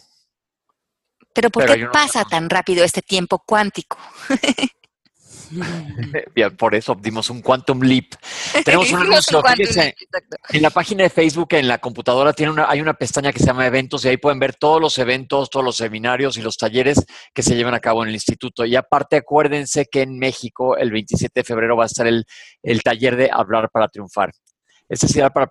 Pero 1.32 1.50
¿por 1.50 1.66
qué 1.66 1.86
pasa 1.92 2.24
tan 2.24 2.48
rápido 2.48 2.82
este 2.82 3.02
tiempo 3.02 3.42
cuántico? 3.46 3.98
por 6.58 6.74
eso 6.74 6.96
dimos 7.00 7.30
un 7.30 7.42
quantum 7.42 7.80
leap. 7.82 8.06
Tenemos 8.64 8.90
un 8.92 9.02
anuncio. 9.02 9.42
en 10.50 10.62
la 10.62 10.70
página 10.70 11.04
de 11.04 11.10
Facebook, 11.10 11.48
en 11.52 11.68
la 11.68 11.78
computadora, 11.78 12.32
tiene 12.32 12.52
una, 12.52 12.68
hay 12.68 12.80
una 12.80 12.94
pestaña 12.94 13.32
que 13.32 13.38
se 13.38 13.46
llama 13.46 13.66
eventos 13.66 14.04
y 14.04 14.08
ahí 14.08 14.16
pueden 14.16 14.38
ver 14.38 14.54
todos 14.54 14.80
los 14.80 14.98
eventos, 14.98 15.50
todos 15.50 15.64
los 15.64 15.76
seminarios 15.76 16.36
y 16.36 16.42
los 16.42 16.56
talleres 16.56 17.04
que 17.32 17.42
se 17.42 17.54
llevan 17.54 17.74
a 17.74 17.80
cabo 17.80 18.02
en 18.02 18.08
el 18.08 18.14
instituto. 18.14 18.64
Y 18.64 18.76
aparte, 18.76 19.16
acuérdense 19.16 19.86
que 19.86 20.02
en 20.02 20.18
México, 20.18 20.76
el 20.76 20.90
27 20.90 21.40
de 21.40 21.44
febrero, 21.44 21.76
va 21.76 21.84
a 21.84 21.86
estar 21.86 22.06
el, 22.06 22.24
taller 22.82 23.16
de 23.16 23.30
Hablar 23.32 23.70
para 23.70 23.88
Triunfar. 23.88 24.32
Es 24.88 25.00
decir, 25.00 25.24
para 25.32 25.48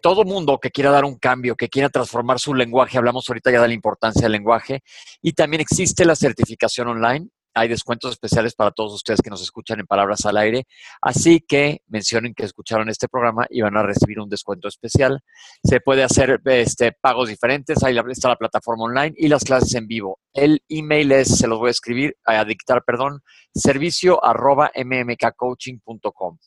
todo 0.00 0.24
mundo 0.24 0.58
que 0.58 0.70
quiera 0.70 0.90
dar 0.90 1.04
un 1.04 1.18
cambio, 1.18 1.56
que 1.56 1.68
quiera 1.68 1.88
transformar 1.88 2.38
su 2.38 2.54
lenguaje, 2.54 2.98
hablamos 2.98 3.28
ahorita 3.28 3.50
ya 3.50 3.60
de 3.60 3.68
la 3.68 3.74
importancia 3.74 4.22
del 4.22 4.32
lenguaje, 4.32 4.82
y 5.22 5.32
también 5.32 5.60
existe 5.60 6.04
la 6.04 6.16
certificación 6.16 6.88
online 6.88 7.28
hay 7.54 7.68
descuentos 7.68 8.10
especiales 8.12 8.54
para 8.54 8.72
todos 8.72 8.92
ustedes 8.92 9.20
que 9.22 9.30
nos 9.30 9.40
escuchan 9.40 9.78
en 9.78 9.86
Palabras 9.86 10.26
al 10.26 10.36
Aire. 10.36 10.66
Así 11.00 11.40
que 11.40 11.82
mencionen 11.86 12.34
que 12.34 12.44
escucharon 12.44 12.88
este 12.88 13.08
programa 13.08 13.46
y 13.48 13.60
van 13.60 13.76
a 13.76 13.82
recibir 13.82 14.18
un 14.18 14.28
descuento 14.28 14.66
especial. 14.66 15.20
Se 15.62 15.80
puede 15.80 16.02
hacer 16.02 16.40
este, 16.44 16.92
pagos 16.92 17.28
diferentes, 17.28 17.82
ahí 17.84 17.96
está 18.10 18.28
la 18.28 18.36
plataforma 18.36 18.84
online 18.84 19.14
y 19.16 19.28
las 19.28 19.44
clases 19.44 19.74
en 19.74 19.86
vivo. 19.86 20.18
El 20.32 20.62
email 20.68 21.12
es, 21.12 21.38
se 21.38 21.46
los 21.46 21.58
voy 21.58 21.68
a 21.68 21.70
escribir, 21.70 22.16
a 22.24 22.44
dictar, 22.44 22.82
perdón, 22.84 23.22
servicio 23.54 24.22
arroba 24.24 24.72
mmkcoaching.com. 24.74 26.38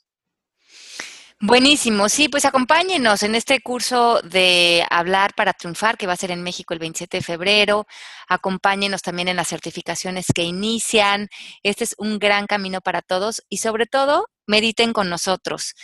Buenísimo, 1.39 2.09
sí, 2.09 2.29
pues 2.29 2.45
acompáñenos 2.45 3.21
en 3.21 3.35
este 3.35 3.61
curso 3.61 4.19
de 4.23 4.83
Hablar 4.89 5.35
para 5.35 5.53
Triunfar, 5.53 5.95
que 5.95 6.07
va 6.07 6.13
a 6.13 6.17
ser 6.17 6.31
en 6.31 6.41
México 6.41 6.73
el 6.73 6.79
27 6.79 7.17
de 7.17 7.23
febrero. 7.23 7.85
Acompáñenos 8.27 9.03
también 9.03 9.27
en 9.27 9.35
las 9.35 9.49
certificaciones 9.49 10.25
que 10.33 10.41
inician. 10.41 11.27
Este 11.61 11.83
es 11.83 11.93
un 11.99 12.17
gran 12.17 12.47
camino 12.47 12.81
para 12.81 13.03
todos 13.03 13.43
y 13.49 13.57
sobre 13.57 13.85
todo, 13.85 14.25
mediten 14.47 14.93
con 14.93 15.11
nosotros. 15.11 15.75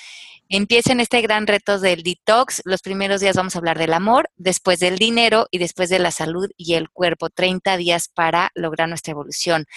Empiecen 0.50 1.00
este 1.00 1.22
gran 1.22 1.46
reto 1.46 1.80
del 1.80 2.02
detox. 2.02 2.64
Los 2.66 2.82
primeros 2.82 3.22
días 3.22 3.36
vamos 3.36 3.56
a 3.56 3.60
hablar 3.60 3.78
del 3.78 3.94
amor, 3.94 4.32
después 4.36 4.80
del 4.80 4.98
dinero 4.98 5.46
y 5.52 5.60
después 5.60 5.88
de 5.90 6.00
la 6.00 6.10
salud 6.10 6.50
y 6.58 6.74
el 6.74 6.90
cuerpo. 6.90 7.30
30 7.30 7.78
días 7.78 8.08
para 8.08 8.50
lograr 8.56 8.90
nuestra 8.90 9.12
evolución. 9.12 9.68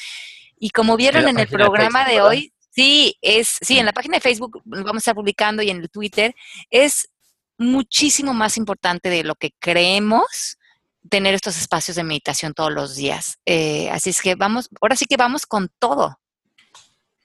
Y 0.59 0.71
como 0.71 0.97
vieron 0.97 1.29
en 1.29 1.39
el 1.39 1.49
programa 1.49 2.09
de 2.09 2.23
hoy, 2.23 2.55
Sí, 2.77 3.17
es, 3.23 3.57
sí, 3.63 3.79
en 3.79 3.87
la 3.87 3.93
página 3.95 4.19
de 4.19 4.21
Facebook 4.21 4.61
vamos 4.67 4.97
a 4.97 4.99
estar 4.99 5.15
publicando 5.15 5.63
y 5.63 5.71
en 5.71 5.79
el 5.79 5.89
Twitter 5.89 6.35
es 6.69 7.09
muchísimo 7.57 8.35
más 8.35 8.59
importante 8.59 9.09
de 9.09 9.25
lo 9.25 9.35
que 9.35 9.53
creemos 9.59 10.59
tener 11.09 11.33
estos 11.33 11.57
espacios 11.57 11.97
de 11.97 12.05
meditación 12.05 12.53
todos 12.53 12.71
los 12.71 12.95
días. 12.95 13.39
Eh, 13.47 13.89
así 13.91 14.11
es 14.11 14.21
que 14.21 14.35
vamos, 14.35 14.69
ahora 14.83 14.95
sí 14.95 15.07
que 15.07 15.17
vamos 15.17 15.47
con 15.47 15.71
todo. 15.79 16.21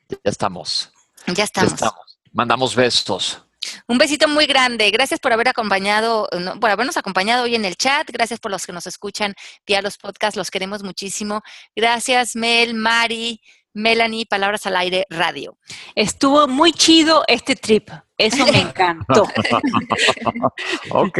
Ya 0.09 0.17
estamos. 0.23 0.89
Ya 1.27 1.43
estamos. 1.43 1.71
Ya 1.71 1.75
estamos. 1.75 2.19
Mandamos 2.31 2.73
besos. 2.73 3.43
Un 3.87 3.97
besito 3.97 4.29
muy 4.29 4.45
grande. 4.45 4.89
Gracias 4.89 5.19
por 5.19 5.33
haber 5.33 5.49
acompañado, 5.49 6.29
por 6.61 6.69
habernos 6.69 6.95
acompañado 6.95 7.43
hoy 7.43 7.55
en 7.55 7.65
el 7.65 7.75
chat. 7.75 8.09
Gracias 8.09 8.39
por 8.39 8.51
los 8.51 8.65
que 8.65 8.71
nos 8.71 8.87
escuchan 8.87 9.35
vía 9.67 9.81
los 9.81 9.97
podcasts. 9.97 10.37
Los 10.37 10.49
queremos 10.49 10.81
muchísimo. 10.81 11.41
Gracias, 11.75 12.35
Mel, 12.35 12.73
Mari, 12.73 13.41
Melanie, 13.73 14.25
Palabras 14.25 14.65
al 14.65 14.75
Aire 14.75 15.05
Radio. 15.09 15.57
Estuvo 15.95 16.47
muy 16.47 16.73
chido 16.73 17.23
este 17.27 17.55
trip. 17.55 17.89
Eso 18.17 18.45
me 18.45 18.61
encantó. 18.61 19.23
ok. 20.91 21.19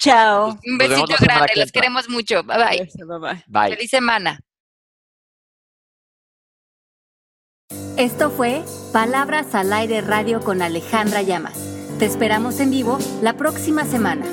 Chao. 0.00 0.58
Un 0.66 0.78
besito 0.78 1.14
grande. 1.20 1.52
Los 1.56 1.70
queremos 1.70 2.08
mucho. 2.08 2.42
Bye 2.42 2.56
bye. 2.56 2.90
bye 3.06 3.42
bye. 3.46 3.76
Feliz 3.76 3.90
semana. 3.90 4.40
Esto 7.96 8.30
fue 8.30 8.62
Palabras 8.92 9.54
al 9.54 9.72
Aire 9.72 10.00
Radio 10.00 10.40
con 10.40 10.62
Alejandra 10.62 11.22
Llamas. 11.22 11.58
Te 11.98 12.06
esperamos 12.06 12.58
en 12.58 12.70
vivo 12.70 12.98
la 13.22 13.34
próxima 13.36 13.84
semana. 13.84 14.24